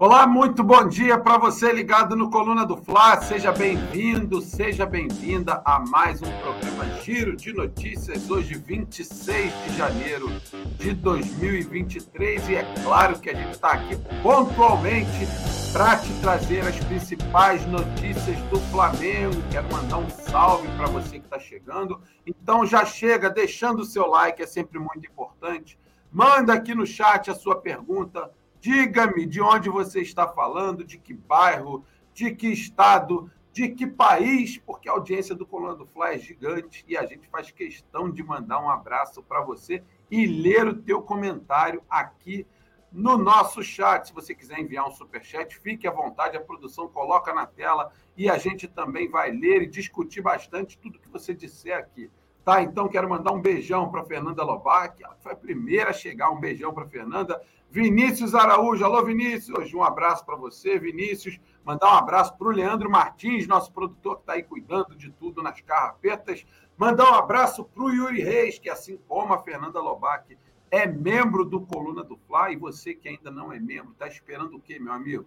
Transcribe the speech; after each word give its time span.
Olá, 0.00 0.26
muito 0.26 0.64
bom 0.64 0.88
dia 0.88 1.18
para 1.18 1.36
você 1.36 1.70
ligado 1.70 2.16
no 2.16 2.30
Coluna 2.30 2.64
do 2.64 2.74
Fla. 2.74 3.20
Seja 3.20 3.52
bem-vindo, 3.52 4.40
seja 4.40 4.86
bem-vinda 4.86 5.60
a 5.62 5.78
mais 5.78 6.22
um 6.22 6.32
programa 6.40 6.86
Giro 7.02 7.36
de 7.36 7.52
Notícias, 7.52 8.30
hoje 8.30 8.54
26 8.54 9.52
de 9.62 9.76
janeiro 9.76 10.30
de 10.78 10.94
2023. 10.94 12.48
E 12.48 12.54
é 12.54 12.74
claro 12.82 13.18
que 13.18 13.28
a 13.28 13.34
gente 13.34 13.50
está 13.50 13.72
aqui 13.72 13.94
pontualmente 14.22 15.28
para 15.70 15.98
te 15.98 16.10
trazer 16.22 16.60
as 16.60 16.82
principais 16.82 17.66
notícias 17.66 18.38
do 18.48 18.58
Flamengo. 18.70 19.36
Quero 19.52 19.70
mandar 19.70 19.98
um 19.98 20.08
salve 20.08 20.66
para 20.78 20.86
você 20.86 21.18
que 21.18 21.26
está 21.26 21.38
chegando. 21.38 22.00
Então 22.26 22.64
já 22.64 22.86
chega 22.86 23.28
deixando 23.28 23.80
o 23.80 23.84
seu 23.84 24.06
like, 24.06 24.42
é 24.42 24.46
sempre 24.46 24.78
muito 24.78 25.06
importante. 25.06 25.78
Manda 26.10 26.54
aqui 26.54 26.74
no 26.74 26.86
chat 26.86 27.30
a 27.30 27.34
sua 27.34 27.56
pergunta 27.56 28.30
Diga-me 28.60 29.24
de 29.24 29.40
onde 29.40 29.70
você 29.70 30.00
está 30.00 30.28
falando, 30.28 30.84
de 30.84 30.98
que 30.98 31.14
bairro, 31.14 31.84
de 32.12 32.34
que 32.34 32.48
estado, 32.48 33.30
de 33.52 33.68
que 33.70 33.86
país, 33.86 34.58
porque 34.58 34.88
a 34.88 34.92
audiência 34.92 35.34
do 35.34 35.46
Coluna 35.46 35.74
do 35.74 35.86
Fly 35.86 36.14
é 36.14 36.18
gigante 36.18 36.84
e 36.86 36.96
a 36.96 37.06
gente 37.06 37.28
faz 37.28 37.50
questão 37.50 38.10
de 38.10 38.22
mandar 38.22 38.62
um 38.62 38.68
abraço 38.68 39.22
para 39.22 39.40
você 39.40 39.82
e 40.10 40.26
ler 40.26 40.68
o 40.68 40.74
teu 40.74 41.02
comentário 41.02 41.82
aqui 41.88 42.46
no 42.92 43.16
nosso 43.16 43.62
chat. 43.62 44.08
Se 44.08 44.12
você 44.12 44.34
quiser 44.34 44.58
enviar 44.58 44.86
um 44.86 44.92
super 44.92 45.24
chat, 45.24 45.56
fique 45.58 45.86
à 45.88 45.90
vontade, 45.90 46.36
a 46.36 46.40
produção 46.40 46.88
coloca 46.88 47.32
na 47.32 47.46
tela 47.46 47.90
e 48.16 48.28
a 48.28 48.36
gente 48.36 48.68
também 48.68 49.08
vai 49.08 49.30
ler 49.30 49.62
e 49.62 49.66
discutir 49.66 50.20
bastante 50.20 50.78
tudo 50.78 50.98
que 50.98 51.08
você 51.08 51.34
disser 51.34 51.76
aqui. 51.76 52.10
Tá, 52.44 52.62
então 52.62 52.88
quero 52.88 53.08
mandar 53.08 53.32
um 53.32 53.40
beijão 53.40 53.90
para 53.90 54.04
Fernanda 54.04 54.42
Lobac, 54.42 55.02
ela 55.02 55.14
foi 55.16 55.32
a 55.32 55.36
primeira 55.36 55.90
a 55.90 55.92
chegar. 55.92 56.30
Um 56.30 56.40
beijão 56.40 56.72
para 56.72 56.86
Fernanda. 56.86 57.40
Vinícius 57.70 58.34
Araújo, 58.34 58.84
alô 58.84 59.04
Vinícius, 59.04 59.72
um 59.72 59.82
abraço 59.82 60.26
para 60.26 60.34
você, 60.34 60.76
Vinícius. 60.76 61.38
Mandar 61.64 61.94
um 61.94 61.98
abraço 61.98 62.36
para 62.36 62.48
o 62.48 62.50
Leandro 62.50 62.90
Martins, 62.90 63.46
nosso 63.46 63.72
produtor 63.72 64.16
que 64.16 64.22
está 64.22 64.32
aí 64.32 64.42
cuidando 64.42 64.96
de 64.96 65.08
tudo 65.12 65.40
nas 65.40 65.60
carrapetas. 65.60 66.44
Mandar 66.76 67.08
um 67.12 67.14
abraço 67.14 67.64
para 67.64 67.84
o 67.84 67.90
Yuri 67.90 68.22
Reis, 68.22 68.58
que 68.58 68.68
assim 68.68 68.98
como 69.06 69.32
a 69.32 69.38
Fernanda 69.38 69.80
Lobac 69.80 70.36
é 70.68 70.84
membro 70.84 71.44
do 71.44 71.60
Coluna 71.60 72.02
do 72.02 72.16
Fla, 72.26 72.50
e 72.50 72.56
você 72.56 72.92
que 72.92 73.08
ainda 73.08 73.30
não 73.30 73.52
é 73.52 73.60
membro, 73.60 73.92
está 73.92 74.08
esperando 74.08 74.56
o 74.56 74.60
quê, 74.60 74.80
meu 74.80 74.92
amigo? 74.92 75.24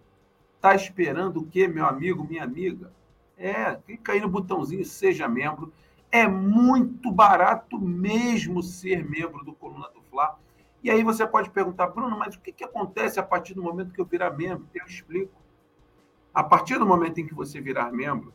Está 0.56 0.74
esperando 0.74 1.40
o 1.40 1.46
quê, 1.46 1.66
meu 1.66 1.86
amigo, 1.86 2.26
minha 2.28 2.44
amiga? 2.44 2.92
É, 3.38 3.74
clica 3.86 4.12
aí 4.12 4.20
no 4.20 4.28
botãozinho 4.28 4.84
Seja 4.84 5.26
Membro 5.26 5.72
é 6.14 6.28
muito 6.28 7.10
barato 7.10 7.76
mesmo 7.76 8.62
ser 8.62 9.04
membro 9.04 9.44
do 9.44 9.52
Coluna 9.52 9.88
do 9.88 10.00
Fla. 10.02 10.38
E 10.84 10.90
aí 10.90 11.02
você 11.02 11.26
pode 11.26 11.48
perguntar, 11.48 11.86
Bruno, 11.86 12.18
mas 12.18 12.34
o 12.34 12.40
que, 12.40 12.52
que 12.52 12.62
acontece 12.62 13.18
a 13.18 13.22
partir 13.22 13.54
do 13.54 13.62
momento 13.62 13.90
que 13.90 14.00
eu 14.02 14.04
virar 14.04 14.30
membro? 14.32 14.68
Eu 14.74 14.84
explico. 14.84 15.32
A 16.34 16.44
partir 16.44 16.78
do 16.78 16.84
momento 16.84 17.18
em 17.18 17.26
que 17.26 17.32
você 17.32 17.58
virar 17.58 17.90
membro, 17.90 18.34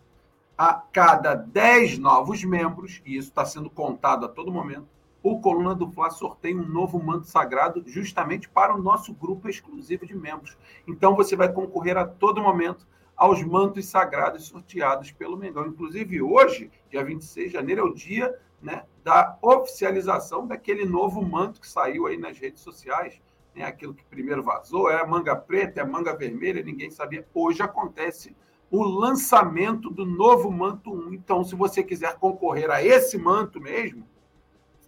a 0.58 0.73
cada 0.73 1.36
10 1.36 2.00
novos 2.00 2.44
membros, 2.44 3.03
e 3.06 3.16
isso 3.16 3.30
está 3.30 3.45
sendo 3.45 3.69
contado 3.69 4.25
a 4.25 4.28
todo 4.28 4.52
momento, 4.52 4.88
o 5.22 5.39
Coluna 5.39 5.75
do 5.75 5.91
Fla 5.91 6.09
sorteia 6.09 6.56
um 6.56 6.66
novo 6.66 6.97
manto 6.97 7.28
sagrado 7.28 7.83
justamente 7.86 8.50
para 8.50 8.73
o 8.73 8.81
nosso 8.81 9.13
grupo 9.13 9.47
exclusivo 9.47 10.08
de 10.08 10.16
membros. 10.16 10.58
Então 10.88 11.16
você 11.16 11.36
vai 11.36 11.53
concorrer 11.53 11.97
a 11.97 12.06
todo 12.08 12.41
momento 12.41 12.88
aos 13.16 13.44
mantos 13.44 13.86
sagrados 13.86 14.47
sorteados 14.47 15.11
pelo 15.11 15.38
Mengão. 15.38 15.67
Inclusive, 15.67 16.19
hoje, 16.19 16.72
dia 16.89 17.03
26 17.03 17.47
de 17.47 17.53
janeiro, 17.53 17.81
é 17.81 17.84
o 17.84 17.94
dia 17.94 18.36
né, 18.62 18.84
da 19.04 19.38
oficialização 19.42 20.46
daquele 20.46 20.86
novo 20.86 21.22
manto 21.22 21.62
que 21.62 21.68
saiu 21.68 22.08
aí 22.08 22.18
nas 22.18 22.38
redes 22.38 22.62
sociais. 22.62 23.22
Né, 23.56 23.64
aquilo 23.64 23.94
que 23.94 24.04
primeiro 24.06 24.44
vazou, 24.44 24.90
é 24.90 25.02
a 25.02 25.08
manga 25.08 25.36
preta, 25.36 25.80
é 25.80 25.84
a 25.84 25.88
manga 25.88 26.16
vermelha, 26.16 26.64
ninguém 26.64 26.90
sabia. 26.92 27.28
Hoje 27.34 27.62
acontece 27.62 28.36
o 28.72 28.84
lançamento 28.84 29.90
do 29.90 30.06
novo 30.06 30.52
manto 30.52 30.94
1. 30.94 31.14
Então, 31.14 31.44
se 31.44 31.56
você 31.56 31.84
quiser 31.84 32.18
concorrer 32.18 32.70
a 32.70 32.84
esse 32.84 33.18
manto 33.18 33.60
mesmo, 33.60 34.08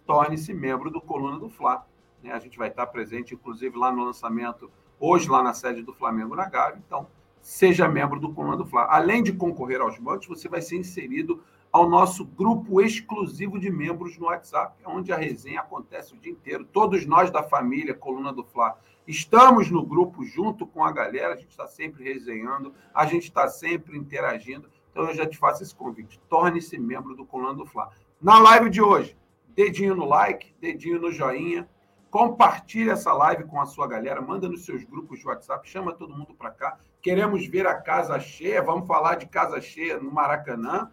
torne-se 0.06 0.54
membro 0.54 0.90
do 0.90 1.00
Coluna 1.00 1.38
do 1.38 1.48
Fla. 1.48 1.84
Né? 2.22 2.32
A 2.32 2.38
gente 2.38 2.56
vai 2.56 2.68
estar 2.68 2.86
presente, 2.86 3.34
inclusive, 3.34 3.76
lá 3.76 3.90
no 3.90 4.04
lançamento, 4.04 4.70
hoje, 5.00 5.28
lá 5.28 5.42
na 5.42 5.52
sede 5.52 5.82
do 5.82 5.92
Flamengo 5.92 6.36
na 6.36 6.48
Gávea. 6.48 6.80
Então, 6.86 7.08
seja 7.40 7.88
membro 7.88 8.20
do 8.20 8.32
Comando 8.32 8.64
Fla. 8.64 8.86
Além 8.88 9.22
de 9.22 9.32
concorrer 9.32 9.80
aos 9.80 9.98
bancos, 9.98 10.28
você 10.28 10.48
vai 10.48 10.62
ser 10.62 10.76
inserido 10.76 11.42
ao 11.72 11.88
nosso 11.88 12.26
grupo 12.26 12.82
exclusivo 12.82 13.58
de 13.58 13.70
membros 13.70 14.18
no 14.18 14.26
WhatsApp, 14.26 14.76
onde 14.84 15.10
a 15.10 15.16
resenha 15.16 15.60
acontece 15.60 16.12
o 16.14 16.18
dia 16.18 16.30
inteiro. 16.30 16.66
Todos 16.66 17.06
nós 17.06 17.30
da 17.30 17.42
família 17.42 17.94
Coluna 17.94 18.30
do 18.30 18.44
Fla 18.44 18.78
estamos 19.06 19.70
no 19.70 19.82
grupo 19.82 20.22
junto 20.22 20.66
com 20.66 20.84
a 20.84 20.92
galera, 20.92 21.32
a 21.32 21.36
gente 21.36 21.48
está 21.48 21.66
sempre 21.66 22.04
resenhando, 22.04 22.74
a 22.94 23.06
gente 23.06 23.24
está 23.24 23.48
sempre 23.48 23.96
interagindo. 23.96 24.68
Então 24.90 25.08
eu 25.08 25.14
já 25.14 25.26
te 25.26 25.38
faço 25.38 25.62
esse 25.62 25.74
convite. 25.74 26.20
Torne-se 26.28 26.78
membro 26.78 27.16
do 27.16 27.24
Coluna 27.24 27.54
do 27.54 27.64
Fla. 27.64 27.90
Na 28.20 28.38
live 28.38 28.68
de 28.68 28.82
hoje, 28.82 29.16
dedinho 29.48 29.96
no 29.96 30.04
like, 30.04 30.54
dedinho 30.60 31.00
no 31.00 31.10
joinha, 31.10 31.66
Compartilhe 32.12 32.90
essa 32.90 33.10
live 33.14 33.44
com 33.44 33.58
a 33.58 33.64
sua 33.64 33.86
galera, 33.86 34.20
manda 34.20 34.46
nos 34.46 34.66
seus 34.66 34.84
grupos 34.84 35.20
de 35.20 35.26
WhatsApp, 35.26 35.66
chama 35.66 35.94
todo 35.94 36.14
mundo 36.14 36.34
para 36.34 36.50
cá. 36.50 36.78
Queremos 37.00 37.46
ver 37.46 37.66
a 37.66 37.80
casa 37.80 38.20
cheia, 38.20 38.62
vamos 38.62 38.86
falar 38.86 39.14
de 39.14 39.24
casa 39.24 39.62
cheia 39.62 39.98
no 39.98 40.12
Maracanã 40.12 40.90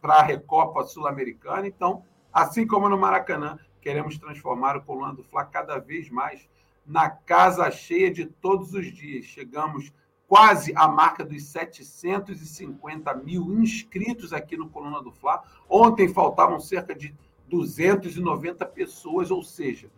para 0.00 0.14
a 0.14 0.22
Recopa 0.22 0.84
Sul-Americana. 0.84 1.66
Então, 1.66 2.02
assim 2.32 2.66
como 2.66 2.88
no 2.88 2.98
Maracanã, 2.98 3.58
queremos 3.80 4.18
transformar 4.18 4.76
o 4.76 4.82
Coluna 4.82 5.14
do 5.14 5.24
Fla 5.24 5.44
cada 5.44 5.78
vez 5.78 6.08
mais 6.10 6.48
na 6.86 7.10
casa 7.10 7.70
cheia 7.70 8.10
de 8.10 8.24
todos 8.24 8.72
os 8.72 8.86
dias. 8.92 9.26
Chegamos 9.26 9.92
quase 10.26 10.72
à 10.76 10.86
marca 10.86 11.24
dos 11.24 11.42
750 11.44 13.14
mil 13.14 13.52
inscritos 13.60 14.32
aqui 14.32 14.56
no 14.56 14.68
Coluna 14.68 15.02
do 15.02 15.10
Fla. 15.10 15.42
Ontem 15.68 16.08
faltavam 16.08 16.60
cerca 16.60 16.94
de 16.94 17.14
290 17.48 18.64
pessoas, 18.66 19.30
ou 19.30 19.42
seja, 19.42 19.90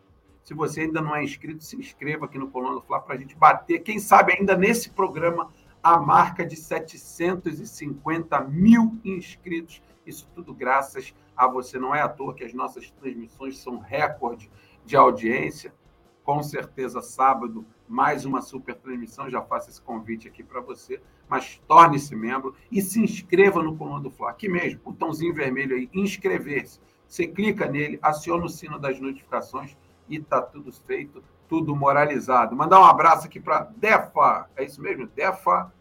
se 0.43 0.55
você 0.55 0.83
ainda 0.83 1.01
não 1.01 1.15
é 1.15 1.23
inscrito, 1.23 1.63
se 1.63 1.77
inscreva 1.77 2.25
aqui 2.25 2.39
no 2.39 2.51
Coluna 2.51 2.75
do 2.75 2.83
Fla 2.83 3.01
para 3.01 3.15
a 3.15 3.19
gente 3.19 3.35
bater, 3.35 3.81
quem 3.81 3.99
sabe 3.99 4.33
ainda 4.33 4.57
nesse 4.57 4.91
programa, 4.91 5.53
a 5.83 5.99
marca 5.99 6.45
de 6.45 6.57
750 6.57 8.41
mil 8.43 8.99
inscritos. 9.05 9.83
Isso 10.07 10.29
tudo 10.35 10.55
graças 10.55 11.15
a 11.37 11.47
você. 11.47 11.79
Não 11.79 11.95
é 11.95 12.01
à 12.01 12.09
toa 12.09 12.35
que 12.35 12.45
as 12.45 12.53
nossas 12.53 12.91
transmissões 12.91 13.59
são 13.59 13.79
recorde 13.79 14.51
de 14.85 14.97
audiência. 14.97 15.75
Com 16.23 16.43
certeza, 16.43 17.01
sábado, 17.01 17.65
mais 17.89 18.25
uma 18.25 18.43
super 18.43 18.75
transmissão. 18.75 19.31
Já 19.31 19.43
faço 19.43 19.71
esse 19.71 19.81
convite 19.81 20.29
aqui 20.29 20.43
para 20.43 20.61
você. 20.61 21.01
Mas 21.29 21.61
torne-se 21.67 22.15
membro 22.15 22.55
e 22.71 22.83
se 22.83 23.01
inscreva 23.01 23.63
no 23.63 23.77
Coluna 23.77 24.01
do 24.01 24.11
Fla. 24.11 24.31
Aqui 24.31 24.49
mesmo, 24.49 24.81
botãozinho 24.81 25.35
vermelho 25.35 25.77
aí, 25.77 25.89
inscrever-se. 25.95 26.81
Você 27.07 27.27
clica 27.27 27.67
nele, 27.67 27.99
aciona 28.03 28.45
o 28.45 28.49
sino 28.49 28.79
das 28.79 29.01
notificações 29.01 29.77
e 30.09 30.17
está 30.17 30.43
tudo 30.43 30.73
feito, 30.73 31.23
tudo 31.51 31.75
moralizado. 31.75 32.55
Mandar 32.55 32.81
um 32.81 32.85
abraço 32.85 33.27
aqui 33.27 33.41
para 33.41 33.69
Defa, 33.77 34.49
é 34.57 34.65
isso 34.65 34.81
mesmo? 34.81 35.09
Defa 35.09 35.73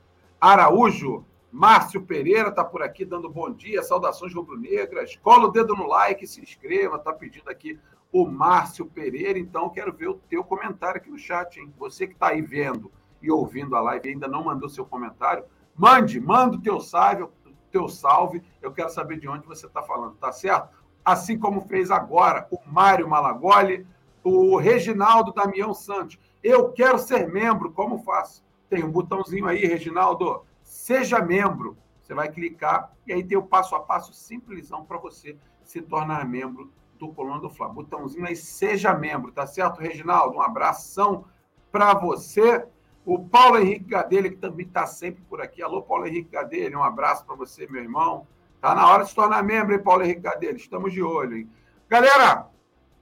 Araújo. 0.41 1.24
Márcio 1.52 2.02
Pereira 2.02 2.50
está 2.50 2.63
por 2.63 2.81
aqui 2.81 3.06
dando 3.06 3.30
bom 3.30 3.52
dia, 3.52 3.81
saudações 3.84 4.34
rubro-negras. 4.34 5.16
Cola 5.18 5.47
o 5.47 5.52
dedo 5.52 5.75
no 5.75 5.88
like, 5.88 6.25
se 6.28 6.41
inscreva, 6.41 6.97
está 6.97 7.13
pedindo 7.13 7.50
aqui 7.50 7.80
o 8.12 8.25
Márcio 8.25 8.85
Pereira. 8.85 9.38
Então, 9.38 9.69
quero 9.69 9.94
ver 9.94 10.09
o 10.09 10.16
teu 10.16 10.44
comentário 10.44 10.97
aqui 10.97 11.09
no 11.09 11.18
chat, 11.18 11.59
hein? 11.59 11.72
Você 11.78 12.07
que 12.07 12.13
está 12.13 12.30
aí 12.30 12.41
vendo 12.41 12.91
e 13.22 13.31
ouvindo 13.31 13.75
a 13.75 13.81
live 13.81 14.09
e 14.09 14.13
ainda 14.13 14.28
não 14.28 14.44
mandou 14.44 14.69
seu 14.69 14.86
comentário, 14.86 15.44
mande, 15.75 16.19
manda 16.19 16.56
o 16.56 16.62
teu 16.62 16.80
salve, 16.80 17.28
teu 17.72 17.88
salve. 17.88 18.44
Eu 18.62 18.72
quero 18.72 18.90
saber 18.90 19.19
de 19.19 19.28
onde 19.28 19.46
você 19.46 19.66
está 19.68 19.81
falando, 19.81 20.16
tá 20.16 20.31
certo? 20.31 20.69
Assim 21.03 21.38
como 21.38 21.62
fez 21.62 21.90
agora 21.90 22.47
o 22.51 22.59
Mário 22.66 23.07
Malagoli, 23.07 23.88
o 24.24 24.57
Reginaldo 24.57 25.34
Damião 25.34 25.74
Santos. 25.74 26.19
Eu 26.44 26.72
quero 26.72 26.97
ser 26.97 27.28
membro, 27.31 27.72
como 27.72 28.03
faço? 28.03 28.44
Tem 28.69 28.84
um 28.84 28.91
botãozinho 28.91 29.48
aí, 29.48 29.66
Reginaldo. 29.66 30.44
Seja 30.63 31.19
membro. 31.19 31.77
Você 32.01 32.13
vai 32.13 32.31
clicar 32.31 32.92
e 33.06 33.13
aí 33.13 33.24
tem 33.24 33.38
o 33.38 33.44
passo 33.44 33.75
a 33.75 33.80
passo 33.80 34.13
simplesão 34.13 34.83
para 34.83 34.98
você 34.98 35.38
se 35.63 35.80
tornar 35.80 36.27
membro 36.27 36.71
do 36.98 37.10
Coluna 37.10 37.39
do 37.39 37.50
Fla. 37.50 37.69
Botãozinho 37.69 38.25
aí, 38.25 38.36
seja 38.36 38.94
membro, 38.94 39.31
tá 39.31 39.45
certo, 39.45 39.80
Reginaldo? 39.80 40.38
Um 40.38 40.42
abração 40.42 41.25
para 41.72 41.94
você. 41.94 42.65
O 43.06 43.19
Paulo 43.19 43.57
Henrique 43.57 43.86
Gadelha, 43.86 44.30
que 44.30 44.36
também 44.36 44.65
está 44.65 44.86
sempre 44.86 45.24
por 45.30 45.42
aqui. 45.42 45.62
Alô, 45.62 45.81
Paulo 45.81 46.06
Henrique 46.06 46.31
Gadelha, 46.31 46.77
um 46.77 46.83
abraço 46.83 47.25
para 47.25 47.36
você, 47.36 47.68
meu 47.68 47.81
irmão. 47.81 48.27
Tá 48.60 48.75
na 48.75 48.88
hora 48.88 49.04
de 49.04 49.10
se 49.10 49.15
tornar 49.15 49.42
membro, 49.44 49.74
hein, 49.74 49.81
Paulo 49.81 50.04
Henrique 50.04 50.22
Gadelha? 50.22 50.57
Estamos 50.57 50.92
de 50.92 51.01
olho, 51.01 51.38
hein? 51.38 51.50
Galera, 51.88 52.50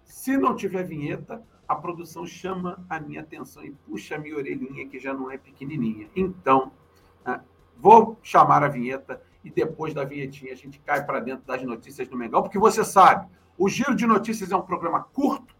se 0.07 0.37
não 0.37 0.55
tiver 0.55 0.83
vinheta, 0.83 1.43
a 1.67 1.75
produção 1.75 2.25
chama 2.25 2.83
a 2.89 2.99
minha 2.99 3.19
atenção 3.19 3.63
e 3.63 3.71
puxa 3.71 4.15
a 4.15 4.17
minha 4.17 4.35
orelhinha, 4.35 4.87
que 4.87 4.99
já 4.99 5.13
não 5.13 5.29
é 5.29 5.37
pequenininha. 5.37 6.07
Então, 6.15 6.71
né, 7.25 7.41
vou 7.77 8.17
chamar 8.23 8.63
a 8.63 8.69
vinheta 8.69 9.21
e 9.43 9.51
depois 9.51 9.93
da 9.93 10.05
vinhetinha 10.05 10.53
a 10.53 10.55
gente 10.55 10.79
cai 10.79 11.05
para 11.05 11.19
dentro 11.19 11.45
das 11.45 11.61
notícias 11.61 12.07
do 12.07 12.17
Mengão, 12.17 12.41
porque 12.41 12.57
você 12.57 12.85
sabe, 12.85 13.27
o 13.57 13.67
Giro 13.67 13.93
de 13.93 14.07
Notícias 14.07 14.51
é 14.51 14.55
um 14.55 14.61
programa 14.61 15.03
curto 15.03 15.53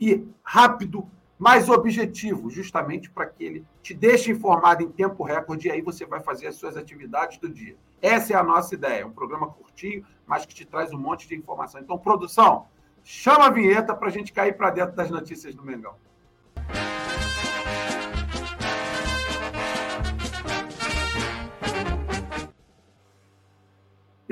e 0.00 0.26
rápido, 0.42 1.06
mais 1.38 1.68
objetivo, 1.68 2.48
justamente 2.48 3.10
para 3.10 3.26
que 3.26 3.44
ele 3.44 3.66
te 3.82 3.92
deixe 3.92 4.30
informado 4.30 4.82
em 4.82 4.88
tempo 4.88 5.22
recorde 5.22 5.68
e 5.68 5.70
aí 5.70 5.82
você 5.82 6.06
vai 6.06 6.20
fazer 6.20 6.46
as 6.46 6.54
suas 6.54 6.76
atividades 6.76 7.36
do 7.38 7.48
dia. 7.48 7.76
Essa 8.00 8.32
é 8.32 8.36
a 8.36 8.42
nossa 8.42 8.74
ideia, 8.74 9.06
um 9.06 9.12
programa 9.12 9.48
curtinho, 9.48 10.04
mas 10.26 10.46
que 10.46 10.54
te 10.54 10.64
traz 10.64 10.92
um 10.92 10.98
monte 10.98 11.28
de 11.28 11.34
informação. 11.34 11.80
Então, 11.80 11.98
produção, 11.98 12.66
chama 13.04 13.46
a 13.46 13.50
vinheta 13.50 13.94
para 13.94 14.08
a 14.08 14.10
gente 14.10 14.32
cair 14.32 14.56
para 14.56 14.70
dentro 14.70 14.94
das 14.94 15.10
notícias 15.10 15.54
do 15.54 15.64
Mengão. 15.64 15.94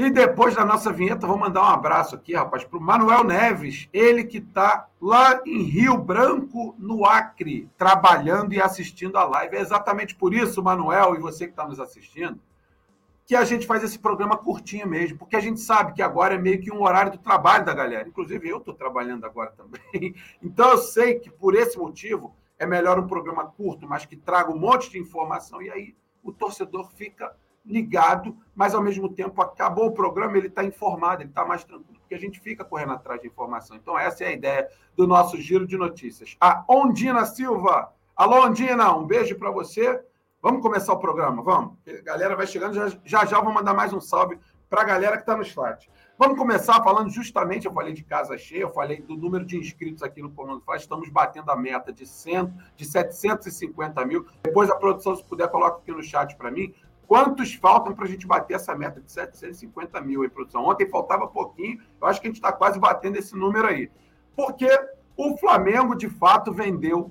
E 0.01 0.09
depois 0.09 0.55
da 0.55 0.65
nossa 0.65 0.91
vinheta, 0.91 1.27
vou 1.27 1.37
mandar 1.37 1.61
um 1.61 1.67
abraço 1.67 2.15
aqui, 2.15 2.35
rapaz, 2.35 2.65
para 2.65 2.79
o 2.79 2.81
Manuel 2.81 3.23
Neves, 3.23 3.87
ele 3.93 4.25
que 4.25 4.39
está 4.39 4.89
lá 4.99 5.43
em 5.45 5.63
Rio 5.63 5.99
Branco, 5.99 6.75
no 6.79 7.05
Acre, 7.05 7.69
trabalhando 7.77 8.55
e 8.55 8.63
assistindo 8.63 9.19
a 9.19 9.25
live. 9.25 9.57
É 9.57 9.61
exatamente 9.61 10.15
por 10.15 10.33
isso, 10.33 10.63
Manuel, 10.63 11.17
e 11.17 11.19
você 11.19 11.45
que 11.45 11.53
está 11.53 11.69
nos 11.69 11.79
assistindo, 11.79 12.41
que 13.31 13.37
a 13.37 13.45
gente 13.45 13.65
faz 13.65 13.85
esse 13.85 13.97
programa 13.97 14.37
curtinho 14.37 14.89
mesmo, 14.89 15.17
porque 15.17 15.37
a 15.37 15.41
gente 15.41 15.61
sabe 15.61 15.93
que 15.93 16.03
agora 16.03 16.35
é 16.35 16.37
meio 16.37 16.61
que 16.61 16.73
um 16.73 16.83
horário 16.83 17.13
do 17.13 17.19
trabalho 17.19 17.65
da 17.65 17.73
galera. 17.73 18.09
Inclusive, 18.09 18.49
eu 18.49 18.57
estou 18.57 18.75
trabalhando 18.75 19.25
agora 19.25 19.53
também. 19.53 20.17
Então, 20.43 20.71
eu 20.71 20.79
sei 20.79 21.21
que 21.21 21.31
por 21.31 21.55
esse 21.55 21.79
motivo 21.79 22.35
é 22.59 22.67
melhor 22.67 22.99
um 22.99 23.07
programa 23.07 23.47
curto, 23.47 23.87
mas 23.87 24.05
que 24.05 24.17
traga 24.17 24.51
um 24.51 24.59
monte 24.59 24.91
de 24.91 24.99
informação, 24.99 25.63
e 25.63 25.71
aí 25.71 25.95
o 26.25 26.33
torcedor 26.33 26.91
fica 26.91 27.33
ligado, 27.65 28.37
mas 28.53 28.75
ao 28.75 28.83
mesmo 28.83 29.09
tempo 29.09 29.41
acabou 29.41 29.87
o 29.87 29.93
programa, 29.93 30.37
ele 30.37 30.49
está 30.49 30.65
informado, 30.65 31.23
ele 31.23 31.31
está 31.31 31.45
mais 31.45 31.63
tranquilo, 31.63 32.01
porque 32.01 32.17
a 32.17 32.19
gente 32.19 32.41
fica 32.41 32.65
correndo 32.65 32.95
atrás 32.95 33.21
de 33.21 33.29
informação. 33.29 33.77
Então, 33.77 33.97
essa 33.97 34.25
é 34.25 34.27
a 34.27 34.33
ideia 34.33 34.69
do 34.97 35.07
nosso 35.07 35.37
giro 35.41 35.69
de 35.69 35.77
notícias. 35.77 36.37
A 36.41 36.65
Ondina 36.69 37.25
Silva. 37.25 37.95
Alô, 38.17 38.45
Ondina, 38.45 38.93
um 38.97 39.07
beijo 39.07 39.39
para 39.39 39.53
você. 39.53 40.03
Vamos 40.43 40.63
começar 40.63 40.95
o 40.95 40.99
programa, 40.99 41.43
vamos. 41.43 41.77
A 41.87 42.03
galera 42.03 42.35
vai 42.35 42.47
chegando, 42.47 42.73
já 42.73 42.89
já, 43.05 43.27
já 43.27 43.41
vou 43.43 43.53
mandar 43.53 43.75
mais 43.75 43.93
um 43.93 44.01
salve 44.01 44.39
para 44.71 44.81
a 44.81 44.85
galera 44.85 45.17
que 45.17 45.23
está 45.23 45.37
no 45.37 45.45
chat. 45.45 45.91
Vamos 46.19 46.39
começar 46.39 46.83
falando 46.83 47.11
justamente, 47.11 47.67
eu 47.67 47.73
falei 47.75 47.93
de 47.93 48.03
casa 48.03 48.39
cheia, 48.39 48.63
eu 48.63 48.73
falei 48.73 49.03
do 49.03 49.19
número 49.19 49.45
de 49.45 49.59
inscritos 49.59 50.03
aqui 50.03 50.23
no 50.23 50.31
Comando 50.31 50.63
Faz, 50.63 50.81
estamos 50.81 51.11
batendo 51.11 51.51
a 51.51 51.57
meta 51.57 51.93
de, 51.93 52.07
100, 52.07 52.55
de 52.75 52.87
750 52.87 54.03
mil. 54.07 54.27
Depois 54.43 54.71
a 54.71 54.77
produção, 54.77 55.15
se 55.15 55.23
puder, 55.23 55.47
coloca 55.49 55.77
aqui 55.77 55.93
no 55.93 56.03
chat 56.03 56.35
para 56.37 56.51
mim. 56.51 56.75
Quantos 57.07 57.53
faltam 57.55 57.95
para 57.95 58.07
a 58.07 58.09
gente 58.09 58.27
bater 58.27 58.55
essa 58.55 58.75
meta 58.75 58.99
de 58.99 59.13
750 59.13 60.01
mil 60.01 60.25
em 60.25 60.31
produção? 60.31 60.65
Ontem 60.65 60.89
faltava 60.89 61.29
pouquinho, 61.29 61.83
eu 62.01 62.07
acho 62.07 62.19
que 62.19 62.29
a 62.29 62.31
gente 62.31 62.37
está 62.37 62.51
quase 62.51 62.79
batendo 62.79 63.19
esse 63.19 63.37
número 63.37 63.67
aí. 63.67 63.91
Porque 64.35 64.71
o 65.19 65.37
Flamengo, 65.37 65.95
de 65.95 66.09
fato, 66.09 66.51
vendeu 66.51 67.11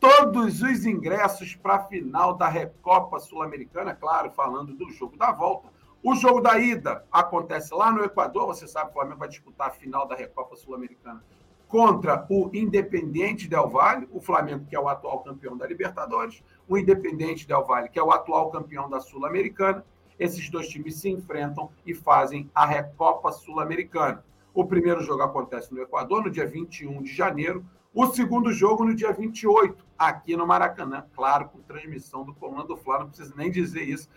todos 0.00 0.62
os 0.62 0.86
ingressos 0.86 1.54
para 1.54 1.76
a 1.76 1.84
final 1.84 2.34
da 2.34 2.48
Recopa 2.48 3.18
Sul-Americana, 3.18 3.94
claro, 3.94 4.30
falando 4.30 4.74
do 4.74 4.90
jogo 4.90 5.16
da 5.16 5.32
volta. 5.32 5.68
O 6.02 6.14
jogo 6.14 6.40
da 6.40 6.58
ida 6.58 7.04
acontece 7.10 7.74
lá 7.74 7.90
no 7.90 8.04
Equador, 8.04 8.46
você 8.46 8.66
sabe 8.68 8.86
que 8.86 8.90
o 8.92 8.94
Flamengo 9.00 9.18
vai 9.18 9.28
disputar 9.28 9.68
a 9.68 9.72
final 9.72 10.06
da 10.06 10.14
Recopa 10.14 10.54
Sul-Americana 10.54 11.24
contra 11.68 12.24
o 12.30 12.50
Independente 12.54 13.48
Del 13.48 13.68
Valle, 13.68 14.08
o 14.12 14.20
Flamengo, 14.20 14.66
que 14.66 14.76
é 14.76 14.80
o 14.80 14.88
atual 14.88 15.20
campeão 15.20 15.56
da 15.56 15.66
Libertadores, 15.66 16.42
o 16.68 16.78
Independente 16.78 17.46
Del 17.46 17.64
Valle, 17.64 17.88
que 17.88 17.98
é 17.98 18.02
o 18.02 18.12
atual 18.12 18.50
campeão 18.50 18.88
da 18.88 19.00
Sul-Americana. 19.00 19.84
Esses 20.18 20.48
dois 20.48 20.68
times 20.68 20.96
se 20.96 21.10
enfrentam 21.10 21.70
e 21.84 21.92
fazem 21.92 22.50
a 22.54 22.64
Recopa 22.64 23.32
Sul-Americana. 23.32 24.24
O 24.54 24.64
primeiro 24.64 25.02
jogo 25.02 25.22
acontece 25.22 25.74
no 25.74 25.82
Equador, 25.82 26.22
no 26.24 26.30
dia 26.30 26.46
21 26.46 27.02
de 27.02 27.12
janeiro. 27.12 27.64
O 27.98 28.08
segundo 28.08 28.52
jogo, 28.52 28.84
no 28.84 28.94
dia 28.94 29.10
28, 29.10 29.82
aqui 29.98 30.36
no 30.36 30.46
Maracanã. 30.46 31.06
Claro, 31.14 31.48
com 31.48 31.62
transmissão 31.62 32.24
do 32.24 32.34
Comando 32.34 32.68
do 32.68 32.76
Flá, 32.76 32.98
não 32.98 33.08
preciso 33.08 33.34
nem 33.34 33.50
dizer 33.50 33.84
isso 33.84 34.10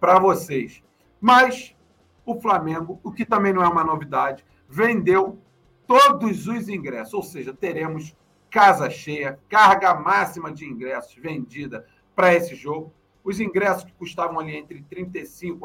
para 0.00 0.18
vocês. 0.18 0.82
Mas 1.20 1.76
o 2.24 2.40
Flamengo, 2.40 2.98
o 3.04 3.12
que 3.12 3.26
também 3.26 3.52
não 3.52 3.62
é 3.62 3.68
uma 3.68 3.84
novidade, 3.84 4.42
vendeu 4.66 5.38
todos 5.86 6.48
os 6.48 6.66
ingressos, 6.70 7.12
ou 7.12 7.22
seja, 7.22 7.52
teremos 7.52 8.16
casa 8.50 8.88
cheia, 8.88 9.38
carga 9.50 9.92
máxima 9.92 10.50
de 10.50 10.64
ingressos 10.64 11.14
vendida 11.16 11.86
para 12.14 12.32
esse 12.34 12.54
jogo. 12.54 12.90
Os 13.22 13.38
ingressos 13.38 13.84
que 13.84 13.92
custavam 13.92 14.40
ali 14.40 14.56
entre 14.56 14.82
R$ 14.90 15.10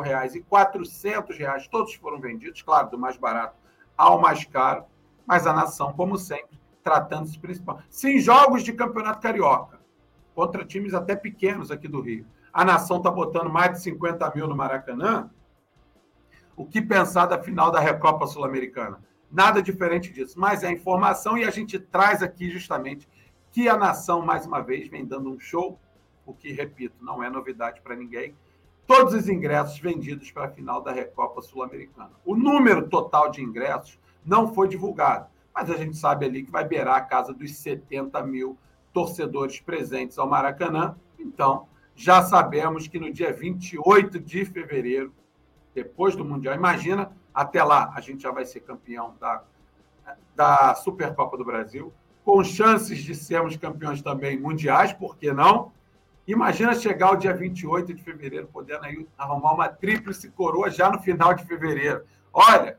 reais 0.03 0.35
e 0.35 0.39
R$ 0.39 1.37
reais, 1.37 1.67
todos 1.69 1.93
foram 1.93 2.19
vendidos, 2.19 2.61
claro, 2.61 2.89
do 2.89 2.99
mais 2.99 3.15
barato 3.15 3.55
ao 3.95 4.19
mais 4.19 4.43
caro, 4.43 4.83
mas 5.25 5.47
a 5.47 5.53
nação, 5.53 5.93
como 5.93 6.17
sempre, 6.17 6.59
tratando-se 6.83 7.37
principal. 7.39 7.81
Sem 7.89 8.19
jogos 8.19 8.63
de 8.63 8.73
campeonato 8.73 9.21
carioca, 9.21 9.79
contra 10.35 10.65
times 10.65 10.93
até 10.93 11.15
pequenos 11.15 11.71
aqui 11.71 11.87
do 11.87 12.01
Rio. 12.01 12.25
A 12.53 12.65
nação 12.65 12.97
está 12.97 13.09
botando 13.09 13.49
mais 13.49 13.71
de 13.73 13.81
50 13.81 14.31
mil 14.35 14.47
no 14.47 14.55
Maracanã. 14.55 15.29
O 16.55 16.65
que 16.65 16.81
pensar 16.81 17.25
da 17.25 17.41
final 17.41 17.71
da 17.71 17.79
Recopa 17.79 18.27
Sul-Americana? 18.27 19.01
Nada 19.31 19.61
diferente 19.61 20.11
disso. 20.11 20.37
Mas 20.37 20.63
é 20.63 20.71
informação 20.71 21.37
e 21.37 21.45
a 21.45 21.49
gente 21.49 21.79
traz 21.79 22.21
aqui 22.21 22.49
justamente 22.49 23.07
que 23.51 23.69
a 23.69 23.77
nação, 23.77 24.21
mais 24.21 24.45
uma 24.45 24.61
vez, 24.61 24.87
vem 24.89 25.05
dando 25.05 25.29
um 25.29 25.39
show, 25.39 25.79
o 26.25 26.33
que, 26.33 26.51
repito, 26.51 26.95
não 27.01 27.23
é 27.23 27.29
novidade 27.29 27.81
para 27.81 27.95
ninguém. 27.95 28.35
Todos 28.85 29.13
os 29.13 29.29
ingressos 29.29 29.79
vendidos 29.79 30.31
para 30.31 30.45
a 30.45 30.51
final 30.51 30.81
da 30.81 30.91
Recopa 30.91 31.41
Sul-Americana. 31.41 32.11
O 32.25 32.35
número 32.35 32.89
total 32.89 33.31
de 33.31 33.41
ingressos 33.41 33.99
não 34.25 34.53
foi 34.53 34.67
divulgado, 34.67 35.27
mas 35.53 35.69
a 35.69 35.75
gente 35.75 35.97
sabe 35.97 36.25
ali 36.25 36.43
que 36.43 36.51
vai 36.51 36.67
beirar 36.67 36.95
a 36.95 37.01
casa 37.01 37.33
dos 37.33 37.55
70 37.55 38.21
mil 38.23 38.57
torcedores 38.93 39.59
presentes 39.59 40.17
ao 40.17 40.27
Maracanã. 40.27 40.95
Então, 41.19 41.67
já 41.95 42.23
sabemos 42.23 42.87
que 42.87 42.99
no 42.99 43.11
dia 43.11 43.31
28 43.31 44.19
de 44.19 44.45
fevereiro, 44.45 45.13
depois 45.73 46.15
do 46.15 46.25
Mundial, 46.25 46.55
imagina 46.55 47.11
até 47.33 47.63
lá, 47.63 47.91
a 47.95 48.01
gente 48.01 48.23
já 48.23 48.31
vai 48.31 48.45
ser 48.45 48.61
campeão 48.61 49.15
da, 49.19 49.43
da 50.35 50.75
Supercopa 50.75 51.37
do 51.37 51.45
Brasil, 51.45 51.93
com 52.23 52.43
chances 52.43 52.99
de 52.99 53.15
sermos 53.15 53.55
campeões 53.57 54.01
também 54.01 54.39
mundiais, 54.39 54.93
por 54.93 55.17
que 55.17 55.31
não? 55.31 55.71
Imagina 56.27 56.75
chegar 56.75 57.11
o 57.11 57.15
dia 57.15 57.33
28 57.33 57.93
de 57.93 58.03
fevereiro, 58.03 58.47
podendo 58.51 58.85
aí 58.85 59.07
arrumar 59.17 59.53
uma 59.53 59.69
tríplice 59.69 60.29
coroa 60.29 60.69
já 60.69 60.89
no 60.89 60.99
final 60.99 61.33
de 61.33 61.43
fevereiro. 61.45 62.03
Olha, 62.31 62.77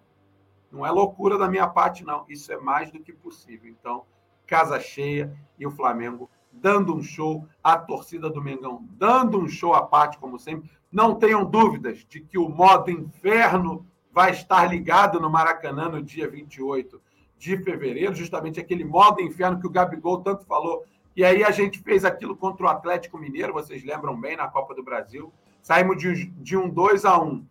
não 0.72 0.86
é 0.86 0.90
loucura 0.90 1.36
da 1.36 1.48
minha 1.48 1.68
parte, 1.68 2.04
não. 2.04 2.24
Isso 2.28 2.50
é 2.50 2.56
mais 2.56 2.90
do 2.90 2.98
que 2.98 3.12
possível. 3.12 3.70
Então, 3.70 4.04
casa 4.46 4.80
cheia 4.80 5.36
e 5.58 5.66
o 5.66 5.70
Flamengo 5.70 6.30
dando 6.50 6.94
um 6.94 7.02
show, 7.02 7.46
a 7.62 7.78
torcida 7.78 8.28
do 8.28 8.42
Mengão 8.42 8.86
dando 8.92 9.38
um 9.38 9.48
show 9.48 9.74
à 9.74 9.82
parte, 9.82 10.18
como 10.18 10.38
sempre. 10.38 10.70
Não 10.90 11.14
tenham 11.14 11.44
dúvidas 11.44 12.04
de 12.08 12.20
que 12.20 12.38
o 12.38 12.48
modo 12.48 12.90
inferno 12.90 13.86
vai 14.10 14.30
estar 14.30 14.64
ligado 14.64 15.20
no 15.20 15.30
Maracanã 15.30 15.88
no 15.88 16.02
dia 16.02 16.28
28 16.28 17.00
de 17.38 17.56
fevereiro, 17.58 18.14
justamente 18.14 18.60
aquele 18.60 18.84
modo 18.84 19.20
inferno 19.20 19.58
que 19.58 19.66
o 19.66 19.70
Gabigol 19.70 20.20
tanto 20.20 20.44
falou. 20.44 20.84
E 21.16 21.24
aí 21.24 21.44
a 21.44 21.50
gente 21.50 21.78
fez 21.80 22.04
aquilo 22.04 22.36
contra 22.36 22.66
o 22.66 22.68
Atlético 22.68 23.18
Mineiro, 23.18 23.52
vocês 23.52 23.84
lembram 23.84 24.18
bem, 24.18 24.36
na 24.36 24.48
Copa 24.48 24.74
do 24.74 24.82
Brasil. 24.82 25.32
Saímos 25.62 25.96
de, 25.98 26.26
de 26.26 26.56
um 26.56 26.68
2 26.68 27.04
a 27.04 27.18
1 27.18 27.46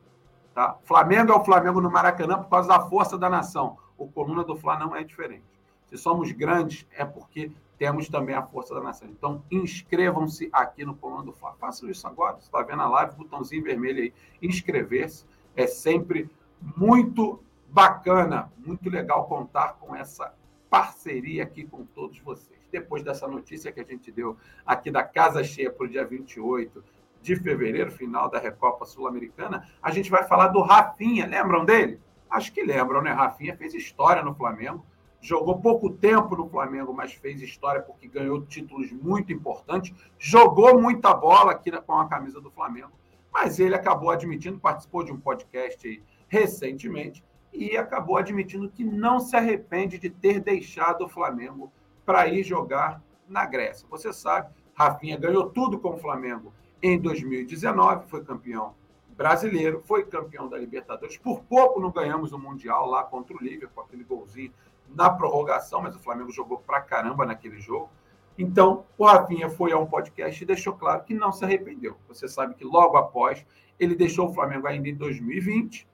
Tá? 0.58 0.76
Flamengo 0.82 1.30
é 1.30 1.36
o 1.36 1.44
Flamengo 1.44 1.80
no 1.80 1.88
Maracanã 1.88 2.42
por 2.42 2.50
causa 2.50 2.68
da 2.68 2.80
força 2.80 3.16
da 3.16 3.30
nação. 3.30 3.78
O 3.96 4.08
Coluna 4.08 4.42
do 4.42 4.56
Fla 4.56 4.76
não 4.76 4.96
é 4.96 5.04
diferente. 5.04 5.44
Se 5.86 5.96
somos 5.96 6.32
grandes, 6.32 6.84
é 6.90 7.04
porque 7.04 7.52
temos 7.78 8.08
também 8.08 8.34
a 8.34 8.42
força 8.42 8.74
da 8.74 8.80
nação. 8.80 9.06
Então, 9.08 9.40
inscrevam-se 9.52 10.48
aqui 10.52 10.84
no 10.84 10.96
Coluna 10.96 11.22
do 11.22 11.32
Fla. 11.32 11.54
Façam 11.60 11.88
isso 11.88 12.04
agora. 12.08 12.38
Você 12.40 12.46
está 12.46 12.60
vendo 12.60 12.82
a 12.82 12.88
live, 12.88 13.14
botãozinho 13.14 13.62
vermelho 13.62 14.02
aí, 14.02 14.12
inscrever-se. 14.42 15.24
É 15.54 15.68
sempre 15.68 16.28
muito 16.76 17.40
bacana, 17.68 18.50
muito 18.58 18.90
legal 18.90 19.28
contar 19.28 19.74
com 19.74 19.94
essa 19.94 20.34
parceria 20.68 21.44
aqui 21.44 21.64
com 21.64 21.84
todos 21.84 22.18
vocês. 22.18 22.58
Depois 22.72 23.04
dessa 23.04 23.28
notícia 23.28 23.70
que 23.70 23.78
a 23.78 23.84
gente 23.84 24.10
deu 24.10 24.36
aqui 24.66 24.90
da 24.90 25.04
Casa 25.04 25.44
Cheia 25.44 25.70
para 25.70 25.86
o 25.86 25.88
dia 25.88 26.04
28 26.04 26.82
de 27.20 27.36
fevereiro, 27.36 27.90
final 27.90 28.30
da 28.30 28.38
Recopa 28.38 28.84
Sul-Americana, 28.84 29.68
a 29.82 29.90
gente 29.90 30.10
vai 30.10 30.24
falar 30.24 30.48
do 30.48 30.62
Rafinha. 30.62 31.26
Lembram 31.26 31.64
dele? 31.64 32.00
Acho 32.30 32.52
que 32.52 32.62
lembram, 32.62 33.02
né? 33.02 33.10
Rafinha 33.10 33.56
fez 33.56 33.74
história 33.74 34.22
no 34.22 34.34
Flamengo 34.34 34.84
jogou 35.20 35.60
pouco 35.60 35.90
tempo 35.90 36.36
no 36.36 36.48
Flamengo, 36.48 36.92
mas 36.92 37.12
fez 37.12 37.42
história 37.42 37.82
porque 37.82 38.08
ganhou 38.08 38.44
títulos 38.46 38.92
muito 38.92 39.32
importantes, 39.32 39.94
jogou 40.18 40.80
muita 40.80 41.12
bola 41.14 41.52
aqui 41.52 41.70
com 41.70 41.94
a 41.94 42.08
camisa 42.08 42.40
do 42.40 42.50
Flamengo, 42.50 42.92
mas 43.32 43.58
ele 43.58 43.74
acabou 43.74 44.10
admitindo, 44.10 44.58
participou 44.58 45.02
de 45.02 45.12
um 45.12 45.18
podcast 45.18 46.02
recentemente, 46.28 47.24
e 47.52 47.76
acabou 47.76 48.18
admitindo 48.18 48.70
que 48.70 48.84
não 48.84 49.18
se 49.18 49.34
arrepende 49.34 49.98
de 49.98 50.10
ter 50.10 50.38
deixado 50.38 51.06
o 51.06 51.08
Flamengo 51.08 51.72
para 52.04 52.28
ir 52.28 52.44
jogar 52.44 53.02
na 53.26 53.46
Grécia. 53.46 53.88
Você 53.90 54.12
sabe, 54.12 54.54
Rafinha 54.74 55.16
ganhou 55.16 55.48
tudo 55.48 55.78
com 55.78 55.94
o 55.94 55.98
Flamengo 55.98 56.52
em 56.82 56.98
2019, 56.98 58.08
foi 58.08 58.24
campeão 58.24 58.74
brasileiro, 59.16 59.82
foi 59.84 60.04
campeão 60.04 60.48
da 60.48 60.56
Libertadores. 60.56 61.16
Por 61.16 61.42
pouco 61.42 61.80
não 61.80 61.90
ganhamos 61.90 62.32
o 62.32 62.38
Mundial 62.38 62.86
lá 62.86 63.02
contra 63.02 63.36
o 63.36 63.40
Liverpool, 63.40 63.84
aquele 63.84 64.04
golzinho 64.04 64.52
na 64.88 65.10
prorrogação, 65.10 65.82
mas 65.82 65.94
o 65.96 65.98
Flamengo 65.98 66.30
jogou 66.30 66.58
pra 66.58 66.80
caramba 66.80 67.26
naquele 67.26 67.60
jogo. 67.60 67.90
Então, 68.38 68.86
o 68.96 69.04
Rafinha 69.04 69.50
foi 69.50 69.72
a 69.72 69.78
um 69.78 69.86
podcast 69.86 70.40
e 70.40 70.46
deixou 70.46 70.72
claro 70.72 71.02
que 71.02 71.12
não 71.12 71.32
se 71.32 71.44
arrependeu. 71.44 71.96
Você 72.06 72.28
sabe 72.28 72.54
que 72.54 72.64
logo 72.64 72.96
após, 72.96 73.44
ele 73.80 73.96
deixou 73.96 74.28
o 74.28 74.32
Flamengo 74.32 74.68
ainda 74.68 74.88
em 74.88 74.94
2020, 74.94 75.88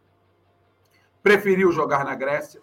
preferiu 1.23 1.73
jogar 1.73 2.05
na 2.05 2.15
Grécia. 2.15 2.61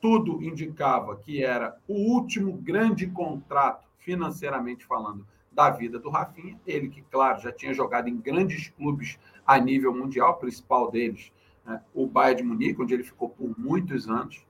Tudo 0.00 0.42
indicava 0.42 1.16
que 1.16 1.44
era 1.44 1.78
o 1.86 1.94
último 2.12 2.52
grande 2.54 3.06
contrato, 3.06 3.86
financeiramente 3.98 4.84
falando, 4.84 5.24
da 5.54 5.70
vida 5.70 5.98
do 5.98 6.10
Rafinha. 6.10 6.58
Ele 6.66 6.88
que, 6.88 7.02
claro, 7.02 7.40
já 7.40 7.52
tinha 7.52 7.74
jogado 7.74 8.08
em 8.08 8.16
grandes 8.16 8.68
clubes 8.68 9.18
a 9.46 9.58
nível 9.58 9.94
mundial, 9.94 10.32
o 10.32 10.36
principal 10.36 10.90
deles, 10.90 11.32
né, 11.64 11.82
o 11.94 12.06
Bayern 12.06 12.42
de 12.42 12.48
Munique, 12.48 12.82
onde 12.82 12.94
ele 12.94 13.04
ficou 13.04 13.28
por 13.28 13.58
muitos 13.58 14.08
anos. 14.08 14.44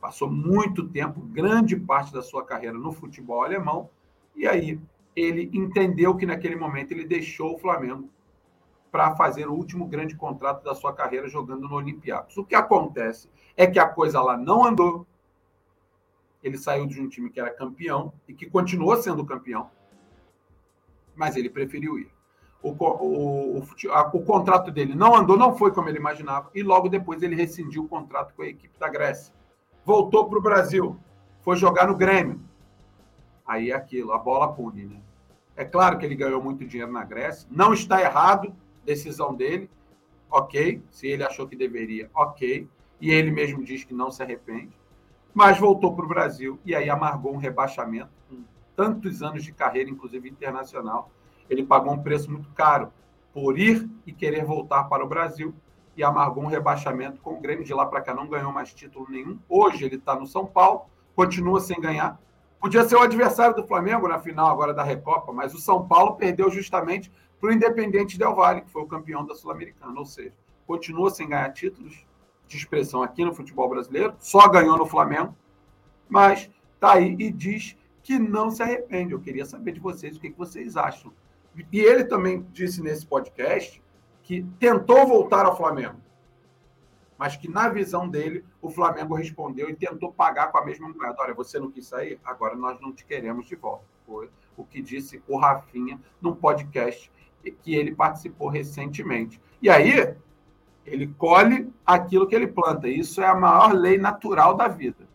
Passou 0.00 0.30
muito 0.30 0.88
tempo, 0.88 1.20
grande 1.20 1.76
parte 1.76 2.12
da 2.12 2.22
sua 2.22 2.44
carreira 2.44 2.76
no 2.76 2.92
futebol 2.92 3.42
alemão, 3.42 3.90
e 4.34 4.46
aí 4.46 4.80
ele 5.14 5.50
entendeu 5.52 6.16
que 6.16 6.24
naquele 6.24 6.56
momento 6.56 6.92
ele 6.92 7.04
deixou 7.04 7.54
o 7.54 7.58
Flamengo 7.58 8.08
para 8.90 9.14
fazer 9.14 9.46
o 9.46 9.52
último 9.52 9.86
grande 9.86 10.16
contrato 10.16 10.64
da 10.64 10.74
sua 10.74 10.92
carreira 10.92 11.28
jogando 11.28 11.68
no 11.68 11.74
Olympiacos. 11.74 12.36
O 12.36 12.44
que 12.44 12.54
acontece 12.54 13.28
é 13.56 13.66
que 13.66 13.78
a 13.78 13.86
coisa 13.86 14.20
lá 14.20 14.36
não 14.36 14.64
andou. 14.64 15.06
Ele 16.42 16.56
saiu 16.56 16.86
de 16.86 17.00
um 17.00 17.08
time 17.08 17.30
que 17.30 17.38
era 17.38 17.50
campeão 17.50 18.12
e 18.26 18.32
que 18.32 18.48
continuou 18.48 18.96
sendo 18.96 19.24
campeão, 19.24 19.70
mas 21.20 21.36
ele 21.36 21.48
preferiu 21.48 21.98
ir. 21.98 22.10
O, 22.62 22.70
o, 22.70 23.58
o, 23.58 23.62
o, 24.12 24.22
contrato 24.22 24.70
dele 24.70 24.94
não 24.94 25.14
andou, 25.14 25.36
não 25.36 25.56
foi 25.56 25.72
como 25.72 25.88
ele 25.88 25.98
imaginava, 25.98 26.50
e 26.54 26.62
logo 26.62 26.88
depois 26.88 27.22
ele 27.22 27.36
rescindiu 27.36 27.84
o 27.84 27.88
contrato 27.88 28.34
com 28.34 28.42
a 28.42 28.46
equipe 28.46 28.78
da 28.78 28.88
Grécia 28.88 29.32
voltou 29.84 30.28
para 30.28 30.38
o 30.38 30.42
Brasil, 30.42 30.96
foi 31.42 31.56
jogar 31.56 31.86
no 31.86 31.96
Grêmio. 31.96 32.40
Aí 33.46 33.70
é 33.70 33.74
aquilo, 33.74 34.12
a 34.12 34.18
bola 34.18 34.52
pune, 34.52 34.84
né? 34.84 35.00
É 35.56 35.64
claro 35.64 35.98
que 35.98 36.06
ele 36.06 36.14
ganhou 36.14 36.42
muito 36.42 36.64
dinheiro 36.64 36.92
na 36.92 37.04
Grécia, 37.04 37.48
não 37.50 37.72
está 37.72 38.00
errado, 38.00 38.54
decisão 38.84 39.34
dele, 39.34 39.68
ok. 40.30 40.82
Se 40.90 41.08
ele 41.08 41.24
achou 41.24 41.46
que 41.46 41.56
deveria, 41.56 42.08
ok. 42.14 42.68
E 43.00 43.10
ele 43.10 43.30
mesmo 43.30 43.64
diz 43.64 43.82
que 43.84 43.94
não 43.94 44.10
se 44.10 44.22
arrepende. 44.22 44.78
Mas 45.34 45.58
voltou 45.58 45.94
para 45.94 46.04
o 46.04 46.08
Brasil 46.08 46.58
e 46.64 46.74
aí 46.74 46.88
amargou 46.88 47.34
um 47.34 47.38
rebaixamento 47.38 48.10
tantos 48.80 49.22
anos 49.22 49.44
de 49.44 49.52
carreira, 49.52 49.90
inclusive 49.90 50.26
internacional. 50.26 51.10
Ele 51.50 51.62
pagou 51.62 51.92
um 51.92 52.02
preço 52.02 52.30
muito 52.30 52.48
caro 52.52 52.90
por 53.30 53.58
ir 53.58 53.86
e 54.06 54.12
querer 54.12 54.42
voltar 54.42 54.84
para 54.84 55.04
o 55.04 55.06
Brasil 55.06 55.54
e 55.94 56.02
amargou 56.02 56.44
um 56.44 56.46
rebaixamento 56.46 57.20
com 57.20 57.34
o 57.34 57.40
Grêmio. 57.42 57.62
De 57.62 57.74
lá 57.74 57.84
para 57.84 58.00
cá 58.00 58.14
não 58.14 58.26
ganhou 58.26 58.50
mais 58.50 58.72
título 58.72 59.06
nenhum. 59.10 59.38
Hoje 59.46 59.84
ele 59.84 59.96
está 59.96 60.14
no 60.14 60.26
São 60.26 60.46
Paulo, 60.46 60.86
continua 61.14 61.60
sem 61.60 61.78
ganhar. 61.78 62.18
Podia 62.58 62.82
ser 62.84 62.96
o 62.96 63.02
adversário 63.02 63.54
do 63.54 63.66
Flamengo 63.66 64.08
na 64.08 64.18
final 64.18 64.50
agora 64.50 64.72
da 64.72 64.82
Recopa, 64.82 65.30
mas 65.30 65.52
o 65.52 65.58
São 65.58 65.86
Paulo 65.86 66.16
perdeu 66.16 66.50
justamente 66.50 67.12
para 67.38 67.50
o 67.50 67.52
Independente 67.52 68.16
Del 68.16 68.34
Valle, 68.34 68.62
que 68.62 68.70
foi 68.70 68.80
o 68.80 68.86
campeão 68.86 69.26
da 69.26 69.34
Sul-Americana. 69.34 69.98
Ou 69.98 70.06
seja, 70.06 70.32
continua 70.66 71.10
sem 71.10 71.28
ganhar 71.28 71.52
títulos 71.52 72.06
de 72.48 72.56
expressão 72.56 73.02
aqui 73.02 73.26
no 73.26 73.34
futebol 73.34 73.68
brasileiro, 73.68 74.14
só 74.18 74.48
ganhou 74.48 74.78
no 74.78 74.86
Flamengo, 74.86 75.36
mas 76.08 76.50
está 76.74 76.94
aí 76.94 77.14
e 77.18 77.30
diz 77.30 77.76
que 78.10 78.18
não 78.18 78.50
se 78.50 78.60
arrepende. 78.60 79.12
Eu 79.12 79.20
queria 79.20 79.44
saber 79.44 79.70
de 79.70 79.78
vocês 79.78 80.16
o 80.16 80.20
que 80.20 80.30
vocês 80.30 80.76
acham. 80.76 81.12
E 81.72 81.78
ele 81.78 82.02
também 82.02 82.44
disse 82.52 82.82
nesse 82.82 83.06
podcast 83.06 83.80
que 84.24 84.42
tentou 84.58 85.06
voltar 85.06 85.46
ao 85.46 85.56
Flamengo, 85.56 86.00
mas 87.16 87.36
que 87.36 87.48
na 87.48 87.68
visão 87.68 88.08
dele 88.08 88.44
o 88.60 88.68
Flamengo 88.68 89.14
respondeu 89.14 89.70
e 89.70 89.76
tentou 89.76 90.12
pagar 90.12 90.50
com 90.50 90.58
a 90.58 90.64
mesma 90.64 90.88
moeda. 90.88 91.14
Olha, 91.20 91.34
você 91.34 91.60
não 91.60 91.70
quis 91.70 91.86
sair, 91.86 92.18
agora 92.24 92.56
nós 92.56 92.80
não 92.80 92.92
te 92.92 93.04
queremos 93.04 93.46
de 93.46 93.54
volta. 93.54 93.84
Foi 94.04 94.28
o 94.56 94.64
que 94.64 94.82
disse 94.82 95.22
o 95.28 95.36
Rafinha 95.38 96.00
num 96.20 96.34
podcast 96.34 97.12
que 97.62 97.76
ele 97.76 97.94
participou 97.94 98.48
recentemente. 98.48 99.40
E 99.62 99.70
aí 99.70 100.16
ele 100.84 101.06
colhe 101.16 101.72
aquilo 101.86 102.26
que 102.26 102.34
ele 102.34 102.48
planta. 102.48 102.88
Isso 102.88 103.20
é 103.20 103.26
a 103.26 103.36
maior 103.36 103.72
lei 103.72 103.98
natural 103.98 104.56
da 104.56 104.66
vida. 104.66 105.08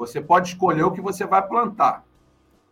Você 0.00 0.18
pode 0.18 0.48
escolher 0.48 0.82
o 0.82 0.90
que 0.90 1.00
você 1.02 1.26
vai 1.26 1.46
plantar, 1.46 2.06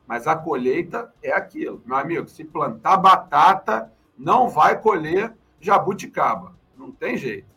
mas 0.06 0.26
a 0.26 0.34
colheita 0.34 1.12
é 1.22 1.30
aquilo. 1.30 1.82
Meu 1.84 1.94
amigo, 1.94 2.26
se 2.26 2.42
plantar 2.42 2.96
batata, 2.96 3.92
não 4.16 4.48
vai 4.48 4.80
colher 4.80 5.36
jabuticaba. 5.60 6.56
Não 6.74 6.90
tem 6.90 7.18
jeito. 7.18 7.54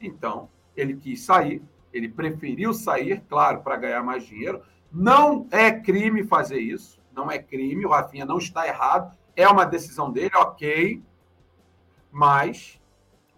Então, 0.00 0.48
ele 0.76 0.96
quis 0.96 1.22
sair, 1.22 1.62
ele 1.92 2.08
preferiu 2.08 2.74
sair, 2.74 3.22
claro, 3.28 3.60
para 3.60 3.76
ganhar 3.76 4.02
mais 4.02 4.24
dinheiro. 4.26 4.60
Não 4.90 5.46
é 5.52 5.70
crime 5.70 6.24
fazer 6.24 6.58
isso, 6.58 7.00
não 7.14 7.30
é 7.30 7.38
crime, 7.38 7.86
o 7.86 7.90
Rafinha 7.90 8.24
não 8.24 8.38
está 8.38 8.66
errado, 8.66 9.16
é 9.36 9.46
uma 9.46 9.64
decisão 9.64 10.10
dele, 10.10 10.34
ok, 10.34 11.00
mas 12.10 12.82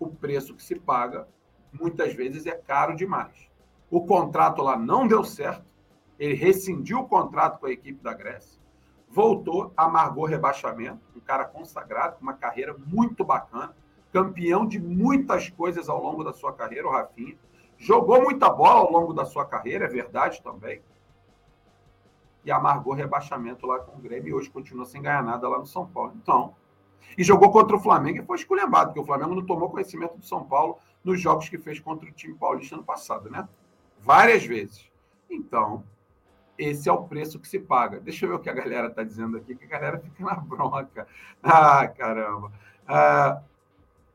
o 0.00 0.08
preço 0.08 0.54
que 0.54 0.62
se 0.62 0.76
paga 0.76 1.28
muitas 1.70 2.14
vezes 2.14 2.46
é 2.46 2.54
caro 2.54 2.96
demais. 2.96 3.47
O 3.90 4.04
contrato 4.06 4.62
lá 4.62 4.76
não 4.76 5.06
deu 5.06 5.24
certo, 5.24 5.64
ele 6.18 6.34
rescindiu 6.34 7.00
o 7.00 7.08
contrato 7.08 7.58
com 7.58 7.66
a 7.66 7.70
equipe 7.70 8.02
da 8.02 8.12
Grécia 8.12 8.58
voltou, 9.10 9.72
amargou 9.76 10.26
rebaixamento, 10.26 11.00
um 11.16 11.20
cara 11.20 11.44
consagrado, 11.44 12.16
com 12.16 12.22
uma 12.22 12.34
carreira 12.34 12.76
muito 12.86 13.24
bacana, 13.24 13.74
campeão 14.12 14.66
de 14.66 14.78
muitas 14.78 15.48
coisas 15.50 15.88
ao 15.88 16.02
longo 16.02 16.22
da 16.22 16.32
sua 16.32 16.52
carreira, 16.52 16.86
o 16.86 16.90
Rafinha. 16.90 17.36
Jogou 17.76 18.22
muita 18.22 18.50
bola 18.50 18.80
ao 18.80 18.90
longo 18.90 19.12
da 19.12 19.24
sua 19.24 19.44
carreira, 19.44 19.84
é 19.84 19.88
verdade 19.88 20.42
também. 20.42 20.82
E 22.44 22.50
amargou 22.50 22.94
rebaixamento 22.94 23.66
lá 23.66 23.78
com 23.78 23.98
o 23.98 24.00
Grêmio 24.00 24.28
e 24.28 24.34
hoje 24.34 24.50
continua 24.50 24.84
sem 24.84 25.02
ganhar 25.02 25.22
nada 25.22 25.48
lá 25.48 25.58
no 25.58 25.66
São 25.66 25.86
Paulo. 25.86 26.12
Então, 26.16 26.54
e 27.16 27.22
jogou 27.22 27.50
contra 27.50 27.76
o 27.76 27.80
Flamengo 27.80 28.18
e 28.18 28.24
foi 28.24 28.36
esculhambado, 28.36 28.86
porque 28.86 29.00
o 29.00 29.04
Flamengo 29.04 29.34
não 29.34 29.46
tomou 29.46 29.70
conhecimento 29.70 30.16
do 30.16 30.24
São 30.24 30.44
Paulo 30.44 30.78
nos 31.04 31.20
jogos 31.20 31.48
que 31.48 31.58
fez 31.58 31.78
contra 31.78 32.08
o 32.08 32.12
time 32.12 32.34
paulista 32.34 32.74
ano 32.74 32.84
passado, 32.84 33.30
né? 33.30 33.48
Várias 34.00 34.44
vezes. 34.44 34.90
Então, 35.30 35.84
esse 36.58 36.88
é 36.88 36.92
o 36.92 37.04
preço 37.04 37.38
que 37.38 37.48
se 37.48 37.58
paga. 37.58 38.00
Deixa 38.00 38.24
eu 38.24 38.30
ver 38.30 38.34
o 38.36 38.38
que 38.40 38.50
a 38.50 38.54
galera 38.54 38.88
está 38.88 39.04
dizendo 39.04 39.36
aqui, 39.36 39.54
que 39.54 39.64
a 39.64 39.68
galera 39.68 39.98
fica 39.98 40.24
na 40.24 40.34
bronca. 40.34 41.06
Ah, 41.40 41.86
caramba. 41.86 42.50
Ah, 42.86 43.40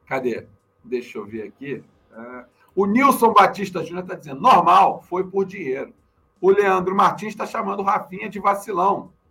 cadê? 0.05 0.45
Deixa 0.83 1.17
eu 1.17 1.25
ver 1.25 1.43
aqui. 1.43 1.81
Ah, 2.11 2.45
o 2.75 2.85
Nilson 2.85 3.31
Batista 3.31 3.81
Júnior 3.83 4.03
está 4.03 4.15
dizendo: 4.15 4.41
normal, 4.41 5.01
foi 5.03 5.23
por 5.25 5.45
dinheiro. 5.45 5.93
O 6.41 6.49
Leandro 6.51 6.93
Martins 6.93 7.29
está 7.29 7.45
chamando 7.45 7.79
o 7.79 7.83
Rafinha 7.83 8.29
de 8.29 8.39
vacilão. 8.39 9.11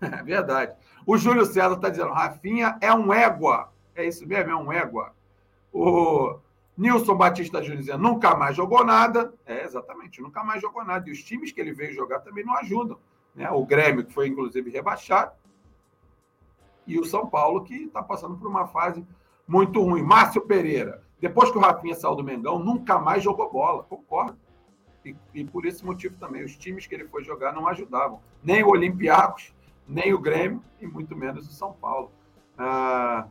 É 0.00 0.22
verdade. 0.22 0.76
O 1.04 1.18
Júlio 1.18 1.44
César 1.44 1.74
está 1.74 1.88
dizendo: 1.88 2.12
Rafinha 2.12 2.78
é 2.80 2.94
um 2.94 3.12
égua. 3.12 3.72
É 3.96 4.06
isso 4.06 4.24
mesmo, 4.28 4.52
é 4.52 4.56
um 4.56 4.72
égua. 4.72 5.12
O 5.72 6.38
Nilson 6.78 7.16
Batista 7.16 7.60
Júnior 7.60 7.98
nunca 7.98 8.36
mais 8.36 8.54
jogou 8.56 8.84
nada. 8.84 9.34
É, 9.44 9.64
exatamente, 9.64 10.22
nunca 10.22 10.44
mais 10.44 10.62
jogou 10.62 10.84
nada. 10.84 11.08
E 11.08 11.12
os 11.12 11.24
times 11.24 11.50
que 11.50 11.60
ele 11.60 11.72
veio 11.72 11.92
jogar 11.92 12.20
também 12.20 12.44
não 12.44 12.54
ajudam. 12.54 12.96
Né? 13.34 13.50
O 13.50 13.66
Grêmio, 13.66 14.04
que 14.04 14.12
foi 14.12 14.28
inclusive 14.28 14.70
rebaixado, 14.70 15.32
e 16.86 16.98
o 16.98 17.04
São 17.04 17.26
Paulo, 17.26 17.64
que 17.64 17.74
está 17.74 18.00
passando 18.00 18.36
por 18.36 18.46
uma 18.46 18.68
fase 18.68 19.04
muito 19.46 19.82
ruim. 19.82 20.02
Márcio 20.02 20.40
Pereira, 20.40 21.02
depois 21.20 21.50
que 21.50 21.58
o 21.58 21.60
Rafinha 21.60 21.96
saiu 21.96 22.14
do 22.14 22.22
Mengão, 22.22 22.60
nunca 22.60 22.96
mais 22.96 23.24
jogou 23.24 23.50
bola. 23.50 23.82
Concordo. 23.82 24.38
E, 25.04 25.16
e, 25.34 25.44
por 25.44 25.66
esse 25.66 25.84
motivo 25.84 26.16
também, 26.16 26.44
os 26.44 26.56
times 26.56 26.86
que 26.86 26.94
ele 26.94 27.08
foi 27.08 27.24
jogar 27.24 27.52
não 27.52 27.66
ajudavam. 27.66 28.20
Nem 28.42 28.62
o 28.62 28.68
Olympiacos, 28.68 29.52
nem 29.86 30.14
o 30.14 30.18
Grêmio, 30.18 30.62
e 30.80 30.86
muito 30.86 31.16
menos 31.16 31.48
o 31.48 31.52
São 31.52 31.72
Paulo. 31.72 32.12
Ah, 32.56 33.26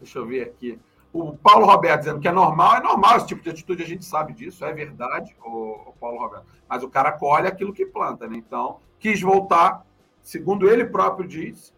deixa 0.00 0.18
eu 0.18 0.26
ver 0.26 0.42
aqui. 0.42 0.78
O 1.12 1.36
Paulo 1.36 1.66
Roberto 1.66 2.00
dizendo 2.00 2.20
que 2.20 2.28
é 2.28 2.32
normal, 2.32 2.76
é 2.76 2.80
normal 2.80 3.16
esse 3.16 3.26
tipo 3.26 3.42
de 3.42 3.50
atitude, 3.50 3.82
a 3.82 3.86
gente 3.86 4.04
sabe 4.04 4.32
disso, 4.32 4.64
é 4.64 4.72
verdade, 4.72 5.36
o, 5.44 5.92
Paulo 5.98 6.18
Roberto. 6.18 6.46
Mas 6.68 6.82
o 6.82 6.88
cara 6.88 7.12
colhe 7.12 7.48
aquilo 7.48 7.72
que 7.72 7.84
planta, 7.84 8.28
né? 8.28 8.36
Então, 8.36 8.78
quis 8.98 9.20
voltar, 9.20 9.84
segundo 10.22 10.70
ele 10.70 10.84
próprio 10.84 11.26
diz, 11.26 11.74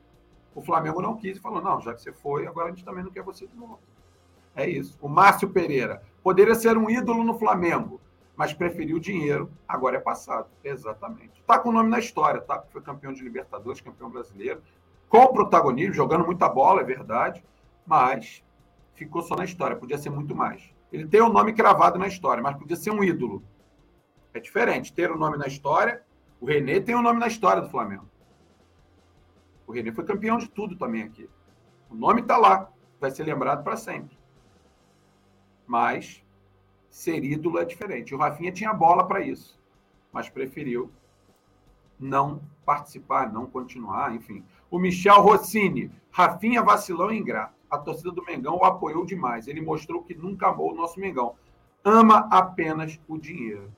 o 0.55 0.61
Flamengo 0.61 1.01
não 1.01 1.17
quis 1.17 1.39
e 1.39 1.41
falou: 1.41 1.63
não, 1.63 1.81
já 1.81 1.95
que 1.95 2.03
você 2.03 2.13
foi, 2.13 2.47
agora 2.47 2.69
a 2.69 2.71
gente 2.71 2.85
também 2.85 3.03
não 3.03 3.11
quer 3.11 3.23
você 3.23 3.47
de 3.47 3.57
novo. 3.57 3.81
É 4.55 4.69
isso. 4.69 4.99
O 5.01 5.09
Márcio 5.09 5.49
Pereira 5.49 6.03
poderia 6.23 6.55
ser 6.55 6.77
um 6.77 6.91
ídolo 6.91 7.25
no 7.25 7.39
Flamengo, 7.39 8.01
mas 8.37 8.53
preferiu 8.53 8.99
o 8.99 9.01
dinheiro, 9.01 9.51
agora 9.67 9.97
é 9.97 10.01
passado. 10.01 10.49
Exatamente. 10.63 11.41
Está 11.41 11.59
com 11.59 11.71
o 11.71 11.73
nome 11.73 11.89
na 11.89 11.99
história, 11.99 12.41
tá? 12.41 12.63
Foi 12.71 12.83
campeão 12.83 13.13
de 13.13 13.23
Libertadores, 13.23 13.81
campeão 13.81 14.11
brasileiro, 14.11 14.63
com 15.09 15.27
protagonismo, 15.33 15.95
jogando 15.95 16.25
muita 16.25 16.49
bola, 16.49 16.81
é 16.81 16.85
verdade, 16.85 17.43
mas 17.87 18.43
ficou 18.95 19.23
só 19.23 19.35
na 19.35 19.45
história, 19.45 19.77
podia 19.77 19.99
ser 19.99 20.11
muito 20.11 20.35
mais. 20.35 20.63
Ele 20.93 21.07
tem 21.07 21.21
o 21.21 21.27
um 21.27 21.33
nome 21.33 21.53
cravado 21.53 21.99
na 21.99 22.07
história, 22.07 22.43
mas 22.43 22.57
podia 22.57 22.77
ser 22.77 22.91
um 22.91 23.03
ídolo. 23.03 23.43
É 24.35 24.41
diferente 24.41 24.93
ter 24.93 25.11
o 25.11 25.15
um 25.15 25.19
nome 25.19 25.37
na 25.37 25.47
história. 25.47 26.03
O 26.41 26.47
Renê 26.47 26.81
tem 26.81 26.95
o 26.95 26.99
um 26.99 27.03
nome 27.03 27.19
na 27.19 27.27
história 27.27 27.63
do 27.63 27.69
Flamengo. 27.69 28.09
O 29.67 29.73
Renê 29.73 29.93
foi 29.93 30.05
campeão 30.05 30.39
de 30.39 30.49
tudo 30.49 30.77
também 30.77 31.03
aqui. 31.03 31.29
O 31.89 31.95
nome 31.95 32.21
está 32.23 32.37
lá, 32.37 32.71
vai 33.01 33.11
ser 33.11 33.25
lembrado 33.25 33.63
para 33.63 33.77
sempre. 33.77 34.17
Mas 35.67 36.23
ser 36.91 37.25
ídolo 37.25 37.59
é 37.59 37.65
diferente. 37.65 38.15
O 38.15 38.19
Rafinha 38.19 38.53
tinha 38.53 38.73
bola 38.73 39.07
para 39.07 39.21
isso, 39.21 39.59
mas 40.13 40.29
preferiu 40.29 40.91
não 41.99 42.43
participar, 42.67 43.33
não 43.33 43.47
continuar, 43.47 44.15
enfim. 44.15 44.45
O 44.71 44.79
Michel 44.79 45.21
Rossini, 45.23 45.91
Rafinha 46.11 46.63
vacilão 46.63 47.11
e 47.11 47.19
ingrato. 47.19 47.55
A 47.73 47.79
torcida 47.79 48.13
do 48.13 48.23
Mengão 48.23 48.57
o 48.57 48.65
apoiou 48.67 49.03
demais. 49.07 49.49
Ele 49.49 49.63
mostrou 49.63 50.03
que 50.03 50.15
nunca 50.15 50.49
amou 50.49 50.73
o 50.73 50.75
nosso 50.75 51.01
Mengão. 51.01 51.37
Ama 51.83 52.29
apenas 52.31 53.01
o 53.09 53.17
dinheiro. 53.17 53.73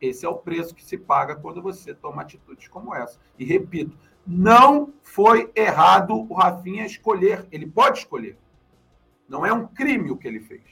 Esse 0.00 0.24
é 0.24 0.28
o 0.28 0.36
preço 0.36 0.72
que 0.72 0.84
se 0.84 0.96
paga 0.96 1.34
quando 1.34 1.60
você 1.60 1.92
toma 1.92 2.22
atitudes 2.22 2.68
como 2.68 2.94
essa. 2.94 3.18
E 3.36 3.44
repito, 3.44 3.98
não 4.24 4.94
foi 5.02 5.50
errado 5.56 6.14
o 6.14 6.32
Rafinha 6.32 6.86
escolher. 6.86 7.44
Ele 7.50 7.66
pode 7.66 7.98
escolher. 7.98 8.38
Não 9.28 9.44
é 9.44 9.52
um 9.52 9.66
crime 9.66 10.12
o 10.12 10.16
que 10.16 10.28
ele 10.28 10.38
fez. 10.38 10.62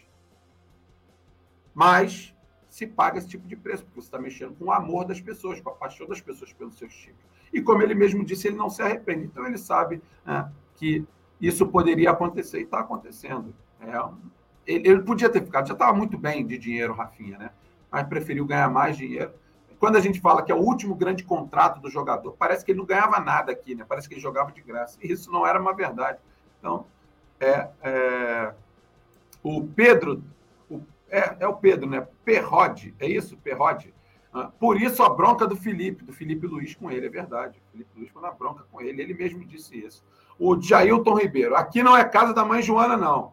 Mas 1.74 2.32
se 2.68 2.86
paga 2.86 3.18
esse 3.18 3.26
tipo 3.26 3.48
de 3.48 3.56
preço, 3.56 3.84
porque 3.84 4.00
você 4.00 4.06
está 4.06 4.20
mexendo 4.20 4.54
com 4.54 4.66
o 4.66 4.72
amor 4.72 5.04
das 5.04 5.20
pessoas, 5.20 5.60
com 5.60 5.70
a 5.70 5.74
paixão 5.74 6.06
das 6.06 6.20
pessoas 6.20 6.52
pelos 6.52 6.78
seus 6.78 6.94
times. 6.94 7.18
E 7.52 7.60
como 7.60 7.82
ele 7.82 7.94
mesmo 7.94 8.24
disse, 8.24 8.46
ele 8.46 8.56
não 8.56 8.70
se 8.70 8.82
arrepende. 8.82 9.24
Então 9.24 9.44
ele 9.44 9.58
sabe 9.58 10.00
né, 10.24 10.48
que 10.76 11.04
isso 11.46 11.66
poderia 11.66 12.10
acontecer 12.10 12.60
e 12.60 12.62
está 12.62 12.80
acontecendo. 12.80 13.54
É, 13.80 13.92
ele, 14.66 14.88
ele, 14.88 15.02
podia 15.02 15.28
ter 15.28 15.44
ficado, 15.44 15.66
já 15.66 15.74
estava 15.74 15.92
muito 15.96 16.16
bem 16.16 16.46
de 16.46 16.56
dinheiro, 16.56 16.94
Rafinha, 16.94 17.38
né? 17.38 17.50
Mas 17.90 18.06
preferiu 18.06 18.46
ganhar 18.46 18.70
mais 18.70 18.96
dinheiro 18.96 19.32
quando 19.84 19.96
a 19.96 20.00
gente 20.00 20.18
fala 20.18 20.42
que 20.42 20.50
é 20.50 20.54
o 20.54 20.62
último 20.62 20.94
grande 20.94 21.22
contrato 21.22 21.78
do 21.78 21.90
jogador, 21.90 22.32
parece 22.38 22.64
que 22.64 22.72
ele 22.72 22.78
não 22.78 22.86
ganhava 22.86 23.20
nada 23.20 23.52
aqui, 23.52 23.74
né? 23.74 23.84
Parece 23.86 24.08
que 24.08 24.14
ele 24.14 24.20
jogava 24.22 24.50
de 24.50 24.62
graça. 24.62 24.98
E 25.02 25.12
isso 25.12 25.30
não 25.30 25.46
era 25.46 25.60
uma 25.60 25.74
verdade. 25.74 26.18
Então, 26.58 26.86
é, 27.38 27.68
é 27.82 28.54
o 29.42 29.62
Pedro, 29.62 30.24
o, 30.70 30.80
é, 31.10 31.36
é, 31.40 31.46
o 31.46 31.52
Pedro, 31.54 31.86
né? 31.86 32.08
Perrode, 32.24 32.94
é 32.98 33.06
isso? 33.06 33.36
Perrode. 33.36 33.92
Ah, 34.34 34.50
por 34.58 34.82
isso 34.82 35.00
a 35.04 35.08
bronca 35.08 35.46
do 35.46 35.54
Felipe, 35.54 36.04
do 36.04 36.12
Felipe 36.12 36.44
Luiz 36.48 36.74
com 36.74 36.90
ele, 36.90 37.06
é 37.06 37.08
verdade. 37.08 37.62
O 37.68 37.70
Felipe 37.70 37.90
Luiz 37.96 38.10
foi 38.10 38.20
na 38.20 38.32
bronca 38.32 38.66
com 38.70 38.80
ele, 38.80 39.00
ele 39.00 39.14
mesmo 39.14 39.44
disse 39.44 39.78
isso. 39.78 40.04
O 40.36 40.60
Jailton 40.60 41.14
Ribeiro, 41.14 41.54
aqui 41.54 41.84
não 41.84 41.96
é 41.96 42.04
casa 42.04 42.34
da 42.34 42.44
mãe 42.44 42.60
Joana, 42.60 42.96
não. 42.96 43.32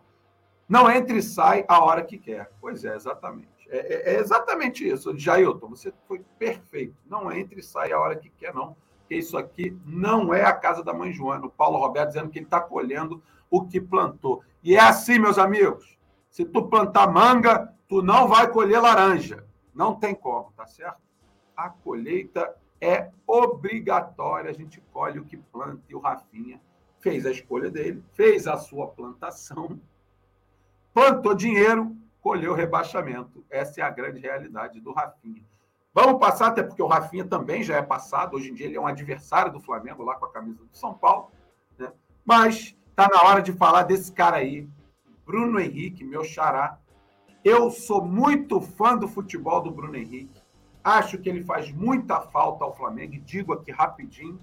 Não 0.69 0.89
entra 0.89 1.17
e 1.17 1.23
sai 1.23 1.65
a 1.67 1.83
hora 1.83 2.03
que 2.03 2.19
quer. 2.19 2.51
Pois 2.61 2.85
é, 2.85 2.95
exatamente. 2.95 3.49
É, 3.67 3.77
é, 3.77 4.13
é, 4.13 4.19
exatamente 4.19 4.87
isso. 4.87 5.17
Jailton, 5.17 5.69
você 5.69 5.91
foi 6.07 6.21
perfeito. 6.37 6.95
Não 7.09 7.31
entre 7.31 7.61
e 7.61 7.63
sai 7.63 7.91
a 7.91 7.99
hora 7.99 8.15
que 8.15 8.29
quer, 8.29 8.53
não. 8.53 8.77
Porque 8.99 9.15
isso 9.15 9.37
aqui 9.37 9.75
não 9.85 10.31
é 10.31 10.43
a 10.43 10.53
casa 10.53 10.83
da 10.83 10.93
mãe 10.93 11.11
Joana. 11.11 11.47
O 11.47 11.49
Paulo 11.49 11.79
Roberto 11.79 12.09
dizendo 12.09 12.29
que 12.29 12.37
ele 12.37 12.45
está 12.45 12.61
colhendo 12.61 13.23
o 13.49 13.65
que 13.65 13.81
plantou. 13.81 14.43
E 14.63 14.75
é 14.75 14.79
assim, 14.79 15.17
meus 15.17 15.39
amigos. 15.39 15.97
Se 16.29 16.45
tu 16.45 16.63
plantar 16.63 17.11
manga, 17.11 17.73
tu 17.87 18.01
não 18.03 18.27
vai 18.27 18.47
colher 18.49 18.79
laranja. 18.79 19.43
Não 19.73 19.95
tem 19.95 20.13
como, 20.13 20.51
tá 20.53 20.65
certo? 20.65 21.01
A 21.55 21.69
colheita 21.69 22.55
é 22.79 23.11
obrigatória. 23.25 24.49
A 24.49 24.53
gente 24.53 24.81
colhe 24.91 25.19
o 25.19 25.25
que 25.25 25.37
planta. 25.37 25.81
E 25.87 25.95
o 25.95 25.99
Rafinha 25.99 26.59
fez 26.99 27.25
a 27.25 27.31
escolha 27.31 27.69
dele, 27.69 28.03
fez 28.13 28.47
a 28.47 28.57
sua 28.57 28.87
plantação, 28.87 29.79
plantou 30.93 31.33
dinheiro, 31.33 31.95
colheu 32.21 32.53
rebaixamento. 32.53 33.43
Essa 33.49 33.81
é 33.81 33.83
a 33.83 33.89
grande 33.89 34.19
realidade 34.19 34.79
do 34.79 34.93
Rafinha. 34.93 35.43
Vamos 35.93 36.19
passar, 36.19 36.47
até 36.47 36.63
porque 36.63 36.81
o 36.81 36.87
Rafinha 36.87 37.25
também 37.25 37.63
já 37.63 37.75
é 37.75 37.81
passado. 37.81 38.35
Hoje 38.35 38.49
em 38.49 38.53
dia 38.53 38.67
ele 38.67 38.77
é 38.77 38.81
um 38.81 38.87
adversário 38.87 39.51
do 39.51 39.59
Flamengo, 39.59 40.03
lá 40.03 40.15
com 40.15 40.25
a 40.25 40.31
camisa 40.31 40.63
do 40.63 40.77
São 40.77 40.93
Paulo. 40.93 41.31
Né? 41.77 41.91
Mas 42.23 42.77
está 42.89 43.09
na 43.09 43.27
hora 43.27 43.41
de 43.41 43.51
falar 43.51 43.83
desse 43.83 44.11
cara 44.11 44.37
aí, 44.37 44.69
Bruno 45.25 45.59
Henrique, 45.59 46.03
meu 46.03 46.23
xará. 46.23 46.77
Eu 47.43 47.71
sou 47.71 48.05
muito 48.05 48.61
fã 48.61 48.95
do 48.95 49.07
futebol 49.07 49.61
do 49.61 49.71
Bruno 49.71 49.95
Henrique. 49.95 50.39
Acho 50.83 51.17
que 51.17 51.27
ele 51.27 51.43
faz 51.43 51.71
muita 51.71 52.21
falta 52.21 52.63
ao 52.63 52.75
Flamengo. 52.75 53.15
E 53.15 53.19
digo 53.19 53.51
aqui 53.51 53.71
rapidinho, 53.71 54.39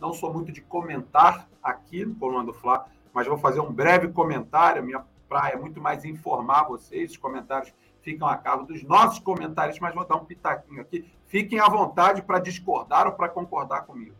não 0.00 0.12
sou 0.12 0.32
muito 0.32 0.50
de 0.50 0.60
comentar 0.60 1.48
aqui 1.62 2.04
no 2.04 2.16
Coluna 2.16 2.44
do 2.44 2.52
Fla, 2.52 2.86
mas 3.14 3.28
vou 3.28 3.38
fazer 3.38 3.60
um 3.60 3.72
breve 3.72 4.08
comentário. 4.08 4.82
Minha 4.82 5.04
praia, 5.28 5.56
muito 5.56 5.80
mais 5.80 6.04
informar 6.04 6.64
vocês. 6.64 7.12
Os 7.12 7.16
comentários 7.16 7.72
ficam 8.00 8.26
a 8.26 8.36
cargo 8.36 8.64
dos 8.64 8.82
nossos 8.82 9.20
comentários, 9.20 9.78
mas 9.78 9.94
vou 9.94 10.04
dar 10.04 10.16
um 10.16 10.24
pitaquinho 10.24 10.80
aqui. 10.80 11.08
Fiquem 11.28 11.60
à 11.60 11.68
vontade 11.68 12.22
para 12.22 12.40
discordar 12.40 13.06
ou 13.06 13.12
para 13.12 13.28
concordar 13.28 13.82
comigo. 13.82 14.16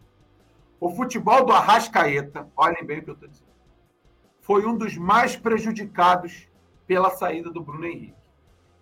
O 0.78 0.90
futebol 0.90 1.44
do 1.44 1.52
Arrascaeta, 1.52 2.48
olhem 2.56 2.84
bem 2.84 3.00
o 3.00 3.02
que 3.02 3.10
eu 3.10 3.14
estou 3.14 3.28
dizendo, 3.28 3.50
foi 4.40 4.64
um 4.64 4.76
dos 4.76 4.96
mais 4.96 5.34
prejudicados 5.34 6.48
pela 6.92 7.08
saída 7.08 7.50
do 7.50 7.62
Bruno 7.62 7.86
Henrique. 7.86 8.12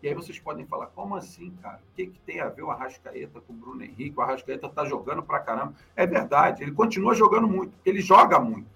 E 0.03 0.09
aí 0.09 0.15
vocês 0.15 0.37
podem 0.37 0.67
falar, 0.67 0.87
como 0.87 1.15
assim, 1.15 1.53
cara? 1.63 1.77
O 1.77 1.95
que, 1.95 2.09
que 2.09 2.19
tem 2.19 2.41
a 2.41 2.49
ver 2.49 2.63
o 2.63 2.71
Arrascaeta 2.71 3.41
com 3.41 3.53
o 3.53 3.57
Bruno 3.57 3.85
Henrique? 3.85 4.19
O 4.19 4.21
Arrascaeta 4.21 4.67
está 4.67 4.85
jogando 4.85 5.23
para 5.23 5.39
caramba. 5.39 5.75
É 5.95 6.05
verdade, 6.05 6.65
ele 6.65 6.73
continua 6.73 7.15
jogando 7.15 7.47
muito, 7.47 7.73
ele 7.85 8.01
joga 8.01 8.41
muito. 8.41 8.67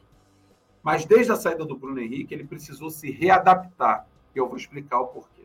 Mas 0.84 1.04
desde 1.04 1.32
a 1.32 1.36
saída 1.36 1.64
do 1.64 1.76
Bruno 1.76 1.98
Henrique, 1.98 2.32
ele 2.32 2.44
precisou 2.44 2.90
se 2.90 3.10
readaptar. 3.10 4.06
E 4.32 4.38
eu 4.38 4.46
vou 4.46 4.56
explicar 4.56 5.00
o 5.00 5.08
porquê. 5.08 5.42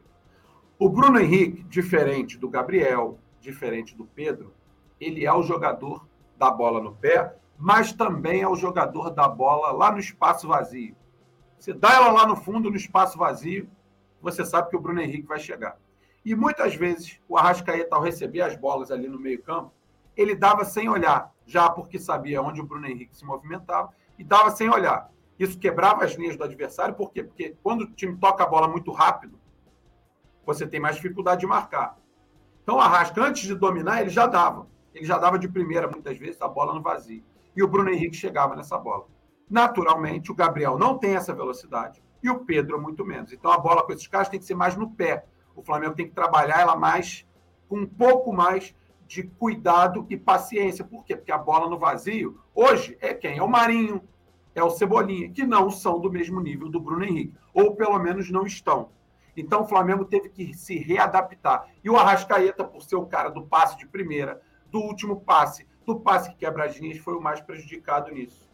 O 0.77 0.87
Bruno 0.87 1.19
Henrique, 1.19 1.63
diferente 1.63 2.37
do 2.37 2.47
Gabriel, 2.47 3.17
diferente 3.41 3.95
do 3.95 4.05
Pedro, 4.05 4.53
ele 5.01 5.25
é 5.25 5.33
o 5.33 5.41
jogador 5.41 6.05
da 6.37 6.51
bola 6.51 6.79
no 6.79 6.93
pé, 6.93 7.35
mas 7.57 7.91
também 7.91 8.43
é 8.43 8.47
o 8.47 8.55
jogador 8.55 9.09
da 9.09 9.27
bola 9.27 9.71
lá 9.71 9.91
no 9.91 9.97
espaço 9.97 10.47
vazio. 10.47 10.95
Você 11.57 11.73
dá 11.73 11.93
ela 11.93 12.11
lá 12.11 12.25
no 12.25 12.37
fundo, 12.37 12.69
no 12.69 12.77
espaço 12.77 13.17
vazio, 13.17 13.67
você 14.21 14.45
sabe 14.45 14.69
que 14.69 14.75
o 14.75 14.79
Bruno 14.79 15.01
Henrique 15.01 15.27
vai 15.27 15.39
chegar. 15.39 15.77
E 16.23 16.35
muitas 16.35 16.75
vezes 16.75 17.19
o 17.27 17.37
Arrascaeta, 17.37 17.95
ao 17.95 18.01
receber 18.01 18.41
as 18.41 18.55
bolas 18.55 18.91
ali 18.91 19.07
no 19.07 19.19
meio-campo, 19.19 19.73
ele 20.15 20.35
dava 20.35 20.65
sem 20.65 20.89
olhar, 20.89 21.33
já 21.45 21.69
porque 21.69 21.97
sabia 21.97 22.41
onde 22.41 22.59
o 22.59 22.65
Bruno 22.65 22.87
Henrique 22.87 23.15
se 23.15 23.25
movimentava, 23.25 23.93
e 24.17 24.23
dava 24.23 24.51
sem 24.51 24.69
olhar. 24.69 25.09
Isso 25.39 25.57
quebrava 25.57 26.03
as 26.03 26.11
linhas 26.15 26.35
do 26.35 26.43
adversário, 26.43 26.93
por 26.93 27.11
quê? 27.11 27.23
Porque 27.23 27.55
quando 27.63 27.81
o 27.83 27.91
time 27.91 28.17
toca 28.17 28.43
a 28.43 28.47
bola 28.47 28.67
muito 28.67 28.91
rápido, 28.91 29.39
você 30.45 30.67
tem 30.67 30.79
mais 30.79 30.97
dificuldade 30.97 31.41
de 31.41 31.47
marcar. 31.47 31.97
Então, 32.61 32.75
o 32.75 32.79
Arrasca, 32.79 33.23
antes 33.23 33.43
de 33.43 33.55
dominar, 33.55 34.01
ele 34.01 34.09
já 34.09 34.27
dava. 34.27 34.67
Ele 34.93 35.05
já 35.05 35.17
dava 35.17 35.39
de 35.39 35.47
primeira, 35.47 35.87
muitas 35.87 36.17
vezes, 36.17 36.41
a 36.41 36.47
bola 36.47 36.73
no 36.73 36.81
vazio. 36.81 37.23
E 37.55 37.63
o 37.63 37.67
Bruno 37.67 37.89
Henrique 37.89 38.15
chegava 38.15 38.55
nessa 38.55 38.77
bola. 38.77 39.07
Naturalmente, 39.49 40.31
o 40.31 40.35
Gabriel 40.35 40.77
não 40.77 40.97
tem 40.97 41.15
essa 41.15 41.33
velocidade 41.33 42.03
e 42.21 42.29
o 42.29 42.39
Pedro 42.39 42.81
muito 42.81 43.05
menos. 43.05 43.31
Então, 43.31 43.51
a 43.51 43.57
bola 43.57 43.83
com 43.83 43.91
esses 43.91 44.07
caras 44.07 44.29
tem 44.29 44.39
que 44.39 44.45
ser 44.45 44.55
mais 44.55 44.75
no 44.75 44.91
pé. 44.91 45.25
O 45.55 45.61
Flamengo 45.61 45.95
tem 45.95 46.07
que 46.07 46.13
trabalhar 46.13 46.59
ela 46.59 46.75
mais, 46.75 47.25
com 47.67 47.79
um 47.79 47.87
pouco 47.87 48.33
mais 48.33 48.75
de 49.07 49.23
cuidado 49.23 50.05
e 50.09 50.15
paciência. 50.15 50.85
Por 50.85 51.03
quê? 51.03 51.15
Porque 51.15 51.31
a 51.31 51.37
bola 51.37 51.69
no 51.69 51.79
vazio, 51.79 52.39
hoje, 52.53 52.97
é 53.01 53.13
quem? 53.13 53.37
É 53.37 53.43
o 53.43 53.47
Marinho, 53.47 54.01
é 54.53 54.63
o 54.63 54.69
Cebolinha, 54.69 55.29
que 55.29 55.45
não 55.45 55.69
são 55.69 55.99
do 55.99 56.11
mesmo 56.11 56.39
nível 56.39 56.69
do 56.69 56.79
Bruno 56.79 57.03
Henrique, 57.03 57.33
ou 57.53 57.75
pelo 57.75 57.97
menos 57.99 58.29
não 58.29 58.45
estão. 58.45 58.89
Então 59.35 59.61
o 59.61 59.67
Flamengo 59.67 60.05
teve 60.05 60.29
que 60.29 60.53
se 60.53 60.77
readaptar. 60.77 61.65
E 61.83 61.89
o 61.89 61.95
Arrascaeta, 61.95 62.63
por 62.63 62.83
ser 62.83 62.97
o 62.97 63.05
cara 63.05 63.29
do 63.29 63.45
passe 63.45 63.77
de 63.77 63.87
primeira, 63.87 64.41
do 64.69 64.79
último 64.79 65.21
passe, 65.21 65.67
do 65.85 65.99
passe 65.99 66.29
que 66.29 66.37
quebra 66.37 66.65
as 66.65 66.77
linhas, 66.77 66.97
foi 66.99 67.15
o 67.15 67.21
mais 67.21 67.41
prejudicado 67.41 68.11
nisso. 68.11 68.49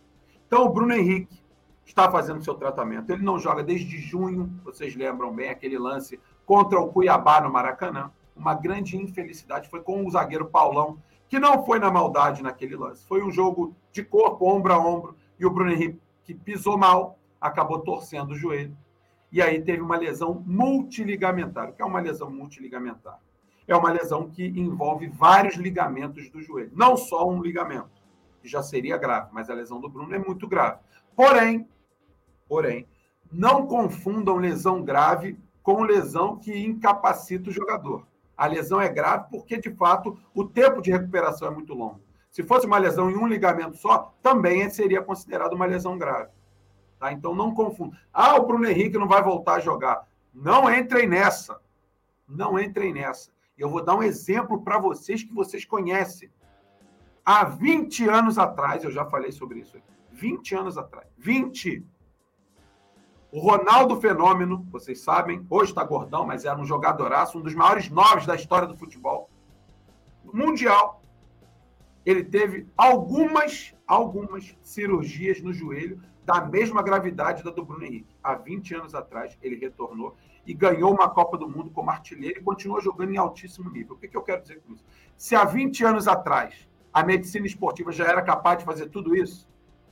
Então 0.48 0.66
o 0.66 0.70
Bruno 0.70 0.94
Henrique 0.94 1.44
está 1.86 2.10
fazendo 2.12 2.44
seu 2.44 2.56
tratamento. 2.56 3.10
Ele 3.12 3.24
não 3.24 3.40
joga 3.40 3.64
desde 3.64 3.98
junho, 4.00 4.52
vocês 4.64 4.96
lembram 4.96 5.34
bem 5.34 5.50
aquele 5.50 5.78
lance 5.78 6.20
contra 6.46 6.80
o 6.80 6.92
Cuiabá 6.92 7.40
no 7.42 7.52
Maracanã. 7.52 8.12
Uma 8.36 8.54
grande 8.54 8.98
infelicidade 8.98 9.70
foi 9.70 9.82
com 9.82 10.06
o 10.06 10.12
zagueiro 10.12 10.48
Paulão, 10.48 10.98
que 11.30 11.40
não 11.40 11.66
foi 11.66 11.80
na 11.80 11.90
maldade 11.90 12.44
naquele 12.44 12.76
lance. 12.76 13.06
Foi 13.06 13.24
um 13.24 13.32
jogo 13.32 13.76
de 13.92 14.04
corpo, 14.04 14.50
ombro 14.50 14.74
a 14.74 14.80
ombro, 14.80 15.16
e 15.40 15.46
o 15.46 15.50
Bruno 15.50 15.72
Henrique, 15.72 16.00
que 16.24 16.34
pisou 16.34 16.78
mal, 16.78 17.18
acabou 17.40 17.80
torcendo 17.80 18.32
o 18.32 18.36
joelho. 18.36 18.76
E 19.32 19.42
aí 19.42 19.62
teve 19.62 19.82
uma 19.82 19.98
lesão 19.98 20.44
multiligamentar. 20.46 21.70
O 21.70 21.74
que 21.74 21.82
é 21.82 21.86
uma 21.86 22.00
lesão 22.00 22.30
multiligamentar? 22.30 23.20
É 23.68 23.76
uma 23.76 23.92
lesão 23.92 24.30
que 24.30 24.46
envolve 24.46 25.08
vários 25.08 25.56
ligamentos 25.56 26.30
do 26.30 26.42
joelho, 26.42 26.72
não 26.76 26.96
só 26.96 27.28
um 27.28 27.42
ligamento, 27.42 27.90
que 28.42 28.48
já 28.48 28.62
seria 28.62 28.98
grave, 28.98 29.30
mas 29.32 29.50
a 29.50 29.54
lesão 29.54 29.82
do 29.82 29.90
Bruno 29.90 30.14
é 30.14 30.20
muito 30.20 30.48
grave. 30.48 30.80
Porém, 31.16 31.68
porém, 32.48 32.88
não 33.32 33.66
confundam 33.68 34.38
lesão 34.38 34.84
grave 34.84 35.38
com 35.62 35.84
lesão 35.84 36.38
que 36.38 36.58
incapacita 36.58 37.50
o 37.50 37.54
jogador. 37.54 38.06
A 38.38 38.48
lesão 38.48 38.80
é 38.80 38.90
grave 38.90 39.26
porque, 39.30 39.58
de 39.58 39.72
fato, 39.72 40.18
o 40.34 40.44
tempo 40.44 40.82
de 40.82 40.92
recuperação 40.92 41.48
é 41.48 41.52
muito 41.52 41.74
longo. 41.74 42.02
Se 42.30 42.44
fosse 42.44 42.66
uma 42.66 42.78
lesão 42.78 43.10
em 43.10 43.16
um 43.16 43.28
ligamento 43.28 43.78
só, 43.78 44.14
também 44.22 44.70
seria 44.70 45.02
considerado 45.02 45.54
uma 45.54 45.66
lesão 45.66 45.98
grave. 45.98 46.30
Tá? 47.00 47.12
Então 47.12 47.34
não 47.34 47.54
confunda. 47.54 47.98
Ah, 48.14 48.36
o 48.36 48.46
Bruno 48.46 48.68
Henrique 48.68 48.98
não 48.98 49.08
vai 49.08 49.24
voltar 49.24 49.56
a 49.56 49.60
jogar. 49.60 50.06
Não 50.34 50.70
entrem 50.74 51.08
nessa. 51.08 51.60
Não 52.28 52.60
entrem 52.60 52.94
nessa. 52.94 53.32
Eu 53.58 53.70
vou 53.70 53.84
dar 53.84 53.96
um 53.96 54.04
exemplo 54.04 54.62
para 54.62 54.78
vocês 54.78 55.24
que 55.24 55.34
vocês 55.34 55.64
conhecem. 55.64 56.30
Há 57.24 57.46
20 57.46 58.10
anos 58.10 58.38
atrás, 58.38 58.84
eu 58.84 58.92
já 58.92 59.06
falei 59.06 59.32
sobre 59.32 59.60
isso 59.60 59.78
aqui. 59.78 59.88
20 60.12 60.56
anos 60.56 60.78
atrás. 60.78 61.08
20. 61.18 61.86
O 63.36 63.40
Ronaldo 63.40 64.00
Fenômeno, 64.00 64.66
vocês 64.72 65.02
sabem, 65.02 65.46
hoje 65.50 65.72
está 65.72 65.84
gordão, 65.84 66.26
mas 66.26 66.46
era 66.46 66.58
um 66.58 66.64
jogadoraço, 66.64 67.38
um 67.38 67.42
dos 67.42 67.54
maiores 67.54 67.90
noves 67.90 68.26
da 68.26 68.34
história 68.34 68.66
do 68.66 68.78
futebol 68.78 69.30
mundial. 70.24 71.04
Ele 72.06 72.24
teve 72.24 72.66
algumas, 72.78 73.76
algumas 73.86 74.56
cirurgias 74.62 75.42
no 75.42 75.52
joelho 75.52 76.02
da 76.24 76.46
mesma 76.46 76.82
gravidade 76.82 77.44
da 77.44 77.52
do 77.52 77.66
Bruno 77.66 77.84
Henrique. 77.84 78.16
Há 78.24 78.36
20 78.36 78.74
anos 78.76 78.96
atrás, 78.96 79.38
ele 79.42 79.58
retornou 79.58 80.16
e 80.48 80.54
ganhou 80.54 80.94
uma 80.94 81.10
Copa 81.10 81.38
do 81.38 81.50
Mundo 81.50 81.70
como 81.72 81.92
artilheiro 81.92 82.40
e 82.40 82.42
continuou 82.42 82.80
jogando 82.80 83.12
em 83.12 83.18
altíssimo 83.18 83.70
nível. 83.70 83.98
O 83.98 84.00
que, 84.00 84.08
que 84.08 84.16
eu 84.16 84.24
quero 84.24 84.44
dizer 84.44 84.62
com 84.62 84.72
isso? 84.72 84.86
Se 85.18 85.36
há 85.36 85.44
20 85.44 85.84
anos 85.84 86.08
atrás 86.08 86.70
a 86.94 87.04
medicina 87.04 87.46
esportiva 87.46 87.92
já 87.92 88.06
era 88.06 88.22
capaz 88.22 88.60
de 88.60 88.64
fazer 88.64 88.88
tudo 88.88 89.14
isso, 89.14 89.46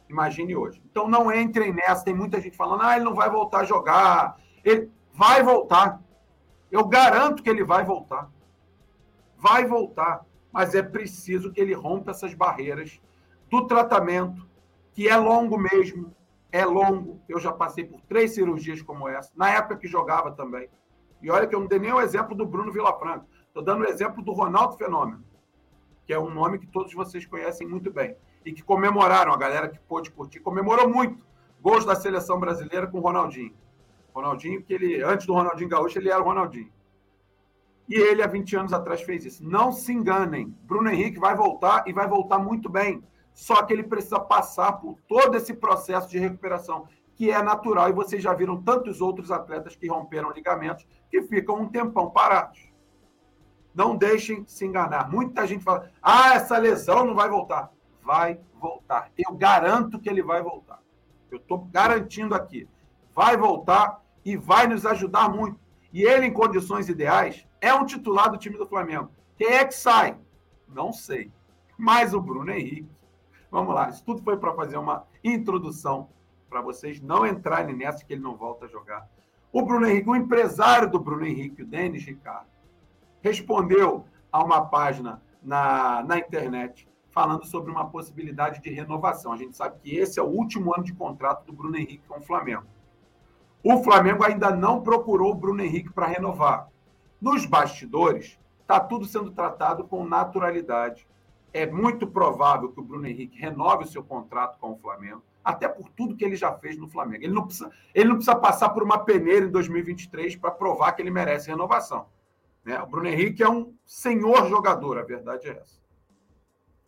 Imagine 0.09 0.55
hoje. 0.55 0.81
Então 0.89 1.07
não 1.07 1.31
entrem 1.31 1.73
nessa. 1.73 2.05
Tem 2.05 2.13
muita 2.13 2.39
gente 2.39 2.57
falando, 2.57 2.83
ah, 2.83 2.95
ele 2.95 3.05
não 3.05 3.15
vai 3.15 3.29
voltar 3.29 3.59
a 3.59 3.63
jogar. 3.63 4.37
Ele 4.63 4.91
vai 5.13 5.43
voltar. 5.43 6.01
Eu 6.71 6.85
garanto 6.85 7.41
que 7.41 7.49
ele 7.49 7.63
vai 7.63 7.83
voltar. 7.83 8.29
Vai 9.37 9.65
voltar. 9.65 10.25
Mas 10.51 10.75
é 10.75 10.83
preciso 10.83 11.51
que 11.51 11.59
ele 11.59 11.73
rompa 11.73 12.11
essas 12.11 12.33
barreiras 12.33 13.01
do 13.49 13.65
tratamento, 13.65 14.47
que 14.93 15.07
é 15.07 15.17
longo 15.17 15.57
mesmo. 15.57 16.13
É 16.51 16.63
longo. 16.65 17.19
Eu 17.27 17.39
já 17.39 17.51
passei 17.51 17.83
por 17.83 17.99
três 18.01 18.35
cirurgias 18.35 18.81
como 18.81 19.07
essa, 19.07 19.31
na 19.35 19.49
época 19.49 19.77
que 19.77 19.87
jogava 19.87 20.31
também. 20.31 20.69
E 21.21 21.31
olha 21.31 21.47
que 21.47 21.55
eu 21.55 21.59
não 21.59 21.67
dei 21.67 21.79
nem 21.79 21.91
o 21.91 22.01
exemplo 22.01 22.35
do 22.35 22.45
Bruno 22.45 22.71
Vilafranca. 22.71 23.25
Estou 23.47 23.63
dando 23.63 23.81
o 23.81 23.87
exemplo 23.87 24.21
do 24.21 24.33
Ronaldo 24.33 24.77
Fenômeno, 24.77 25.23
que 26.05 26.13
é 26.13 26.19
um 26.19 26.29
nome 26.29 26.59
que 26.59 26.67
todos 26.67 26.93
vocês 26.93 27.25
conhecem 27.25 27.67
muito 27.67 27.91
bem 27.91 28.15
e 28.45 28.51
que 28.51 28.63
comemoraram, 28.63 29.33
a 29.33 29.37
galera 29.37 29.69
que 29.69 29.79
pôde 29.79 30.11
curtir, 30.11 30.39
comemorou 30.39 30.89
muito 30.89 31.23
gols 31.61 31.85
da 31.85 31.95
seleção 31.95 32.39
brasileira 32.39 32.85
com 32.87 32.97
o 32.97 33.01
Ronaldinho. 33.01 33.53
Ronaldinho, 34.13 34.61
que 34.61 34.73
ele, 34.73 35.01
antes 35.01 35.25
do 35.25 35.33
Ronaldinho 35.33 35.69
Gaúcho, 35.69 35.97
ele 35.97 36.09
era 36.09 36.21
o 36.21 36.25
Ronaldinho. 36.25 36.71
E 37.89 37.95
ele, 37.95 38.21
há 38.21 38.27
20 38.27 38.55
anos 38.57 38.73
atrás, 38.73 39.01
fez 39.01 39.25
isso. 39.25 39.43
Não 39.43 39.71
se 39.71 39.91
enganem. 39.91 40.55
Bruno 40.63 40.89
Henrique 40.89 41.19
vai 41.19 41.35
voltar 41.35 41.83
e 41.87 41.93
vai 41.93 42.07
voltar 42.07 42.37
muito 42.37 42.69
bem. 42.69 43.01
Só 43.33 43.63
que 43.63 43.73
ele 43.73 43.83
precisa 43.83 44.19
passar 44.19 44.73
por 44.73 44.99
todo 45.07 45.35
esse 45.35 45.53
processo 45.53 46.09
de 46.09 46.19
recuperação, 46.19 46.87
que 47.15 47.31
é 47.31 47.41
natural. 47.41 47.89
E 47.89 47.93
vocês 47.93 48.21
já 48.21 48.33
viram 48.33 48.61
tantos 48.61 49.01
outros 49.01 49.31
atletas 49.31 49.75
que 49.75 49.87
romperam 49.87 50.31
ligamentos 50.31 50.85
que 51.09 51.21
ficam 51.23 51.61
um 51.61 51.67
tempão 51.67 52.11
parados. 52.11 52.71
Não 53.73 53.95
deixem 53.95 54.45
se 54.45 54.65
enganar. 54.65 55.09
Muita 55.09 55.47
gente 55.47 55.63
fala: 55.63 55.89
ah, 56.01 56.35
essa 56.35 56.57
lesão 56.57 57.05
não 57.05 57.15
vai 57.15 57.27
voltar 57.27 57.71
vai 58.03 58.39
voltar. 58.59 59.11
Eu 59.17 59.33
garanto 59.33 59.99
que 59.99 60.09
ele 60.09 60.21
vai 60.21 60.41
voltar. 60.41 60.79
Eu 61.31 61.37
estou 61.37 61.59
garantindo 61.71 62.35
aqui. 62.35 62.67
Vai 63.13 63.37
voltar 63.37 64.01
e 64.23 64.35
vai 64.37 64.67
nos 64.67 64.85
ajudar 64.85 65.29
muito. 65.29 65.59
E 65.91 66.03
ele, 66.03 66.25
em 66.25 66.33
condições 66.33 66.89
ideais, 66.89 67.47
é 67.61 67.73
um 67.73 67.85
titular 67.85 68.29
do 68.29 68.37
time 68.37 68.57
do 68.57 68.67
Flamengo. 68.67 69.09
Quem 69.37 69.47
é 69.47 69.65
que 69.65 69.73
sai? 69.73 70.17
Não 70.67 70.91
sei. 70.91 71.31
Mas 71.77 72.13
o 72.13 72.21
Bruno 72.21 72.51
Henrique. 72.51 72.89
Vamos 73.51 73.75
lá, 73.75 73.89
isso 73.89 74.03
tudo 74.03 74.23
foi 74.23 74.35
para 74.37 74.53
fazer 74.55 74.77
uma 74.77 75.05
introdução 75.23 76.09
para 76.49 76.61
vocês 76.61 76.99
não 76.99 77.25
entrarem 77.25 77.75
nessa 77.75 78.03
que 78.03 78.13
ele 78.13 78.21
não 78.21 78.35
volta 78.35 78.65
a 78.65 78.67
jogar. 78.67 79.07
O 79.51 79.61
Bruno 79.63 79.85
Henrique, 79.85 80.09
o 80.09 80.15
empresário 80.15 80.89
do 80.89 80.99
Bruno 80.99 81.25
Henrique, 81.25 81.61
o 81.61 81.65
Denis 81.65 82.03
Ricardo, 82.03 82.47
respondeu 83.21 84.05
a 84.31 84.43
uma 84.43 84.65
página 84.65 85.21
na, 85.41 86.03
na 86.03 86.17
internet 86.17 86.87
falando 87.13 87.45
sobre 87.45 87.71
uma 87.71 87.89
possibilidade 87.89 88.59
de 88.59 88.71
renovação. 88.71 89.31
A 89.31 89.37
gente 89.37 89.55
sabe 89.55 89.77
que 89.79 89.95
esse 89.95 90.19
é 90.19 90.23
o 90.23 90.27
último 90.27 90.73
ano 90.73 90.83
de 90.83 90.93
contrato 90.93 91.45
do 91.45 91.53
Bruno 91.53 91.77
Henrique 91.77 92.07
com 92.07 92.17
o 92.17 92.23
Flamengo. 92.23 92.65
O 93.63 93.83
Flamengo 93.83 94.25
ainda 94.25 94.49
não 94.49 94.81
procurou 94.81 95.31
o 95.31 95.35
Bruno 95.35 95.61
Henrique 95.61 95.93
para 95.93 96.07
renovar. 96.07 96.67
Nos 97.21 97.45
bastidores, 97.45 98.37
está 98.59 98.79
tudo 98.79 99.05
sendo 99.05 99.31
tratado 99.31 99.85
com 99.85 100.03
naturalidade. 100.03 101.07
É 101.53 101.67
muito 101.67 102.07
provável 102.07 102.69
que 102.69 102.79
o 102.79 102.83
Bruno 102.83 103.07
Henrique 103.07 103.39
renove 103.39 103.85
o 103.85 103.87
seu 103.87 104.03
contrato 104.03 104.57
com 104.59 104.71
o 104.71 104.77
Flamengo, 104.77 105.23
até 105.43 105.67
por 105.67 105.87
tudo 105.89 106.15
que 106.15 106.25
ele 106.25 106.35
já 106.35 106.51
fez 106.51 106.77
no 106.77 106.89
Flamengo. 106.89 107.23
Ele 107.23 107.33
não 107.33 107.45
precisa, 107.45 107.69
ele 107.93 108.09
não 108.09 108.15
precisa 108.15 108.35
passar 108.35 108.69
por 108.69 108.81
uma 108.81 108.97
peneira 108.97 109.45
em 109.45 109.51
2023 109.51 110.35
para 110.35 110.49
provar 110.49 110.93
que 110.93 111.01
ele 111.01 111.11
merece 111.11 111.49
renovação. 111.49 112.07
Né? 112.65 112.81
O 112.81 112.87
Bruno 112.87 113.07
Henrique 113.07 113.43
é 113.43 113.49
um 113.49 113.73
senhor 113.85 114.49
jogador, 114.49 114.97
a 114.97 115.03
verdade 115.03 115.47
é 115.47 115.51
essa 115.51 115.82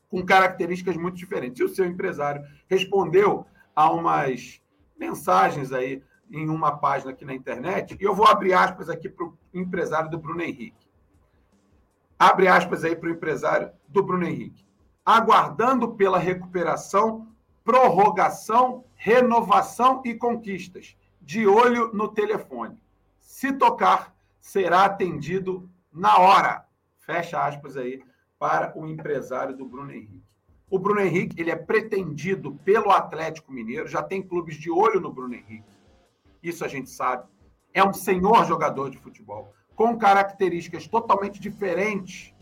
com 0.09 0.25
características 0.25 0.95
muito 0.97 1.17
diferentes. 1.17 1.59
E 1.59 1.63
o 1.63 1.69
seu 1.69 1.85
empresário 1.85 2.43
respondeu 2.67 3.45
a 3.75 3.91
umas 3.91 4.61
mensagens 4.97 5.71
aí 5.71 6.01
em 6.31 6.49
uma 6.49 6.77
página 6.77 7.11
aqui 7.11 7.23
na 7.23 7.33
internet, 7.33 7.97
e 7.99 8.03
eu 8.03 8.15
vou 8.15 8.27
abrir 8.27 8.53
aspas 8.53 8.89
aqui 8.89 9.07
para 9.07 9.25
o 9.25 9.37
empresário 9.53 10.09
do 10.09 10.17
Bruno 10.17 10.41
Henrique. 10.41 10.87
Abre 12.17 12.47
aspas 12.47 12.83
aí 12.83 12.95
para 12.95 13.09
o 13.09 13.11
empresário 13.11 13.71
do 13.87 14.01
Bruno 14.01 14.25
Henrique. 14.25 14.65
Aguardando 15.05 15.93
pela 15.95 16.17
recuperação, 16.17 17.27
prorrogação, 17.63 18.85
renovação 18.95 20.01
e 20.05 20.15
conquistas. 20.15 20.95
De 21.21 21.45
olho 21.45 21.91
no 21.93 22.07
telefone. 22.07 22.79
Se 23.19 23.51
tocar, 23.51 24.15
será 24.39 24.85
atendido 24.85 25.69
na 25.91 26.17
hora. 26.17 26.65
Fecha 26.99 27.43
aspas 27.43 27.75
aí 27.75 28.01
para 28.39 28.77
o 28.77 28.87
empresário 28.87 29.55
do 29.55 29.65
Bruno 29.65 29.91
Henrique. 29.91 30.23
O 30.69 30.79
Bruno 30.79 31.01
Henrique 31.01 31.39
ele 31.39 31.51
é 31.51 31.55
pretendido 31.55 32.55
pelo 32.63 32.91
Atlético 32.91 33.51
Mineiro, 33.51 33.87
já 33.87 34.01
tem 34.01 34.21
clubes 34.21 34.55
de 34.57 34.69
olho 34.71 34.99
no 34.99 35.11
Bruno 35.11 35.35
Henrique. 35.35 35.69
Isso 36.41 36.65
a 36.65 36.67
gente 36.67 36.89
sabe. 36.89 37.27
É 37.73 37.83
um 37.83 37.93
senhor 37.93 38.45
jogador 38.45 38.89
de 38.89 38.97
futebol, 38.97 39.53
com 39.75 39.97
características 39.97 40.87
totalmente 40.87 41.39
diferentes 41.39 42.33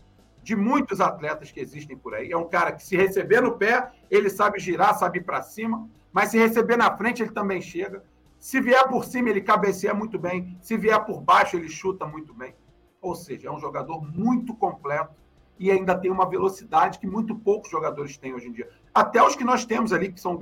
de 0.42 0.54
muitos 0.54 1.00
atletas 1.00 1.50
que 1.50 1.60
existem 1.60 1.96
por 1.96 2.14
aí. 2.14 2.30
É 2.30 2.36
um 2.36 2.48
cara 2.48 2.72
que, 2.72 2.82
se 2.84 2.96
receber 2.96 3.40
no 3.40 3.56
pé, 3.56 3.90
ele 4.10 4.28
sabe 4.28 4.58
girar, 4.58 4.96
sabe 4.96 5.18
ir 5.18 5.24
para 5.24 5.42
cima, 5.42 5.88
mas 6.12 6.30
se 6.30 6.38
receber 6.38 6.76
na 6.76 6.96
frente, 6.96 7.22
ele 7.22 7.32
também 7.32 7.60
chega. 7.60 8.04
Se 8.38 8.60
vier 8.60 8.86
por 8.88 9.04
cima, 9.04 9.30
ele 9.30 9.40
cabeceia 9.40 9.94
muito 9.94 10.18
bem. 10.18 10.56
Se 10.60 10.76
vier 10.76 11.02
por 11.04 11.20
baixo, 11.20 11.56
ele 11.56 11.68
chuta 11.68 12.06
muito 12.06 12.34
bem. 12.34 12.54
Ou 13.00 13.14
seja, 13.14 13.48
é 13.48 13.50
um 13.50 13.58
jogador 13.58 14.02
muito 14.02 14.54
completo 14.54 15.14
e 15.58 15.70
ainda 15.70 15.96
tem 15.96 16.10
uma 16.10 16.28
velocidade 16.28 16.98
que 16.98 17.06
muito 17.06 17.34
poucos 17.34 17.70
jogadores 17.70 18.16
têm 18.16 18.34
hoje 18.34 18.48
em 18.48 18.52
dia. 18.52 18.68
Até 18.92 19.22
os 19.22 19.36
que 19.36 19.44
nós 19.44 19.64
temos 19.64 19.92
ali, 19.92 20.12
que 20.12 20.20
são 20.20 20.34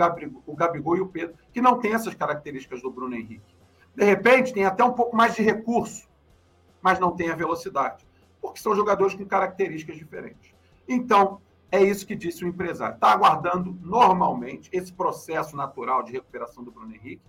o 0.47 0.57
Gabigol, 0.57 0.97
e 0.97 1.01
o 1.01 1.07
Pedro, 1.07 1.37
que 1.53 1.61
não 1.61 1.79
têm 1.79 1.95
essas 1.95 2.15
características 2.15 2.83
do 2.83 2.91
Bruno 2.91 3.15
Henrique. 3.15 3.55
De 3.95 4.05
repente, 4.05 4.53
tem 4.53 4.65
até 4.65 4.83
um 4.83 4.93
pouco 4.93 5.15
mais 5.15 5.35
de 5.35 5.43
recurso, 5.43 6.09
mas 6.81 6.99
não 6.99 7.13
tem 7.13 7.31
a 7.31 7.37
velocidade, 7.37 8.07
porque 8.41 8.61
são 8.61 8.75
jogadores 8.75 9.15
com 9.15 9.25
características 9.27 9.97
diferentes. 9.97 10.55
Então, 10.89 11.41
é 11.71 11.83
isso 11.83 12.07
que 12.07 12.15
disse 12.15 12.45
o 12.45 12.49
empresário. 12.49 12.95
Está 12.95 13.13
aguardando 13.13 13.77
normalmente 13.81 14.69
esse 14.73 14.93
processo 14.93 15.57
natural 15.57 16.03
de 16.03 16.13
recuperação 16.13 16.65
do 16.65 16.71
Bruno 16.71 16.95
Henrique. 16.95 17.23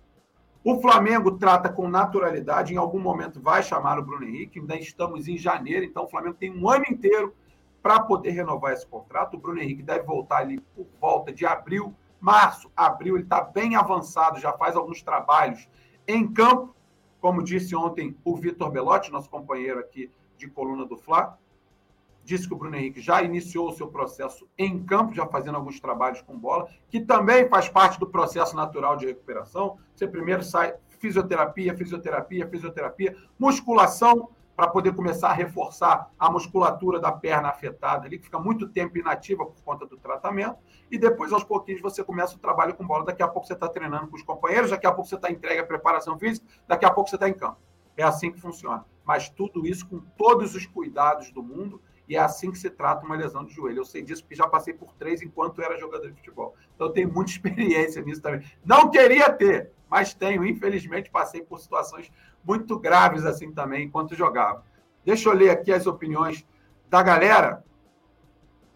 O 0.62 0.80
Flamengo 0.80 1.32
trata 1.32 1.68
com 1.68 1.88
naturalidade, 1.88 2.72
em 2.72 2.78
algum 2.78 2.98
momento 2.98 3.40
vai 3.40 3.62
chamar 3.62 3.98
o 3.98 4.02
Bruno 4.02 4.24
Henrique, 4.24 4.58
ainda 4.58 4.76
estamos 4.76 5.28
em 5.28 5.36
janeiro, 5.36 5.84
então 5.84 6.04
o 6.04 6.08
Flamengo 6.08 6.36
tem 6.38 6.50
um 6.50 6.68
ano 6.68 6.86
inteiro 6.88 7.34
para 7.84 8.00
poder 8.00 8.30
renovar 8.30 8.72
esse 8.72 8.86
contrato. 8.86 9.34
O 9.34 9.38
Bruno 9.38 9.60
Henrique 9.60 9.82
deve 9.82 10.06
voltar 10.06 10.38
ali 10.38 10.58
por 10.58 10.86
volta 10.98 11.30
de 11.30 11.44
abril, 11.44 11.94
março, 12.18 12.72
abril, 12.74 13.16
ele 13.16 13.24
está 13.24 13.42
bem 13.42 13.76
avançado, 13.76 14.40
já 14.40 14.54
faz 14.54 14.74
alguns 14.74 15.02
trabalhos 15.02 15.68
em 16.08 16.26
campo, 16.32 16.74
como 17.20 17.42
disse 17.42 17.76
ontem 17.76 18.16
o 18.24 18.34
Vitor 18.36 18.70
Belotti, 18.70 19.12
nosso 19.12 19.28
companheiro 19.28 19.80
aqui 19.80 20.10
de 20.38 20.48
coluna 20.48 20.86
do 20.86 20.96
Fla, 20.96 21.38
disse 22.24 22.48
que 22.48 22.54
o 22.54 22.56
Bruno 22.56 22.74
Henrique 22.74 23.02
já 23.02 23.22
iniciou 23.22 23.68
o 23.68 23.72
seu 23.74 23.88
processo 23.88 24.48
em 24.56 24.82
campo, 24.82 25.14
já 25.14 25.26
fazendo 25.26 25.56
alguns 25.56 25.78
trabalhos 25.78 26.22
com 26.22 26.38
bola, 26.38 26.66
que 26.88 27.00
também 27.00 27.50
faz 27.50 27.68
parte 27.68 28.00
do 28.00 28.06
processo 28.06 28.56
natural 28.56 28.96
de 28.96 29.04
recuperação. 29.04 29.76
Você 29.94 30.08
primeiro 30.08 30.42
sai 30.42 30.74
fisioterapia, 30.98 31.76
fisioterapia, 31.76 32.48
fisioterapia, 32.48 33.14
musculação, 33.38 34.30
para 34.56 34.68
poder 34.68 34.94
começar 34.94 35.30
a 35.30 35.32
reforçar 35.32 36.10
a 36.18 36.30
musculatura 36.30 37.00
da 37.00 37.10
perna 37.10 37.48
afetada 37.48 38.06
ali, 38.06 38.18
que 38.18 38.24
fica 38.24 38.38
muito 38.38 38.68
tempo 38.68 38.96
inativa 38.96 39.44
por 39.44 39.62
conta 39.64 39.84
do 39.84 39.96
tratamento, 39.96 40.58
e 40.90 40.98
depois, 40.98 41.32
aos 41.32 41.42
pouquinhos, 41.42 41.80
você 41.80 42.04
começa 42.04 42.36
o 42.36 42.38
trabalho 42.38 42.74
com 42.74 42.86
bola. 42.86 43.04
Daqui 43.04 43.22
a 43.22 43.28
pouco 43.28 43.46
você 43.46 43.54
está 43.54 43.68
treinando 43.68 44.06
com 44.08 44.16
os 44.16 44.22
companheiros, 44.22 44.70
daqui 44.70 44.86
a 44.86 44.92
pouco 44.92 45.08
você 45.08 45.16
está 45.16 45.30
entregue 45.30 45.60
à 45.60 45.66
preparação 45.66 46.18
física, 46.18 46.46
daqui 46.68 46.84
a 46.84 46.90
pouco 46.90 47.10
você 47.10 47.16
está 47.16 47.28
em 47.28 47.34
campo. 47.34 47.58
É 47.96 48.02
assim 48.02 48.30
que 48.30 48.40
funciona. 48.40 48.84
Mas 49.04 49.28
tudo 49.28 49.66
isso 49.66 49.88
com 49.88 50.00
todos 50.16 50.54
os 50.54 50.66
cuidados 50.66 51.30
do 51.30 51.42
mundo 51.42 51.80
e 52.08 52.16
é 52.16 52.20
assim 52.20 52.50
que 52.50 52.58
se 52.58 52.68
trata 52.68 53.04
uma 53.04 53.16
lesão 53.16 53.44
de 53.44 53.54
joelho. 53.54 53.78
Eu 53.78 53.84
sei 53.84 54.02
disso 54.02 54.22
porque 54.22 54.34
já 54.34 54.46
passei 54.46 54.74
por 54.74 54.92
três 54.94 55.22
enquanto 55.22 55.62
era 55.62 55.78
jogador 55.78 56.08
de 56.08 56.16
futebol. 56.16 56.54
Então, 56.74 56.92
tenho 56.92 57.12
muita 57.12 57.30
experiência 57.32 58.02
nisso 58.02 58.20
também. 58.20 58.46
Não 58.64 58.90
queria 58.90 59.32
ter, 59.32 59.70
mas 59.88 60.12
tenho. 60.12 60.44
Infelizmente, 60.44 61.10
passei 61.10 61.42
por 61.42 61.58
situações 61.58 62.12
muito 62.44 62.78
graves 62.78 63.24
assim 63.24 63.50
também 63.52 63.86
enquanto 63.86 64.14
jogava. 64.14 64.64
Deixa 65.04 65.28
eu 65.28 65.34
ler 65.34 65.50
aqui 65.50 65.72
as 65.72 65.86
opiniões 65.86 66.46
da 66.88 67.02
galera, 67.02 67.64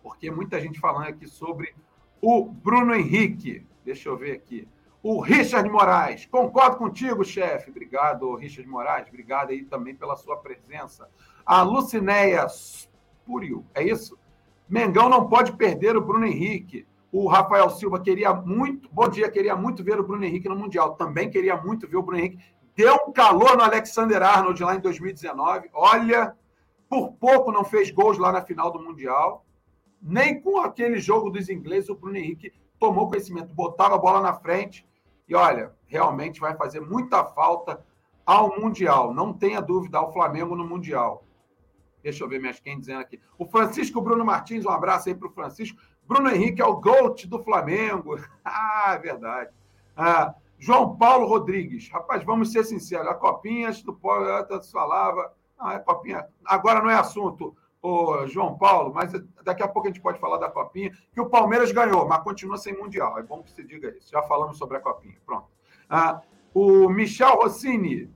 porque 0.03 0.31
muita 0.31 0.61
gente 0.61 0.81
falando 0.81 1.09
aqui 1.09 1.27
sobre 1.27 1.75
o 2.21 2.45
Bruno 2.45 2.95
Henrique. 2.95 3.67
Deixa 3.85 4.09
eu 4.09 4.17
ver 4.17 4.33
aqui. 4.33 4.67
O 5.03 5.21
Richard 5.21 5.69
Moraes. 5.71 6.27
Concordo 6.27 6.77
contigo, 6.77 7.25
chefe. 7.25 7.71
Obrigado, 7.71 8.35
Richard 8.35 8.69
Moraes. 8.69 9.09
Obrigado 9.09 9.51
aí 9.51 9.64
também 9.64 9.95
pela 9.95 10.17
sua 10.17 10.37
presença. 10.37 11.09
A 11.47 11.62
Lucinéia 11.62 12.47
Puriu, 13.29 13.62
é 13.75 13.85
isso? 13.85 14.19
Mengão 14.67 15.11
não 15.11 15.29
pode 15.29 15.53
perder 15.53 15.95
o 15.99 16.01
Bruno 16.01 16.25
Henrique. 16.25 16.87
O 17.12 17.29
Rafael 17.29 17.69
Silva 17.69 18.01
queria 18.01 18.33
muito, 18.33 18.88
bom 18.91 19.07
dia, 19.07 19.31
queria 19.31 19.55
muito 19.55 19.85
ver 19.85 20.01
o 20.01 20.03
Bruno 20.03 20.25
Henrique 20.25 20.49
no 20.49 20.57
Mundial. 20.57 20.95
Também 20.95 21.29
queria 21.29 21.55
muito 21.55 21.87
ver 21.87 21.99
o 21.99 22.03
Bruno 22.03 22.21
Henrique. 22.21 22.43
Deu 22.75 22.95
um 23.07 23.12
calor 23.12 23.55
no 23.55 23.62
Alexander 23.62 24.23
Arnold 24.23 24.62
lá 24.62 24.77
em 24.77 24.81
2019. 24.81 25.69
Olha, 25.75 26.35
por 26.88 27.12
pouco 27.12 27.53
não 27.53 27.64
fez 27.64 27.91
gols 27.91 28.17
lá 28.17 28.33
na 28.33 28.41
final 28.41 28.73
do 28.73 28.83
Mundial. 28.83 29.45
Nem 30.01 30.41
com 30.41 30.59
aquele 30.59 30.99
jogo 30.99 31.29
dos 31.29 31.51
ingleses 31.51 31.91
o 31.91 31.95
Bruno 31.95 32.17
Henrique 32.17 32.51
tomou 32.81 33.11
conhecimento, 33.11 33.55
botava 33.55 33.97
a 33.97 33.99
bola 33.99 34.23
na 34.23 34.33
frente. 34.33 34.88
E 35.29 35.35
olha, 35.35 35.75
realmente 35.87 36.41
vai 36.41 36.57
fazer 36.57 36.81
muita 36.81 37.27
falta 37.27 37.85
ao 38.25 38.59
Mundial. 38.59 39.12
Não 39.12 39.35
tenha 39.35 39.61
dúvida 39.61 39.99
ao 39.99 40.14
Flamengo 40.14 40.57
no 40.57 40.67
Mundial. 40.67 41.25
Deixa 42.03 42.25
eu 42.25 42.29
ver 42.29 42.41
minhas 42.41 42.61
quem 42.61 42.79
dizendo 42.79 43.01
aqui. 43.01 43.21
O 43.37 43.47
Francisco 43.47 44.01
Bruno 44.01 44.25
Martins, 44.25 44.65
um 44.65 44.71
abraço 44.71 45.09
aí 45.09 45.15
para 45.15 45.29
o 45.29 45.33
Francisco. 45.33 45.81
Bruno 46.07 46.31
Henrique 46.31 46.63
é 46.63 46.65
o 46.65 46.77
GOAT 46.77 47.27
do 47.27 47.43
Flamengo. 47.43 48.19
ah, 48.45 48.93
é 48.95 48.99
verdade. 48.99 49.51
Ah, 49.97 50.35
João 50.59 50.97
Paulo 50.97 51.27
Rodrigues. 51.27 51.89
Rapaz, 51.91 52.25
vamos 52.25 52.53
ser 52.53 52.65
sinceros. 52.65 53.07
A 53.07 53.15
Copinha, 53.15 53.71
do 53.85 53.95
Paulo 53.95 54.27
falava. 54.73 55.33
Ah, 55.59 55.75
é 55.75 55.79
Copinha. 55.79 56.27
Agora 56.45 56.81
não 56.81 56.91
é 56.91 56.95
assunto, 56.95 57.55
o 57.83 58.27
João 58.27 58.57
Paulo, 58.57 58.93
mas 58.93 59.13
daqui 59.45 59.63
a 59.63 59.69
pouco 59.69 59.89
a 59.89 59.91
gente 59.91 60.03
pode 60.03 60.19
falar 60.19 60.39
da 60.39 60.51
Copinha, 60.51 60.93
que 61.13 61.21
o 61.21 61.29
Palmeiras 61.29 61.73
ganhou, 61.73 62.07
mas 62.07 62.23
continua 62.23 62.57
sem 62.57 62.77
Mundial. 62.77 63.19
É 63.19 63.23
bom 63.23 63.43
que 63.43 63.51
se 63.51 63.65
diga 63.65 63.89
isso. 63.97 64.11
Já 64.11 64.23
falamos 64.23 64.59
sobre 64.59 64.77
a 64.77 64.81
Copinha. 64.81 65.17
Pronto. 65.25 65.47
Ah, 65.89 66.21
o 66.55 66.89
Michel 66.89 67.37
Rossini. 67.37 68.11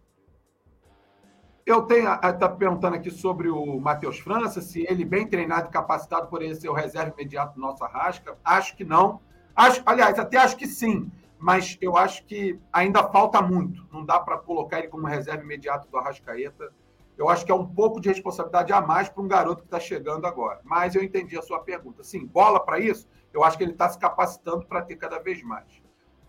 Eu 1.65 1.83
tenho 1.83 2.13
está 2.13 2.49
perguntando 2.49 2.97
aqui 2.97 3.11
sobre 3.11 3.49
o 3.49 3.79
Matheus 3.79 4.19
França, 4.19 4.61
se 4.61 4.85
ele 4.89 5.05
bem 5.05 5.27
treinado 5.27 5.69
e 5.69 5.71
capacitado 5.71 6.29
ele 6.43 6.55
ser 6.57 6.69
o 6.69 6.73
reserva 6.73 7.15
imediato 7.17 7.55
do 7.55 7.61
nosso 7.61 7.85
Arrasca. 7.85 8.37
Acho 8.45 8.77
que 8.77 8.85
não. 8.85 9.21
Acho, 9.55 9.81
aliás, 9.87 10.19
até 10.19 10.39
acho 10.39 10.57
que 10.57 10.67
sim, 10.67 11.11
mas 11.39 11.79
eu 11.81 11.97
acho 11.97 12.25
que 12.25 12.59
ainda 12.73 13.05
falta 13.05 13.41
muito. 13.41 13.87
Não 13.93 14.05
dá 14.05 14.19
para 14.19 14.39
colocar 14.39 14.81
ele 14.81 14.89
como 14.89 15.07
reserva 15.07 15.45
imediato 15.45 15.89
do 15.89 15.97
Arrascaeta. 15.97 16.73
Eu 17.17 17.29
acho 17.29 17.45
que 17.45 17.53
é 17.53 17.55
um 17.55 17.67
pouco 17.67 18.01
de 18.01 18.09
responsabilidade 18.09 18.73
a 18.73 18.81
mais 18.81 19.09
para 19.09 19.23
um 19.23 19.29
garoto 19.29 19.63
que 19.63 19.69
está 19.69 19.79
chegando 19.79 20.27
agora. 20.27 20.61
Mas 20.65 20.97
eu 20.97 21.03
entendi 21.03 21.39
a 21.39 21.43
sua 21.43 21.61
pergunta. 21.61 22.03
Sim, 22.03 22.27
bola 22.27 22.59
para 22.59 22.81
isso, 22.81 23.07
eu 23.33 23.45
acho 23.45 23.57
que 23.57 23.63
ele 23.63 23.73
está 23.73 23.89
se 23.89 23.99
capacitando 23.99 24.67
para 24.67 24.83
ter 24.83 24.97
cada 24.97 25.21
vez 25.21 25.43
mais. 25.43 25.81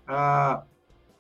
Uh, 0.08 0.64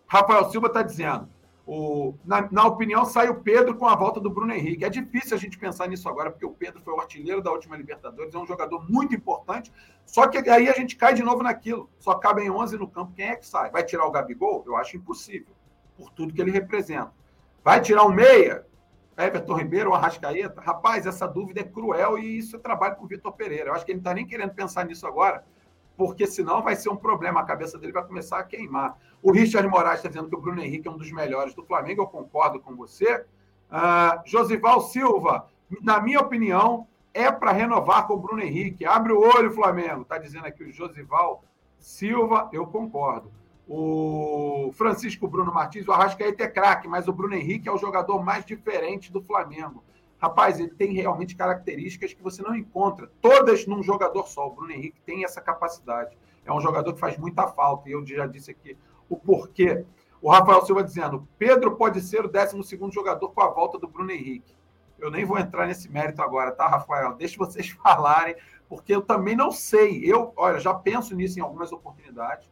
Rafael 0.05 0.49
Silva 0.51 0.67
está 0.67 0.83
dizendo: 0.83 1.29
o, 1.65 2.13
na, 2.25 2.49
na, 2.51 2.65
opinião, 2.65 3.05
sai 3.05 3.29
o 3.29 3.35
Pedro 3.35 3.75
com 3.75 3.87
a 3.87 3.95
volta 3.95 4.19
do 4.19 4.29
Bruno 4.29 4.53
Henrique. 4.53 4.83
É 4.83 4.89
difícil 4.89 5.35
a 5.35 5.39
gente 5.39 5.57
pensar 5.57 5.87
nisso 5.87 6.09
agora, 6.09 6.29
porque 6.29 6.45
o 6.45 6.51
Pedro 6.51 6.81
foi 6.81 6.93
o 6.93 6.99
artilheiro 6.99 7.41
da 7.41 7.51
última 7.51 7.77
Libertadores, 7.77 8.35
é 8.35 8.37
um 8.37 8.45
jogador 8.45 8.85
muito 8.89 9.15
importante. 9.15 9.71
Só 10.05 10.27
que 10.27 10.37
aí 10.49 10.67
a 10.67 10.73
gente 10.73 10.97
cai 10.97 11.13
de 11.13 11.23
novo 11.23 11.41
naquilo. 11.41 11.89
Só 11.99 12.15
cabem 12.15 12.51
11 12.51 12.77
no 12.77 12.87
campo, 12.87 13.13
quem 13.15 13.29
é 13.29 13.35
que 13.37 13.47
sai? 13.47 13.71
Vai 13.71 13.83
tirar 13.83 14.05
o 14.05 14.11
Gabigol? 14.11 14.63
Eu 14.65 14.75
acho 14.75 14.97
impossível, 14.97 15.55
por 15.95 16.11
tudo 16.11 16.33
que 16.33 16.41
ele 16.41 16.51
representa. 16.51 17.13
Vai 17.63 17.79
tirar 17.79 18.03
o 18.03 18.11
meia? 18.11 18.65
Everton 19.17 19.55
Ribeiro 19.55 19.91
ou 19.91 19.95
Arrascaeta? 19.95 20.59
Rapaz, 20.59 21.05
essa 21.05 21.27
dúvida 21.27 21.61
é 21.61 21.63
cruel 21.63 22.17
e 22.17 22.37
isso 22.39 22.55
é 22.55 22.59
trabalho 22.59 22.95
com 22.95 23.05
o 23.05 23.07
Vitor 23.07 23.31
Pereira. 23.31 23.69
Eu 23.69 23.73
acho 23.73 23.85
que 23.85 23.91
ele 23.91 23.97
não 23.97 24.01
está 24.01 24.13
nem 24.13 24.25
querendo 24.25 24.53
pensar 24.53 24.85
nisso 24.85 25.07
agora, 25.07 25.45
porque 25.95 26.25
senão 26.25 26.61
vai 26.61 26.75
ser 26.75 26.89
um 26.89 26.95
problema, 26.95 27.41
a 27.41 27.45
cabeça 27.45 27.77
dele 27.77 27.93
vai 27.93 28.05
começar 28.05 28.39
a 28.39 28.43
queimar. 28.43 28.97
O 29.21 29.31
Richard 29.31 29.67
Moraes 29.67 29.99
está 29.99 30.09
dizendo 30.09 30.29
que 30.29 30.35
o 30.35 30.41
Bruno 30.41 30.61
Henrique 30.61 30.87
é 30.87 30.91
um 30.91 30.97
dos 30.97 31.11
melhores 31.11 31.53
do 31.53 31.63
Flamengo, 31.63 32.01
eu 32.01 32.07
concordo 32.07 32.59
com 32.59 32.75
você. 32.75 33.25
Uh, 33.71 34.21
Josival 34.25 34.81
Silva, 34.81 35.47
na 35.81 35.99
minha 35.99 36.19
opinião, 36.19 36.87
é 37.13 37.31
para 37.31 37.51
renovar 37.51 38.07
com 38.07 38.15
o 38.15 38.19
Bruno 38.19 38.41
Henrique. 38.41 38.85
Abre 38.85 39.13
o 39.13 39.19
olho, 39.19 39.51
Flamengo. 39.51 40.01
Está 40.01 40.17
dizendo 40.17 40.47
aqui 40.47 40.63
o 40.63 40.71
Josival 40.71 41.43
Silva, 41.77 42.49
eu 42.51 42.65
concordo. 42.65 43.31
O 43.67 44.71
Francisco 44.73 45.27
Bruno 45.27 45.53
Martins, 45.53 45.87
o 45.87 45.91
Arrascaeta 45.91 46.43
é 46.43 46.47
craque, 46.47 46.87
mas 46.87 47.07
o 47.07 47.13
Bruno 47.13 47.35
Henrique 47.35 47.69
é 47.69 47.71
o 47.71 47.77
jogador 47.77 48.23
mais 48.23 48.45
diferente 48.45 49.11
do 49.11 49.21
Flamengo. 49.21 49.83
Rapaz, 50.23 50.57
ele 50.57 50.69
tem 50.69 50.93
realmente 50.93 51.35
características 51.35 52.13
que 52.13 52.23
você 52.23 52.41
não 52.41 52.55
encontra, 52.55 53.11
todas 53.19 53.67
num 53.67 53.83
jogador 53.83 54.25
só. 54.25 54.47
O 54.47 54.51
Bruno 54.51 54.71
Henrique 54.71 55.01
tem 55.01 55.25
essa 55.25 55.41
capacidade. 55.41 56.17
É 56.45 56.53
um 56.53 56.61
jogador 56.61 56.93
que 56.93 56.99
faz 57.01 57.17
muita 57.17 57.45
falta, 57.49 57.89
e 57.89 57.91
eu 57.91 58.05
já 58.05 58.25
disse 58.25 58.49
aqui 58.49 58.77
o 59.09 59.17
porquê. 59.17 59.83
O 60.21 60.31
Rafael 60.31 60.65
Silva 60.65 60.81
dizendo: 60.81 61.27
Pedro 61.37 61.75
pode 61.75 61.99
ser 61.99 62.23
o 62.23 62.29
12 62.29 62.57
jogador 62.93 63.33
com 63.33 63.41
a 63.41 63.49
volta 63.49 63.77
do 63.77 63.85
Bruno 63.85 64.11
Henrique. 64.11 64.55
Eu 64.97 65.11
nem 65.11 65.25
vou 65.25 65.37
entrar 65.37 65.67
nesse 65.67 65.91
mérito 65.91 66.21
agora, 66.21 66.53
tá, 66.53 66.69
Rafael? 66.69 67.15
Deixa 67.15 67.37
vocês 67.37 67.67
falarem, 67.83 68.37
porque 68.69 68.95
eu 68.95 69.01
também 69.01 69.35
não 69.35 69.51
sei. 69.51 70.09
Eu, 70.09 70.31
olha, 70.37 70.57
já 70.57 70.73
penso 70.73 71.13
nisso 71.13 71.37
em 71.37 71.41
algumas 71.41 71.73
oportunidades. 71.73 72.49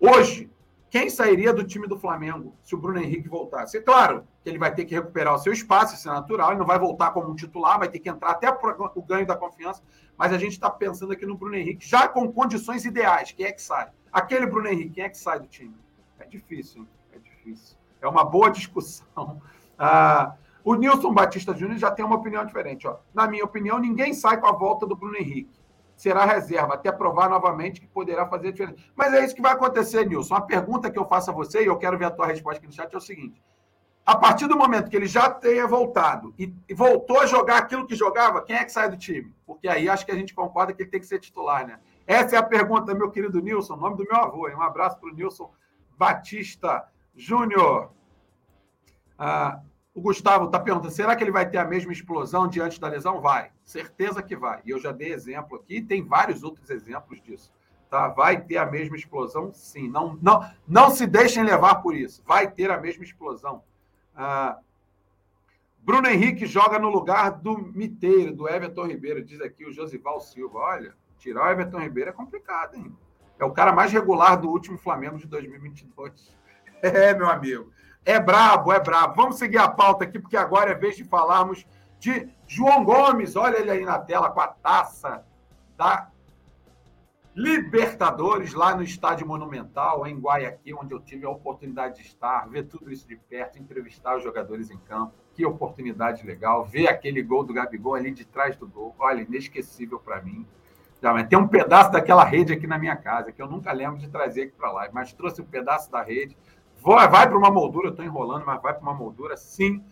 Hoje, 0.00 0.50
quem 0.92 1.08
sairia 1.08 1.54
do 1.54 1.64
time 1.64 1.88
do 1.88 1.98
Flamengo 1.98 2.54
se 2.62 2.74
o 2.74 2.78
Bruno 2.78 3.00
Henrique 3.00 3.26
voltasse? 3.26 3.78
É 3.78 3.80
claro 3.80 4.28
que 4.44 4.50
ele 4.50 4.58
vai 4.58 4.74
ter 4.74 4.84
que 4.84 4.94
recuperar 4.94 5.34
o 5.34 5.38
seu 5.38 5.50
espaço, 5.50 5.94
isso 5.94 6.06
é 6.06 6.12
natural, 6.12 6.50
ele 6.50 6.58
não 6.58 6.66
vai 6.66 6.78
voltar 6.78 7.12
como 7.12 7.30
um 7.30 7.34
titular, 7.34 7.78
vai 7.78 7.88
ter 7.88 7.98
que 7.98 8.10
entrar 8.10 8.32
até 8.32 8.50
o 8.50 9.00
ganho 9.00 9.26
da 9.26 9.34
confiança, 9.34 9.82
mas 10.18 10.34
a 10.34 10.36
gente 10.36 10.52
está 10.52 10.68
pensando 10.68 11.14
aqui 11.14 11.24
no 11.24 11.34
Bruno 11.34 11.56
Henrique, 11.56 11.88
já 11.88 12.06
com 12.06 12.30
condições 12.30 12.84
ideais, 12.84 13.32
quem 13.32 13.46
é 13.46 13.52
que 13.52 13.62
sai? 13.62 13.88
Aquele 14.12 14.44
Bruno 14.44 14.68
Henrique, 14.68 14.90
quem 14.90 15.04
é 15.04 15.08
que 15.08 15.16
sai 15.16 15.40
do 15.40 15.46
time? 15.46 15.74
É 16.20 16.26
difícil, 16.26 16.82
hein? 16.82 16.88
é 17.14 17.18
difícil. 17.20 17.74
É 17.98 18.06
uma 18.06 18.24
boa 18.24 18.50
discussão. 18.50 19.40
Ah, 19.84 20.36
o 20.62 20.76
Nilson 20.76 21.12
Batista 21.12 21.52
Júnior 21.52 21.76
já 21.76 21.90
tem 21.90 22.04
uma 22.04 22.14
opinião 22.14 22.44
diferente. 22.44 22.86
Ó. 22.86 22.98
Na 23.12 23.26
minha 23.26 23.44
opinião, 23.44 23.80
ninguém 23.80 24.14
sai 24.14 24.38
com 24.38 24.46
a 24.46 24.52
volta 24.52 24.86
do 24.86 24.94
Bruno 24.94 25.16
Henrique 25.16 25.58
será 25.96 26.24
reserva, 26.24 26.74
até 26.74 26.90
provar 26.90 27.28
novamente 27.28 27.80
que 27.80 27.86
poderá 27.86 28.26
fazer 28.26 28.52
diferença. 28.52 28.76
Mas 28.94 29.12
é 29.14 29.24
isso 29.24 29.34
que 29.34 29.42
vai 29.42 29.52
acontecer, 29.52 30.06
Nilson. 30.06 30.34
A 30.34 30.40
pergunta 30.40 30.90
que 30.90 30.98
eu 30.98 31.06
faço 31.06 31.30
a 31.30 31.34
você, 31.34 31.62
e 31.62 31.66
eu 31.66 31.76
quero 31.76 31.98
ver 31.98 32.06
a 32.06 32.10
tua 32.10 32.26
resposta 32.26 32.58
aqui 32.58 32.66
no 32.66 32.72
chat, 32.72 32.92
é 32.92 32.96
o 32.96 33.00
seguinte. 33.00 33.42
A 34.04 34.16
partir 34.16 34.48
do 34.48 34.56
momento 34.56 34.90
que 34.90 34.96
ele 34.96 35.06
já 35.06 35.30
tenha 35.30 35.64
voltado 35.66 36.34
e, 36.36 36.52
voltou 36.74 37.20
a 37.20 37.26
jogar 37.26 37.58
aquilo 37.58 37.86
que 37.86 37.94
jogava, 37.94 38.42
quem 38.42 38.56
é 38.56 38.64
que 38.64 38.72
sai 38.72 38.90
do 38.90 38.96
time? 38.96 39.32
Porque 39.46 39.68
aí 39.68 39.88
acho 39.88 40.04
que 40.04 40.10
a 40.10 40.16
gente 40.16 40.34
concorda 40.34 40.72
que 40.72 40.82
ele 40.82 40.90
tem 40.90 40.98
que 40.98 41.06
ser 41.06 41.20
titular, 41.20 41.64
né? 41.64 41.78
Essa 42.04 42.34
é 42.34 42.38
a 42.38 42.42
pergunta, 42.42 42.92
meu 42.94 43.10
querido 43.10 43.40
Nilson, 43.40 43.76
nome 43.76 43.96
do 43.96 44.04
meu 44.04 44.16
avô. 44.16 44.48
Hein? 44.48 44.56
Um 44.56 44.62
abraço 44.62 44.98
para 44.98 45.08
o 45.08 45.14
Nilson 45.14 45.52
Batista 45.96 46.88
Júnior. 47.14 47.92
Ah, 49.16 49.60
o 49.94 50.00
Gustavo 50.00 50.46
está 50.46 50.58
perguntando: 50.58 50.92
será 50.92 51.14
que 51.14 51.22
ele 51.22 51.30
vai 51.30 51.48
ter 51.48 51.58
a 51.58 51.64
mesma 51.64 51.92
explosão 51.92 52.48
diante 52.48 52.80
da 52.80 52.88
lesão? 52.88 53.20
Vai, 53.20 53.50
certeza 53.64 54.22
que 54.22 54.36
vai. 54.36 54.60
E 54.64 54.70
eu 54.70 54.78
já 54.78 54.92
dei 54.92 55.12
exemplo 55.12 55.56
aqui, 55.58 55.80
tem 55.82 56.02
vários 56.02 56.42
outros 56.42 56.70
exemplos 56.70 57.20
disso. 57.22 57.52
tá? 57.90 58.08
Vai 58.08 58.40
ter 58.40 58.56
a 58.56 58.66
mesma 58.66 58.96
explosão, 58.96 59.52
sim. 59.52 59.88
Não, 59.88 60.18
não, 60.22 60.40
não 60.66 60.90
se 60.90 61.06
deixem 61.06 61.44
levar 61.44 61.76
por 61.76 61.94
isso. 61.94 62.22
Vai 62.26 62.50
ter 62.50 62.70
a 62.70 62.80
mesma 62.80 63.04
explosão. 63.04 63.62
Ah, 64.14 64.58
Bruno 65.78 66.08
Henrique 66.08 66.46
joga 66.46 66.78
no 66.78 66.88
lugar 66.88 67.30
do 67.30 67.58
Miteiro, 67.58 68.34
do 68.34 68.48
Everton 68.48 68.86
Ribeiro, 68.86 69.24
diz 69.24 69.40
aqui 69.40 69.66
o 69.66 69.72
Josival 69.72 70.20
Silva. 70.20 70.58
Olha, 70.58 70.94
tirar 71.18 71.48
o 71.48 71.50
Everton 71.50 71.80
Ribeiro 71.80 72.10
é 72.10 72.12
complicado, 72.12 72.76
hein? 72.76 72.96
É 73.38 73.44
o 73.44 73.50
cara 73.50 73.72
mais 73.72 73.92
regular 73.92 74.36
do 74.36 74.48
último 74.48 74.78
Flamengo 74.78 75.18
de 75.18 75.26
2022. 75.26 76.40
É, 76.84 77.14
meu 77.14 77.28
amigo. 77.28 77.70
É 78.04 78.18
brabo, 78.18 78.72
é 78.72 78.80
brabo. 78.80 79.14
Vamos 79.14 79.36
seguir 79.36 79.58
a 79.58 79.68
pauta 79.68 80.04
aqui, 80.04 80.18
porque 80.18 80.36
agora 80.36 80.72
é 80.72 80.74
vez 80.74 80.96
de 80.96 81.04
falarmos 81.04 81.64
de 81.98 82.28
João 82.46 82.84
Gomes. 82.84 83.36
Olha 83.36 83.58
ele 83.58 83.70
aí 83.70 83.84
na 83.84 83.98
tela 83.98 84.30
com 84.30 84.40
a 84.40 84.48
taça 84.48 85.24
da 85.76 86.08
Libertadores, 87.34 88.52
lá 88.52 88.74
no 88.74 88.82
Estádio 88.82 89.26
Monumental, 89.26 90.06
em 90.06 90.18
Guayaquil, 90.18 90.78
onde 90.82 90.92
eu 90.92 91.00
tive 91.00 91.24
a 91.24 91.30
oportunidade 91.30 91.96
de 91.96 92.02
estar, 92.02 92.46
ver 92.46 92.64
tudo 92.64 92.92
isso 92.92 93.08
de 93.08 93.16
perto, 93.16 93.58
entrevistar 93.58 94.16
os 94.16 94.22
jogadores 94.22 94.70
em 94.70 94.76
campo. 94.76 95.14
Que 95.32 95.46
oportunidade 95.46 96.26
legal. 96.26 96.62
Ver 96.62 96.88
aquele 96.88 97.22
gol 97.22 97.42
do 97.42 97.54
Gabigol 97.54 97.94
ali 97.94 98.10
de 98.10 98.26
trás 98.26 98.54
do 98.56 98.68
gol. 98.68 98.94
Olha, 98.98 99.22
inesquecível 99.22 99.98
para 99.98 100.20
mim. 100.20 100.46
Tem 101.28 101.38
um 101.38 101.48
pedaço 101.48 101.90
daquela 101.90 102.22
rede 102.22 102.52
aqui 102.52 102.66
na 102.66 102.78
minha 102.78 102.94
casa, 102.94 103.32
que 103.32 103.40
eu 103.40 103.48
nunca 103.48 103.72
lembro 103.72 103.98
de 103.98 104.08
trazer 104.08 104.42
aqui 104.42 104.52
para 104.52 104.70
lá, 104.70 104.88
mas 104.92 105.12
trouxe 105.12 105.40
um 105.40 105.46
pedaço 105.46 105.90
da 105.90 106.02
rede. 106.02 106.36
Vai, 106.82 107.08
vai 107.08 107.28
para 107.28 107.38
uma 107.38 107.50
moldura, 107.50 107.90
estou 107.90 108.04
enrolando, 108.04 108.44
mas 108.44 108.60
vai 108.60 108.74
para 108.74 108.82
uma 108.82 108.94
moldura, 108.94 109.36
sim. 109.36 109.82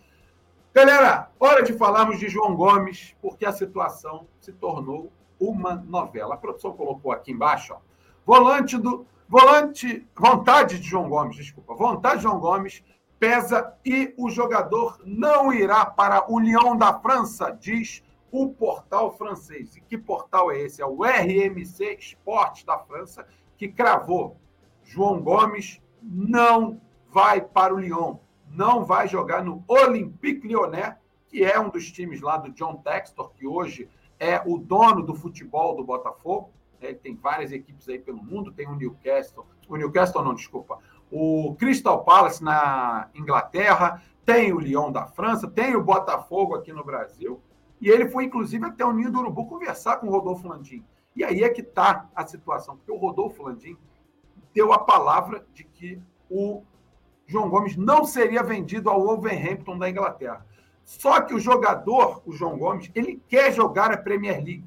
Galera, 0.74 1.30
hora 1.38 1.62
de 1.62 1.72
falarmos 1.72 2.18
de 2.18 2.28
João 2.28 2.56
Gomes, 2.56 3.16
porque 3.22 3.46
a 3.46 3.52
situação 3.52 4.26
se 4.40 4.52
tornou 4.52 5.12
uma 5.38 5.74
novela. 5.74 6.34
A 6.34 6.38
produção 6.38 6.72
colocou 6.72 7.12
aqui 7.12 7.30
embaixo, 7.30 7.74
ó, 7.74 7.78
volante 8.26 8.76
do 8.76 9.06
volante, 9.28 10.04
vontade 10.16 10.80
de 10.80 10.88
João 10.88 11.08
Gomes, 11.08 11.36
desculpa, 11.36 11.74
vontade 11.74 12.16
de 12.16 12.22
João 12.24 12.40
Gomes 12.40 12.82
pesa 13.20 13.74
e 13.84 14.12
o 14.16 14.30
jogador 14.30 14.98
não 15.04 15.52
irá 15.52 15.84
para 15.84 16.32
o 16.32 16.40
Lyon 16.40 16.76
da 16.76 16.98
França, 16.98 17.50
diz 17.50 18.02
o 18.32 18.48
portal 18.48 19.12
francês. 19.16 19.76
E 19.76 19.80
que 19.80 19.98
portal 19.98 20.50
é 20.50 20.60
esse? 20.60 20.80
É 20.80 20.86
o 20.86 21.04
RMC 21.04 21.98
Esportes 22.00 22.64
da 22.64 22.78
França, 22.78 23.26
que 23.56 23.68
cravou 23.68 24.36
João 24.82 25.20
Gomes 25.20 25.80
não 26.02 26.80
vai 27.08 27.40
para 27.40 27.74
o 27.74 27.78
Lyon, 27.78 28.16
não 28.48 28.84
vai 28.84 29.08
jogar 29.08 29.44
no 29.44 29.64
Olympique 29.66 30.46
Lyonnais, 30.46 30.94
que 31.28 31.44
é 31.44 31.58
um 31.58 31.68
dos 31.68 31.90
times 31.90 32.20
lá 32.20 32.36
do 32.36 32.50
John 32.50 32.76
Textor, 32.76 33.30
que 33.30 33.46
hoje 33.46 33.88
é 34.18 34.42
o 34.44 34.58
dono 34.58 35.02
do 35.02 35.14
futebol 35.14 35.76
do 35.76 35.84
Botafogo. 35.84 36.50
Ele 36.80 36.94
tem 36.94 37.14
várias 37.14 37.52
equipes 37.52 37.88
aí 37.88 37.98
pelo 37.98 38.22
mundo, 38.22 38.52
tem 38.52 38.66
o 38.66 38.74
Newcastle, 38.74 39.46
o 39.68 39.76
Newcastle 39.76 40.24
não, 40.24 40.34
desculpa, 40.34 40.78
o 41.10 41.54
Crystal 41.58 42.02
Palace 42.04 42.42
na 42.42 43.08
Inglaterra, 43.14 44.02
tem 44.24 44.52
o 44.52 44.60
Lyon 44.60 44.90
da 44.90 45.06
França, 45.06 45.48
tem 45.48 45.76
o 45.76 45.82
Botafogo 45.82 46.54
aqui 46.54 46.72
no 46.72 46.84
Brasil, 46.84 47.40
e 47.80 47.88
ele 47.88 48.08
foi, 48.08 48.24
inclusive, 48.24 48.64
até 48.64 48.84
o 48.84 48.92
Ninho 48.92 49.10
do 49.10 49.18
Urubu 49.20 49.46
conversar 49.46 49.96
com 49.96 50.06
o 50.06 50.10
Rodolfo 50.10 50.46
Landim. 50.46 50.84
E 51.16 51.24
aí 51.24 51.42
é 51.42 51.48
que 51.48 51.62
está 51.62 52.08
a 52.14 52.26
situação, 52.26 52.76
porque 52.76 52.92
o 52.92 52.96
Rodolfo 52.96 53.42
Landim 53.42 53.76
deu 54.54 54.72
a 54.72 54.78
palavra 54.78 55.44
de 55.52 55.64
que 55.64 56.00
o 56.28 56.62
João 57.26 57.48
Gomes 57.48 57.76
não 57.76 58.04
seria 58.04 58.42
vendido 58.42 58.90
ao 58.90 59.02
Wolverhampton 59.02 59.78
da 59.78 59.88
Inglaterra. 59.88 60.44
Só 60.84 61.20
que 61.20 61.32
o 61.32 61.38
jogador, 61.38 62.20
o 62.26 62.32
João 62.32 62.58
Gomes, 62.58 62.90
ele 62.94 63.22
quer 63.28 63.52
jogar 63.52 63.92
a 63.92 63.96
Premier 63.96 64.36
League. 64.36 64.64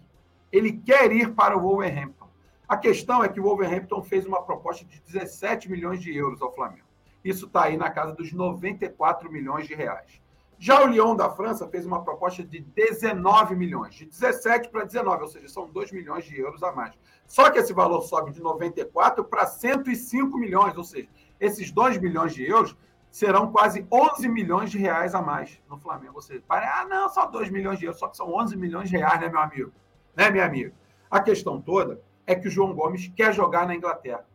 Ele 0.51 0.71
quer 0.71 1.11
ir 1.11 1.33
para 1.33 1.57
o 1.57 1.61
Wolverhampton. 1.61 2.29
A 2.67 2.77
questão 2.77 3.23
é 3.23 3.27
que 3.27 3.39
o 3.39 3.43
Wolverhampton 3.43 4.01
fez 4.01 4.25
uma 4.25 4.41
proposta 4.41 4.85
de 4.85 5.01
17 5.01 5.69
milhões 5.69 6.01
de 6.01 6.15
euros 6.15 6.41
ao 6.41 6.53
Flamengo. 6.53 6.87
Isso 7.23 7.45
está 7.45 7.65
aí 7.65 7.75
na 7.75 7.89
casa 7.91 8.13
dos 8.13 8.31
94 8.31 9.29
milhões 9.29 9.67
de 9.67 9.75
reais. 9.75 10.21
Já 10.57 10.83
o 10.83 10.87
Lyon 10.87 11.15
da 11.15 11.29
França 11.29 11.67
fez 11.67 11.85
uma 11.85 12.03
proposta 12.03 12.43
de 12.43 12.61
19 12.61 13.55
milhões, 13.55 13.95
de 13.95 14.05
17 14.05 14.69
para 14.69 14.85
19, 14.85 15.23
ou 15.23 15.27
seja, 15.27 15.47
são 15.47 15.69
2 15.69 15.91
milhões 15.91 16.25
de 16.25 16.39
euros 16.39 16.63
a 16.63 16.71
mais. 16.71 16.93
Só 17.27 17.49
que 17.49 17.59
esse 17.59 17.73
valor 17.73 18.01
sobe 18.01 18.31
de 18.31 18.41
94 18.41 19.23
para 19.25 19.45
105 19.45 20.37
milhões, 20.37 20.77
ou 20.77 20.83
seja, 20.83 21.09
esses 21.39 21.71
2 21.71 21.97
milhões 21.97 22.33
de 22.33 22.47
euros 22.49 22.75
serão 23.11 23.51
quase 23.51 23.85
11 23.91 24.27
milhões 24.27 24.71
de 24.71 24.77
reais 24.77 25.13
a 25.13 25.21
mais 25.21 25.61
no 25.69 25.77
Flamengo. 25.77 26.15
Ou 26.15 26.21
seja, 26.21 26.43
ah, 26.49 26.85
não, 26.89 27.09
só 27.09 27.25
2 27.25 27.49
milhões 27.49 27.77
de 27.77 27.85
euros, 27.85 27.99
só 27.99 28.07
que 28.07 28.17
são 28.17 28.33
11 28.33 28.57
milhões 28.57 28.89
de 28.89 28.97
reais, 28.97 29.19
né, 29.19 29.29
meu 29.29 29.39
amigo? 29.39 29.71
Né, 30.15 30.31
minha 30.31 30.45
amiga? 30.45 30.73
A 31.11 31.19
questão 31.19 31.61
toda 31.61 32.01
é 32.25 32.33
que 32.33 32.47
o 32.47 32.51
João 32.51 32.73
Gomes 32.73 33.11
quer 33.15 33.33
jogar 33.33 33.67
na 33.67 33.75
Inglaterra. 33.75 34.25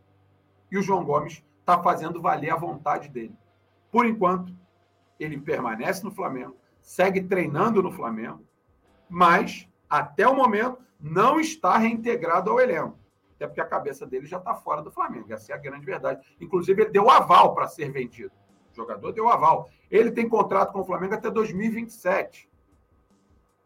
E 0.71 0.77
o 0.77 0.81
João 0.81 1.03
Gomes 1.03 1.43
está 1.59 1.81
fazendo 1.81 2.21
valer 2.21 2.51
a 2.51 2.55
vontade 2.55 3.09
dele. 3.09 3.35
Por 3.91 4.05
enquanto, 4.05 4.53
ele 5.19 5.39
permanece 5.39 6.03
no 6.03 6.11
Flamengo, 6.11 6.55
segue 6.81 7.21
treinando 7.21 7.83
no 7.83 7.91
Flamengo, 7.91 8.43
mas, 9.09 9.67
até 9.89 10.27
o 10.27 10.35
momento, 10.35 10.77
não 10.99 11.39
está 11.39 11.77
reintegrado 11.77 12.51
ao 12.51 12.59
elenco. 12.59 12.97
Até 13.35 13.47
porque 13.47 13.61
a 13.61 13.65
cabeça 13.65 14.05
dele 14.05 14.25
já 14.25 14.37
está 14.37 14.53
fora 14.53 14.81
do 14.81 14.91
Flamengo. 14.91 15.31
Essa 15.31 15.53
é 15.53 15.55
a 15.55 15.59
grande 15.59 15.85
verdade. 15.85 16.21
Inclusive, 16.41 16.81
ele 16.81 16.91
deu 16.91 17.09
aval 17.09 17.55
para 17.55 17.67
ser 17.67 17.89
vendido 17.89 18.31
jogador 18.79 19.11
deu 19.11 19.29
aval. 19.29 19.69
Ele 19.89 20.11
tem 20.11 20.27
contrato 20.27 20.71
com 20.71 20.79
o 20.79 20.85
Flamengo 20.85 21.15
até 21.15 21.29
2027. 21.29 22.49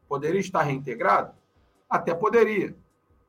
Poderia 0.08 0.39
estar 0.39 0.63
reintegrado? 0.63 1.34
Até 1.89 2.13
poderia. 2.13 2.76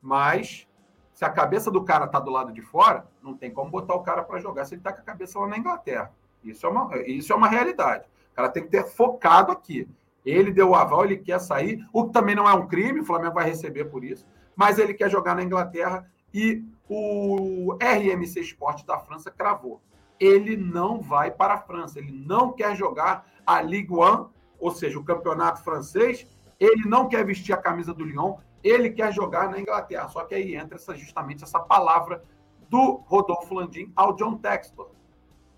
Mas 0.01 0.67
se 1.13 1.23
a 1.23 1.29
cabeça 1.29 1.71
do 1.71 1.83
cara 1.83 2.05
está 2.05 2.19
do 2.19 2.31
lado 2.31 2.51
de 2.51 2.61
fora, 2.61 3.07
não 3.21 3.35
tem 3.35 3.51
como 3.51 3.71
botar 3.71 3.95
o 3.95 4.03
cara 4.03 4.23
para 4.23 4.39
jogar 4.39 4.65
se 4.65 4.73
ele 4.73 4.81
está 4.81 4.91
com 4.91 5.01
a 5.01 5.05
cabeça 5.05 5.39
lá 5.39 5.47
na 5.47 5.57
Inglaterra. 5.57 6.11
Isso 6.43 6.65
é, 6.65 6.69
uma, 6.69 6.97
isso 7.07 7.33
é 7.33 7.35
uma 7.35 7.47
realidade. 7.47 8.05
Cara 8.35 8.49
tem 8.49 8.63
que 8.63 8.69
ter 8.69 8.83
focado 8.85 9.51
aqui. 9.51 9.87
Ele 10.25 10.51
deu 10.51 10.69
o 10.69 10.75
aval, 10.75 11.05
ele 11.05 11.17
quer 11.17 11.39
sair, 11.39 11.85
o 11.93 12.05
que 12.05 12.13
também 12.13 12.35
não 12.35 12.49
é 12.49 12.53
um 12.53 12.67
crime, 12.67 12.99
o 12.99 13.05
Flamengo 13.05 13.35
vai 13.35 13.45
receber 13.45 13.85
por 13.85 14.03
isso, 14.03 14.25
mas 14.55 14.79
ele 14.79 14.93
quer 14.93 15.09
jogar 15.09 15.35
na 15.35 15.43
Inglaterra 15.43 16.09
e 16.33 16.63
o 16.89 17.77
RMC 17.79 18.39
Esporte 18.39 18.85
da 18.85 18.99
França 18.99 19.31
cravou 19.31 19.81
ele 20.19 20.55
não 20.55 21.01
vai 21.01 21.31
para 21.31 21.55
a 21.55 21.61
França, 21.61 21.99
ele 21.99 22.11
não 22.11 22.51
quer 22.51 22.75
jogar 22.75 23.27
a 23.45 23.61
Ligue 23.61 23.93
1, 23.93 24.29
ou 24.59 24.71
seja, 24.71 24.97
o 24.97 25.03
campeonato 25.03 25.63
francês, 25.63 26.25
ele 26.59 26.87
não 26.87 27.07
quer 27.07 27.25
vestir 27.25 27.53
a 27.53 27.57
camisa 27.57 27.93
do 27.93 28.05
Lyon, 28.05 28.37
ele 28.63 28.89
quer 28.89 29.13
jogar 29.13 29.49
na 29.49 29.59
Inglaterra. 29.59 30.07
Só 30.07 30.23
que 30.23 30.33
aí 30.33 30.55
entra 30.55 30.77
essa, 30.77 30.95
justamente 30.95 31.43
essa 31.43 31.59
palavra 31.59 32.23
do 32.69 33.03
Rodolfo 33.05 33.53
Landim 33.53 33.91
ao 33.95 34.15
John 34.15 34.37
Textor, 34.37 34.89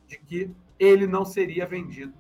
de 0.08 0.18
que 0.18 0.52
ele 0.80 1.08
não 1.08 1.24
seria 1.24 1.66
vendido 1.66 2.14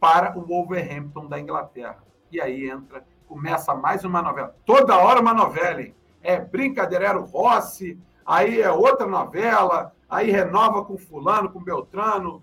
para 0.00 0.36
o 0.36 0.42
Wolverhampton 0.42 1.26
da 1.26 1.38
Inglaterra. 1.38 2.02
E 2.32 2.40
aí 2.40 2.68
entra, 2.68 3.04
começa 3.28 3.74
mais 3.74 4.04
uma 4.04 4.22
novela. 4.22 4.56
Toda 4.64 4.96
hora 4.96 5.20
uma 5.20 5.34
novela, 5.34 5.82
hein? 5.82 5.94
É 6.22 6.40
brincadeira, 6.40 7.06
era 7.06 7.20
o 7.20 7.24
Rossi, 7.24 7.98
aí 8.24 8.60
é 8.60 8.70
outra 8.70 9.06
novela, 9.06 9.94
aí 10.08 10.30
renova 10.30 10.84
com 10.84 10.98
fulano, 10.98 11.50
com 11.50 11.62
Beltrano, 11.62 12.42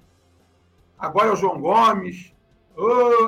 agora 0.97 1.29
é 1.29 1.31
o 1.31 1.35
João 1.35 1.59
Gomes, 1.59 2.33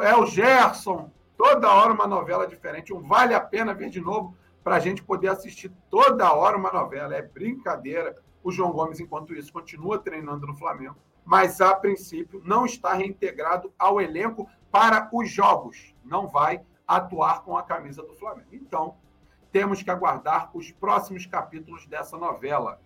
é 0.04 0.16
o 0.16 0.26
Gerson, 0.26 1.10
toda 1.38 1.72
hora 1.74 1.94
uma 1.94 2.08
novela 2.08 2.46
diferente. 2.46 2.94
Um 2.94 3.02
vale 3.02 3.34
a 3.34 3.40
pena 3.40 3.74
ver 3.74 3.90
de 3.90 4.00
novo 4.00 4.36
para 4.64 4.76
a 4.76 4.80
gente 4.80 5.04
poder 5.04 5.30
assistir 5.30 5.72
toda 5.90 6.34
hora 6.34 6.58
uma 6.58 6.72
novela. 6.72 7.16
É 7.16 7.22
brincadeira. 7.22 8.16
O 8.44 8.52
João 8.52 8.72
Gomes, 8.72 9.00
enquanto 9.00 9.34
isso, 9.34 9.52
continua 9.52 10.00
treinando 10.00 10.48
no 10.48 10.56
Flamengo, 10.56 10.96
mas 11.30 11.62
a 11.62 11.76
princípio 11.76 12.42
não 12.44 12.66
está 12.66 12.94
reintegrado 12.94 13.72
ao 13.78 14.02
elenco 14.02 14.50
para 14.72 15.08
os 15.14 15.30
jogos. 15.30 15.94
Não 16.04 16.28
vai 16.28 16.62
atuar 16.88 17.44
com 17.44 17.56
a 17.56 17.62
camisa 17.62 18.02
do 18.02 18.16
Flamengo. 18.16 18.50
Então, 18.52 18.96
temos 19.52 19.84
que 19.84 19.92
aguardar 19.92 20.50
os 20.56 20.72
próximos 20.72 21.28
capítulos 21.28 21.86
dessa 21.86 22.18
novela 22.18 22.80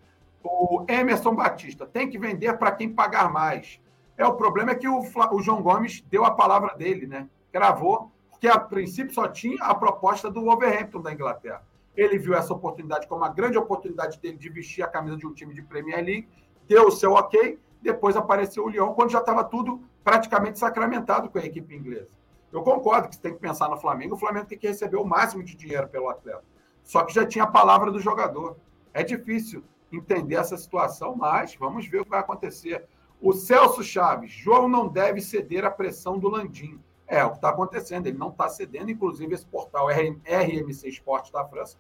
o 0.44 0.84
Emerson 0.90 1.34
Batista 1.34 1.86
tem 1.86 2.10
que 2.10 2.20
vender 2.20 2.58
para 2.58 2.74
quem 2.74 2.94
pagar 2.94 3.32
mais. 3.32 3.80
É 4.18 4.26
o 4.26 4.36
problema 4.36 4.72
é 4.72 4.76
que 4.76 4.90
o, 4.90 5.00
o, 5.00 5.42
João 5.42 5.62
Gomes 5.62 6.02
deu 6.10 6.26
a 6.26 6.32
palavra 6.32 6.76
dele, 6.76 7.08
né? 7.08 7.30
Gravou, 7.52 8.12
porque 8.30 8.50
a 8.50 8.60
princípio 8.60 9.14
só 9.14 9.26
tinha 9.30 9.64
a 9.64 9.74
proposta 9.74 10.30
do 10.30 10.44
Wolverhampton 10.44 11.02
da 11.02 11.14
Inglaterra. 11.14 11.64
Ele 11.96 12.18
viu 12.18 12.34
essa 12.34 12.54
oportunidade 12.54 13.08
como 13.08 13.22
uma 13.22 13.30
grande 13.30 13.58
oportunidade 13.58 14.20
dele 14.20 14.38
de 14.38 14.50
vestir 14.50 14.84
a 14.84 14.88
camisa 14.88 15.16
de 15.16 15.26
um 15.26 15.34
time 15.34 15.54
de 15.54 15.62
Premier 15.62 16.04
League, 16.04 16.28
deu 16.68 16.88
o 16.88 16.92
seu 16.92 17.14
ok, 17.14 17.58
depois 17.84 18.16
apareceu 18.16 18.66
o 18.66 18.70
Lyon, 18.70 18.94
quando 18.94 19.12
já 19.12 19.20
estava 19.20 19.44
tudo 19.44 19.84
praticamente 20.04 20.58
sacramentado 20.58 21.30
com 21.30 21.38
a 21.38 21.46
equipe 21.46 21.76
inglesa. 21.76 22.10
Eu 22.52 22.62
concordo 22.64 23.10
que 23.10 23.16
você 23.16 23.22
tem 23.22 23.34
que 23.34 23.40
pensar 23.40 23.70
no 23.70 23.78
Flamengo, 23.78 24.16
o 24.16 24.18
Flamengo 24.18 24.48
tem 24.48 24.58
que 24.58 24.68
receber 24.68 24.98
o 24.98 25.06
máximo 25.06 25.44
de 25.44 25.56
dinheiro 25.56 25.88
pelo 25.88 26.10
atleta. 26.10 26.44
Só 26.84 27.04
que 27.04 27.14
já 27.14 27.26
tinha 27.26 27.46
a 27.46 27.52
palavra 27.52 27.92
do 27.92 28.00
jogador. 28.00 28.58
É 28.94 29.04
difícil 29.04 29.64
entender 29.92 30.36
essa 30.36 30.58
situação, 30.58 31.16
mas 31.16 31.56
vamos 31.56 31.88
ver 31.88 32.02
o 32.02 32.04
que 32.04 32.10
vai 32.10 32.20
acontecer. 32.20 32.86
O 33.22 33.34
Celso 33.34 33.84
Chaves, 33.84 34.32
João 34.32 34.68
não 34.68 34.88
deve 34.88 35.22
ceder 35.22 35.66
à 35.66 35.72
pressão 35.72 36.20
do 36.20 36.30
Landim. 36.30 36.80
É 37.08 37.24
o 37.24 37.32
que 37.32 37.38
está 37.38 37.50
acontecendo, 37.50 38.08
ele 38.08 38.18
não 38.18 38.30
está 38.30 38.50
cedendo, 38.50 38.92
inclusive 38.92 39.34
esse 39.34 39.46
portal 39.46 39.88
RMC 39.88 40.88
Esporte 40.88 41.32
da 41.32 41.46
França 41.46 41.78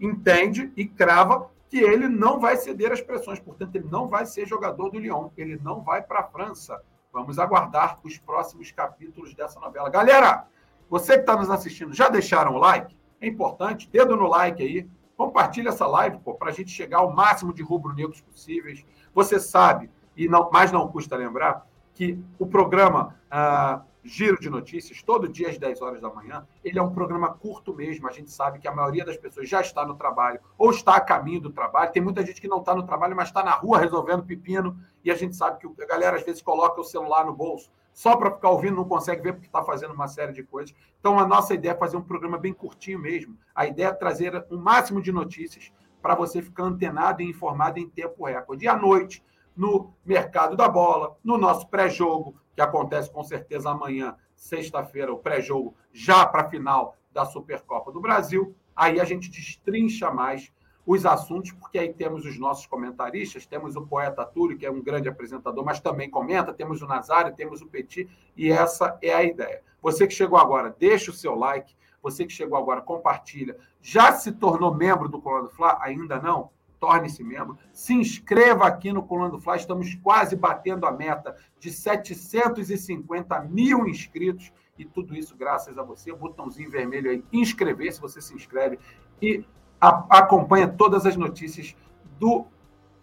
entende 0.00 0.72
e 0.76 0.86
crava 0.86 1.50
que 1.74 1.80
ele 1.80 2.06
não 2.06 2.38
vai 2.38 2.56
ceder 2.56 2.92
às 2.92 3.00
pressões, 3.00 3.40
portanto, 3.40 3.74
ele 3.74 3.88
não 3.90 4.06
vai 4.06 4.24
ser 4.24 4.46
jogador 4.46 4.90
do 4.90 4.98
Lyon, 5.00 5.30
ele 5.36 5.58
não 5.60 5.82
vai 5.82 6.00
para 6.00 6.20
a 6.20 6.22
França. 6.22 6.80
Vamos 7.12 7.36
aguardar 7.36 7.98
os 8.04 8.16
próximos 8.16 8.70
capítulos 8.70 9.34
dessa 9.34 9.58
novela. 9.58 9.90
Galera, 9.90 10.46
você 10.88 11.14
que 11.14 11.22
está 11.22 11.34
nos 11.34 11.50
assistindo, 11.50 11.92
já 11.92 12.08
deixaram 12.08 12.52
o 12.54 12.58
like? 12.58 12.96
É 13.20 13.26
importante, 13.26 13.90
dedo 13.90 14.14
no 14.14 14.28
like 14.28 14.62
aí, 14.62 14.88
compartilha 15.16 15.70
essa 15.70 15.84
live, 15.84 16.20
para 16.38 16.50
a 16.50 16.52
gente 16.52 16.70
chegar 16.70 16.98
ao 16.98 17.12
máximo 17.12 17.52
de 17.52 17.64
rubro-negros 17.64 18.20
possíveis. 18.20 18.86
Você 19.12 19.40
sabe, 19.40 19.90
e 20.16 20.28
não, 20.28 20.48
mais 20.52 20.70
não 20.70 20.86
custa 20.86 21.16
lembrar, 21.16 21.66
que 21.92 22.16
o 22.38 22.46
programa 22.46 23.16
ah, 23.28 23.82
Giro 24.04 24.38
de 24.38 24.50
Notícias, 24.50 25.02
todo 25.02 25.26
dia 25.26 25.48
às 25.48 25.56
10 25.56 25.80
horas 25.80 26.00
da 26.00 26.10
manhã. 26.10 26.46
Ele 26.62 26.78
é 26.78 26.82
um 26.82 26.92
programa 26.92 27.30
curto 27.30 27.74
mesmo. 27.74 28.06
A 28.06 28.12
gente 28.12 28.30
sabe 28.30 28.58
que 28.58 28.68
a 28.68 28.74
maioria 28.74 29.04
das 29.04 29.16
pessoas 29.16 29.48
já 29.48 29.60
está 29.60 29.84
no 29.86 29.94
trabalho 29.94 30.38
ou 30.58 30.70
está 30.70 30.96
a 30.96 31.00
caminho 31.00 31.40
do 31.40 31.50
trabalho. 31.50 31.90
Tem 31.90 32.02
muita 32.02 32.24
gente 32.24 32.40
que 32.40 32.48
não 32.48 32.58
está 32.58 32.74
no 32.74 32.84
trabalho, 32.84 33.16
mas 33.16 33.28
está 33.28 33.42
na 33.42 33.52
rua 33.52 33.78
resolvendo 33.78 34.22
pepino. 34.22 34.78
E 35.02 35.10
a 35.10 35.14
gente 35.14 35.34
sabe 35.34 35.58
que 35.58 35.82
a 35.82 35.86
galera 35.86 36.16
às 36.16 36.22
vezes 36.22 36.42
coloca 36.42 36.80
o 36.80 36.84
celular 36.84 37.24
no 37.24 37.34
bolso 37.34 37.70
só 37.94 38.16
para 38.16 38.32
ficar 38.32 38.50
ouvindo, 38.50 38.74
não 38.74 38.84
consegue 38.84 39.22
ver 39.22 39.32
porque 39.34 39.46
está 39.46 39.62
fazendo 39.62 39.94
uma 39.94 40.08
série 40.08 40.32
de 40.32 40.42
coisas. 40.42 40.74
Então, 40.98 41.18
a 41.18 41.26
nossa 41.26 41.54
ideia 41.54 41.72
é 41.72 41.76
fazer 41.76 41.96
um 41.96 42.02
programa 42.02 42.36
bem 42.36 42.52
curtinho 42.52 42.98
mesmo. 42.98 43.38
A 43.54 43.66
ideia 43.66 43.86
é 43.86 43.92
trazer 43.92 44.44
o 44.50 44.56
um 44.56 44.60
máximo 44.60 45.00
de 45.00 45.12
notícias 45.12 45.72
para 46.02 46.16
você 46.16 46.42
ficar 46.42 46.64
antenado 46.64 47.22
e 47.22 47.30
informado 47.30 47.78
em 47.78 47.88
tempo 47.88 48.26
recorde. 48.26 48.64
E 48.64 48.68
à 48.68 48.76
noite, 48.76 49.24
no 49.56 49.94
mercado 50.04 50.56
da 50.56 50.68
bola, 50.68 51.16
no 51.22 51.38
nosso 51.38 51.68
pré-jogo, 51.68 52.34
que 52.54 52.60
acontece 52.60 53.10
com 53.10 53.22
certeza 53.24 53.70
amanhã, 53.70 54.16
sexta-feira, 54.34 55.12
o 55.12 55.18
pré-jogo, 55.18 55.74
já 55.92 56.24
para 56.26 56.42
a 56.42 56.50
final 56.50 56.96
da 57.12 57.24
Supercopa 57.24 57.92
do 57.92 58.00
Brasil. 58.00 58.54
Aí 58.74 59.00
a 59.00 59.04
gente 59.04 59.30
destrincha 59.30 60.10
mais 60.10 60.52
os 60.86 61.06
assuntos, 61.06 61.52
porque 61.52 61.78
aí 61.78 61.92
temos 61.92 62.26
os 62.26 62.38
nossos 62.38 62.66
comentaristas, 62.66 63.46
temos 63.46 63.74
o 63.74 63.86
poeta 63.86 64.24
Túlio, 64.24 64.58
que 64.58 64.66
é 64.66 64.70
um 64.70 64.82
grande 64.82 65.08
apresentador, 65.08 65.64
mas 65.64 65.80
também 65.80 66.10
comenta, 66.10 66.52
temos 66.52 66.82
o 66.82 66.86
Nazário, 66.86 67.34
temos 67.34 67.62
o 67.62 67.66
Petit, 67.66 68.08
e 68.36 68.50
essa 68.50 68.98
é 69.00 69.14
a 69.14 69.22
ideia. 69.22 69.62
Você 69.80 70.06
que 70.06 70.14
chegou 70.14 70.38
agora, 70.38 70.74
deixa 70.78 71.10
o 71.10 71.14
seu 71.14 71.34
like, 71.34 71.74
você 72.02 72.26
que 72.26 72.32
chegou 72.32 72.58
agora, 72.58 72.82
compartilha. 72.82 73.56
Já 73.80 74.12
se 74.12 74.32
tornou 74.32 74.74
membro 74.74 75.08
do 75.08 75.22
Coluna 75.22 75.44
do 75.44 75.50
Fla? 75.50 75.78
Ainda 75.80 76.20
não? 76.20 76.50
Torne-se 76.84 77.24
membro, 77.24 77.56
se 77.72 77.94
inscreva 77.94 78.66
aqui 78.66 78.92
no 78.92 79.02
Coluna 79.02 79.30
do 79.30 79.40
Fla, 79.40 79.56
estamos 79.56 79.94
quase 79.94 80.36
batendo 80.36 80.84
a 80.84 80.92
meta 80.92 81.34
de 81.58 81.70
750 81.70 83.40
mil 83.40 83.88
inscritos, 83.88 84.52
e 84.78 84.84
tudo 84.84 85.16
isso 85.16 85.34
graças 85.34 85.78
a 85.78 85.82
você, 85.82 86.12
botãozinho 86.12 86.70
vermelho 86.70 87.10
aí, 87.10 87.24
inscrever-se, 87.32 88.02
você 88.02 88.20
se 88.20 88.34
inscreve 88.34 88.78
e 89.22 89.42
a, 89.80 90.18
acompanha 90.18 90.68
todas 90.68 91.06
as 91.06 91.16
notícias 91.16 91.74
do 92.20 92.44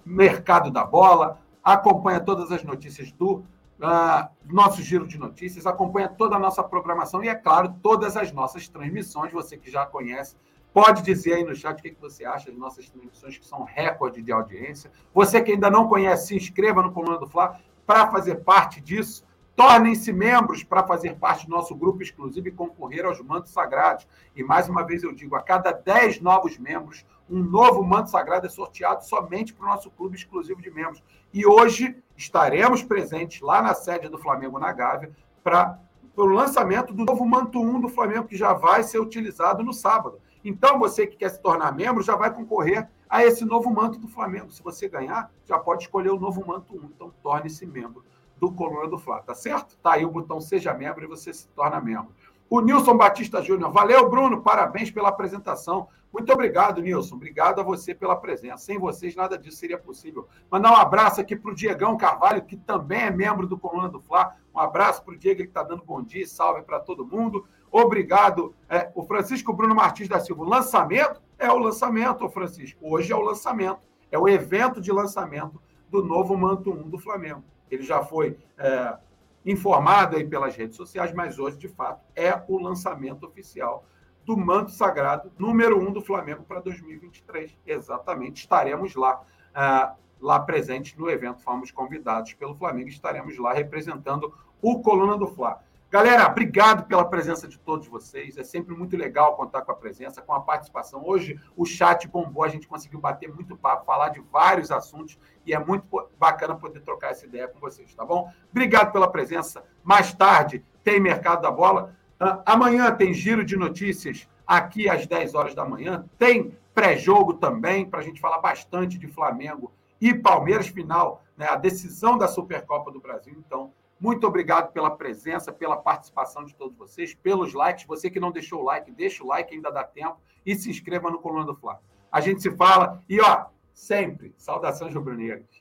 mercado 0.05 0.69
da 0.69 0.85
bola, 0.85 1.39
acompanha 1.63 2.19
todas 2.19 2.51
as 2.51 2.63
notícias 2.63 3.11
do 3.11 3.37
uh, 3.37 4.29
nosso 4.45 4.83
giro 4.83 5.07
de 5.07 5.17
notícias, 5.17 5.65
acompanha 5.65 6.07
toda 6.07 6.35
a 6.35 6.39
nossa 6.39 6.63
programação 6.63 7.23
e, 7.23 7.29
é 7.29 7.35
claro, 7.35 7.73
todas 7.81 8.15
as 8.15 8.31
nossas 8.31 8.67
transmissões, 8.67 9.33
você 9.33 9.57
que 9.57 9.71
já 9.71 9.87
conhece, 9.87 10.35
Pode 10.73 11.01
dizer 11.01 11.33
aí 11.33 11.43
no 11.43 11.53
chat 11.53 11.79
o 11.79 11.81
que 11.81 11.95
você 11.99 12.23
acha 12.23 12.49
das 12.49 12.57
nossas 12.57 12.89
transmissões, 12.89 13.37
que 13.37 13.45
são 13.45 13.63
recorde 13.63 14.21
de 14.21 14.31
audiência. 14.31 14.89
Você 15.13 15.41
que 15.41 15.51
ainda 15.51 15.69
não 15.69 15.87
conhece, 15.87 16.27
se 16.27 16.35
inscreva 16.35 16.81
no 16.81 16.93
Coluna 16.93 17.17
do 17.17 17.27
Fla 17.27 17.59
para 17.85 18.09
fazer 18.09 18.35
parte 18.35 18.79
disso. 18.79 19.25
Tornem-se 19.53 20.13
membros 20.13 20.63
para 20.63 20.87
fazer 20.87 21.17
parte 21.17 21.45
do 21.45 21.51
nosso 21.51 21.75
grupo 21.75 22.01
exclusivo 22.01 22.47
e 22.47 22.51
concorrer 22.51 23.05
aos 23.05 23.19
mantos 23.19 23.51
sagrados. 23.51 24.07
E 24.33 24.43
mais 24.43 24.69
uma 24.69 24.83
vez 24.83 25.03
eu 25.03 25.13
digo: 25.13 25.35
a 25.35 25.41
cada 25.41 25.73
10 25.73 26.21
novos 26.21 26.57
membros, 26.57 27.05
um 27.29 27.43
novo 27.43 27.83
manto 27.83 28.09
sagrado 28.09 28.47
é 28.47 28.49
sorteado 28.49 29.05
somente 29.05 29.53
para 29.53 29.65
o 29.65 29.69
nosso 29.69 29.91
clube 29.91 30.15
exclusivo 30.15 30.61
de 30.61 30.71
membros. 30.71 31.03
E 31.33 31.45
hoje 31.45 32.01
estaremos 32.15 32.81
presentes 32.81 33.41
lá 33.41 33.61
na 33.61 33.73
sede 33.73 34.07
do 34.07 34.17
Flamengo 34.17 34.57
na 34.57 34.71
Gávea 34.71 35.11
para 35.43 35.79
o 36.15 36.25
lançamento 36.25 36.93
do 36.93 37.03
novo 37.03 37.25
manto 37.25 37.61
1 37.61 37.81
do 37.81 37.89
Flamengo, 37.89 38.27
que 38.27 38.37
já 38.37 38.53
vai 38.53 38.83
ser 38.83 38.99
utilizado 38.99 39.63
no 39.63 39.73
sábado. 39.73 40.19
Então, 40.43 40.79
você 40.79 41.05
que 41.05 41.17
quer 41.17 41.29
se 41.29 41.41
tornar 41.41 41.73
membro 41.73 42.03
já 42.03 42.15
vai 42.15 42.33
concorrer 42.33 42.89
a 43.09 43.23
esse 43.23 43.45
novo 43.45 43.69
manto 43.69 43.99
do 43.99 44.07
Flamengo. 44.07 44.51
Se 44.51 44.63
você 44.63 44.87
ganhar, 44.87 45.31
já 45.45 45.59
pode 45.59 45.83
escolher 45.83 46.09
o 46.09 46.19
novo 46.19 46.45
manto 46.45 46.75
1. 46.75 46.85
Então, 46.85 47.13
torne-se 47.21 47.65
membro 47.65 48.03
do 48.37 48.51
Coluna 48.51 48.87
do 48.87 48.97
Fla, 48.97 49.21
tá 49.21 49.35
certo? 49.35 49.77
Tá 49.77 49.93
aí 49.93 50.03
o 50.03 50.09
botão 50.09 50.41
Seja 50.41 50.73
Membro 50.73 51.03
e 51.03 51.07
você 51.07 51.31
se 51.31 51.47
torna 51.49 51.79
membro. 51.79 52.11
O 52.49 52.59
Nilson 52.59 52.97
Batista 52.97 53.41
Júnior. 53.41 53.71
Valeu, 53.71 54.09
Bruno. 54.09 54.41
Parabéns 54.41 54.89
pela 54.91 55.09
apresentação. 55.09 55.87
Muito 56.11 56.33
obrigado, 56.33 56.81
Nilson. 56.81 57.15
Obrigado 57.15 57.61
a 57.61 57.63
você 57.63 57.95
pela 57.95 58.15
presença. 58.15 58.57
Sem 58.57 58.77
vocês, 58.77 59.15
nada 59.15 59.37
disso 59.37 59.57
seria 59.57 59.77
possível. 59.77 60.27
Mandar 60.49 60.71
um 60.71 60.75
abraço 60.75 61.21
aqui 61.21 61.35
para 61.35 61.51
o 61.51 61.55
Diegão 61.55 61.95
Carvalho, 61.95 62.41
que 62.41 62.57
também 62.57 63.03
é 63.03 63.11
membro 63.11 63.47
do 63.47 63.57
Coluna 63.57 63.87
do 63.87 64.01
Fla. 64.01 64.35
Um 64.53 64.59
abraço 64.59 65.01
para 65.03 65.13
o 65.13 65.17
Diego, 65.17 65.43
que 65.43 65.47
está 65.47 65.63
dando 65.63 65.85
bom 65.85 66.01
dia. 66.01 66.27
Salve 66.27 66.63
para 66.63 66.79
todo 66.79 67.05
mundo. 67.05 67.47
Obrigado. 67.71 68.53
É, 68.69 68.91
o 68.93 69.03
Francisco 69.03 69.53
Bruno 69.53 69.73
Martins 69.73 70.09
da 70.09 70.19
Silva. 70.19 70.43
Lançamento 70.43 71.21
é 71.39 71.49
o 71.49 71.57
lançamento, 71.57 72.27
Francisco. 72.29 72.79
Hoje 72.81 73.13
é 73.13 73.15
o 73.15 73.21
lançamento. 73.21 73.79
É 74.11 74.19
o 74.19 74.27
evento 74.27 74.81
de 74.81 74.91
lançamento 74.91 75.61
do 75.89 76.03
novo 76.03 76.37
Manto 76.37 76.71
1 76.71 76.89
do 76.89 76.99
Flamengo. 76.99 77.43
Ele 77.69 77.83
já 77.83 78.03
foi 78.03 78.37
é, 78.57 78.97
informado 79.45 80.17
aí 80.17 80.27
pelas 80.27 80.55
redes 80.55 80.75
sociais, 80.75 81.13
mas 81.13 81.39
hoje, 81.39 81.57
de 81.57 81.69
fato, 81.69 82.03
é 82.13 82.43
o 82.47 82.61
lançamento 82.61 83.25
oficial 83.25 83.85
do 84.25 84.37
Manto 84.37 84.71
Sagrado 84.71 85.31
número 85.39 85.79
1 85.79 85.93
do 85.93 86.01
Flamengo 86.01 86.43
para 86.43 86.59
2023. 86.59 87.57
Exatamente. 87.65 88.41
Estaremos 88.41 88.95
lá. 88.95 89.21
É, 89.55 90.01
lá 90.21 90.39
presentes 90.39 90.95
no 90.95 91.09
evento, 91.09 91.41
fomos 91.41 91.71
convidados 91.71 92.33
pelo 92.35 92.55
Flamengo, 92.55 92.89
estaremos 92.89 93.37
lá 93.39 93.53
representando 93.53 94.31
o 94.61 94.79
Coluna 94.81 95.17
do 95.17 95.25
Fla. 95.25 95.59
Galera, 95.91 96.25
obrigado 96.25 96.85
pela 96.85 97.03
presença 97.03 97.49
de 97.49 97.59
todos 97.59 97.85
vocês. 97.85 98.37
É 98.37 98.45
sempre 98.45 98.73
muito 98.73 98.95
legal 98.95 99.35
contar 99.35 99.61
com 99.63 99.73
a 99.73 99.75
presença, 99.75 100.21
com 100.21 100.31
a 100.31 100.39
participação. 100.39 101.03
Hoje 101.05 101.37
o 101.53 101.65
chat 101.65 102.07
bombou, 102.07 102.45
a 102.45 102.47
gente 102.47 102.65
conseguiu 102.65 102.97
bater 102.97 103.27
muito 103.27 103.57
papo, 103.57 103.85
falar 103.85 104.07
de 104.07 104.21
vários 104.31 104.71
assuntos 104.71 105.19
e 105.45 105.53
é 105.53 105.59
muito 105.59 105.85
bacana 106.17 106.55
poder 106.55 106.79
trocar 106.79 107.11
essa 107.11 107.25
ideia 107.25 107.45
com 107.45 107.59
vocês, 107.59 107.93
tá 107.93 108.05
bom? 108.05 108.31
Obrigado 108.49 108.93
pela 108.93 109.11
presença. 109.11 109.65
Mais 109.83 110.13
tarde 110.13 110.63
tem 110.81 110.97
Mercado 110.97 111.41
da 111.41 111.51
Bola. 111.51 111.93
Ah, 112.17 112.41
amanhã 112.45 112.89
tem 112.95 113.13
giro 113.13 113.43
de 113.43 113.57
notícias 113.57 114.29
aqui 114.47 114.87
às 114.87 115.05
10 115.05 115.35
horas 115.35 115.53
da 115.53 115.65
manhã. 115.65 116.05
Tem 116.17 116.57
pré-jogo 116.73 117.33
também, 117.33 117.85
para 117.85 117.99
a 117.99 118.03
gente 118.03 118.21
falar 118.21 118.39
bastante 118.39 118.97
de 118.97 119.07
Flamengo 119.07 119.73
e 119.99 120.13
Palmeiras 120.13 120.69
final, 120.69 121.21
né, 121.35 121.47
a 121.49 121.57
decisão 121.57 122.17
da 122.17 122.29
Supercopa 122.29 122.89
do 122.89 123.01
Brasil. 123.01 123.35
Então, 123.45 123.73
muito 124.01 124.25
obrigado 124.25 124.73
pela 124.73 124.89
presença, 124.89 125.53
pela 125.53 125.77
participação 125.77 126.43
de 126.43 126.55
todos 126.55 126.75
vocês, 126.75 127.13
pelos 127.13 127.53
likes. 127.53 127.85
Você 127.85 128.09
que 128.09 128.19
não 128.19 128.31
deixou 128.31 128.61
o 128.61 128.63
like, 128.63 128.91
deixa 128.91 129.23
o 129.23 129.27
like, 129.27 129.53
ainda 129.53 129.69
dá 129.69 129.83
tempo. 129.83 130.19
E 130.43 130.55
se 130.55 130.71
inscreva 130.71 131.11
no 131.11 131.19
Coluna 131.19 131.45
do 131.45 131.55
Fla. 131.55 131.79
A 132.11 132.19
gente 132.19 132.41
se 132.41 132.49
fala 132.49 132.99
e, 133.07 133.21
ó, 133.21 133.45
sempre, 133.71 134.33
saudações 134.39 134.95
rubro-negras. 134.95 135.60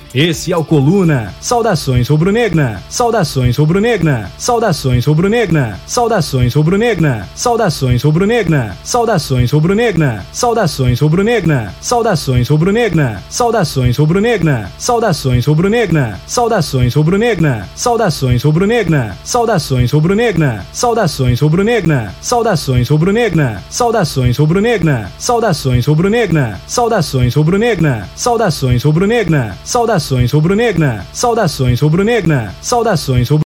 Esse 0.13 0.51
é 0.51 0.57
o 0.57 0.65
Coluna. 0.65 1.33
Saudações 1.39 2.09
rubro-negra. 2.09 2.81
Saudações 2.89 3.55
rubro-negra. 3.55 4.29
Saudações 4.37 5.05
rubro-negra. 5.05 5.79
Saudações 5.87 6.53
rubro-negra. 6.53 7.27
Saudações 7.33 8.03
rubro-negra. 8.03 8.75
Saudações 8.83 9.51
rubro-negra. 9.51 10.25
Saudações 10.33 10.99
rubro-negra. 10.99 11.73
Saudações 11.79 12.49
rubro-negra. 12.49 13.21
Saudações 13.29 13.97
rubro-negra. 13.97 14.69
Saudações 14.77 15.47
rubro-negra. 15.47 16.19
Saudações 16.27 16.93
rubro-negra. 16.93 17.67
Saudações 17.77 18.43
rubro-negra. 18.43 19.15
Saudações 19.23 19.91
rubro-negra. 19.93 20.65
Saudações 20.73 21.39
rubro-negra. 21.39 22.13
Saudações 22.19 22.89
rubro-negra. 22.89 23.61
Saudações 23.69 24.37
rubro-negra. 24.37 25.09
Saudações 25.17 25.85
rubro-negra. 25.87 26.59
Saudações 26.67 27.35
rubro-negra. 27.35 28.07
Saudações 28.15 28.83
rubro-negra. 28.83 29.57
Saudações 29.63 30.00
rubro-negra. 30.01 31.05
Saudações 31.13 31.79
rubro-negra. 31.79 32.53
Saudações 32.61 33.29
rubro-negra. 33.29 33.39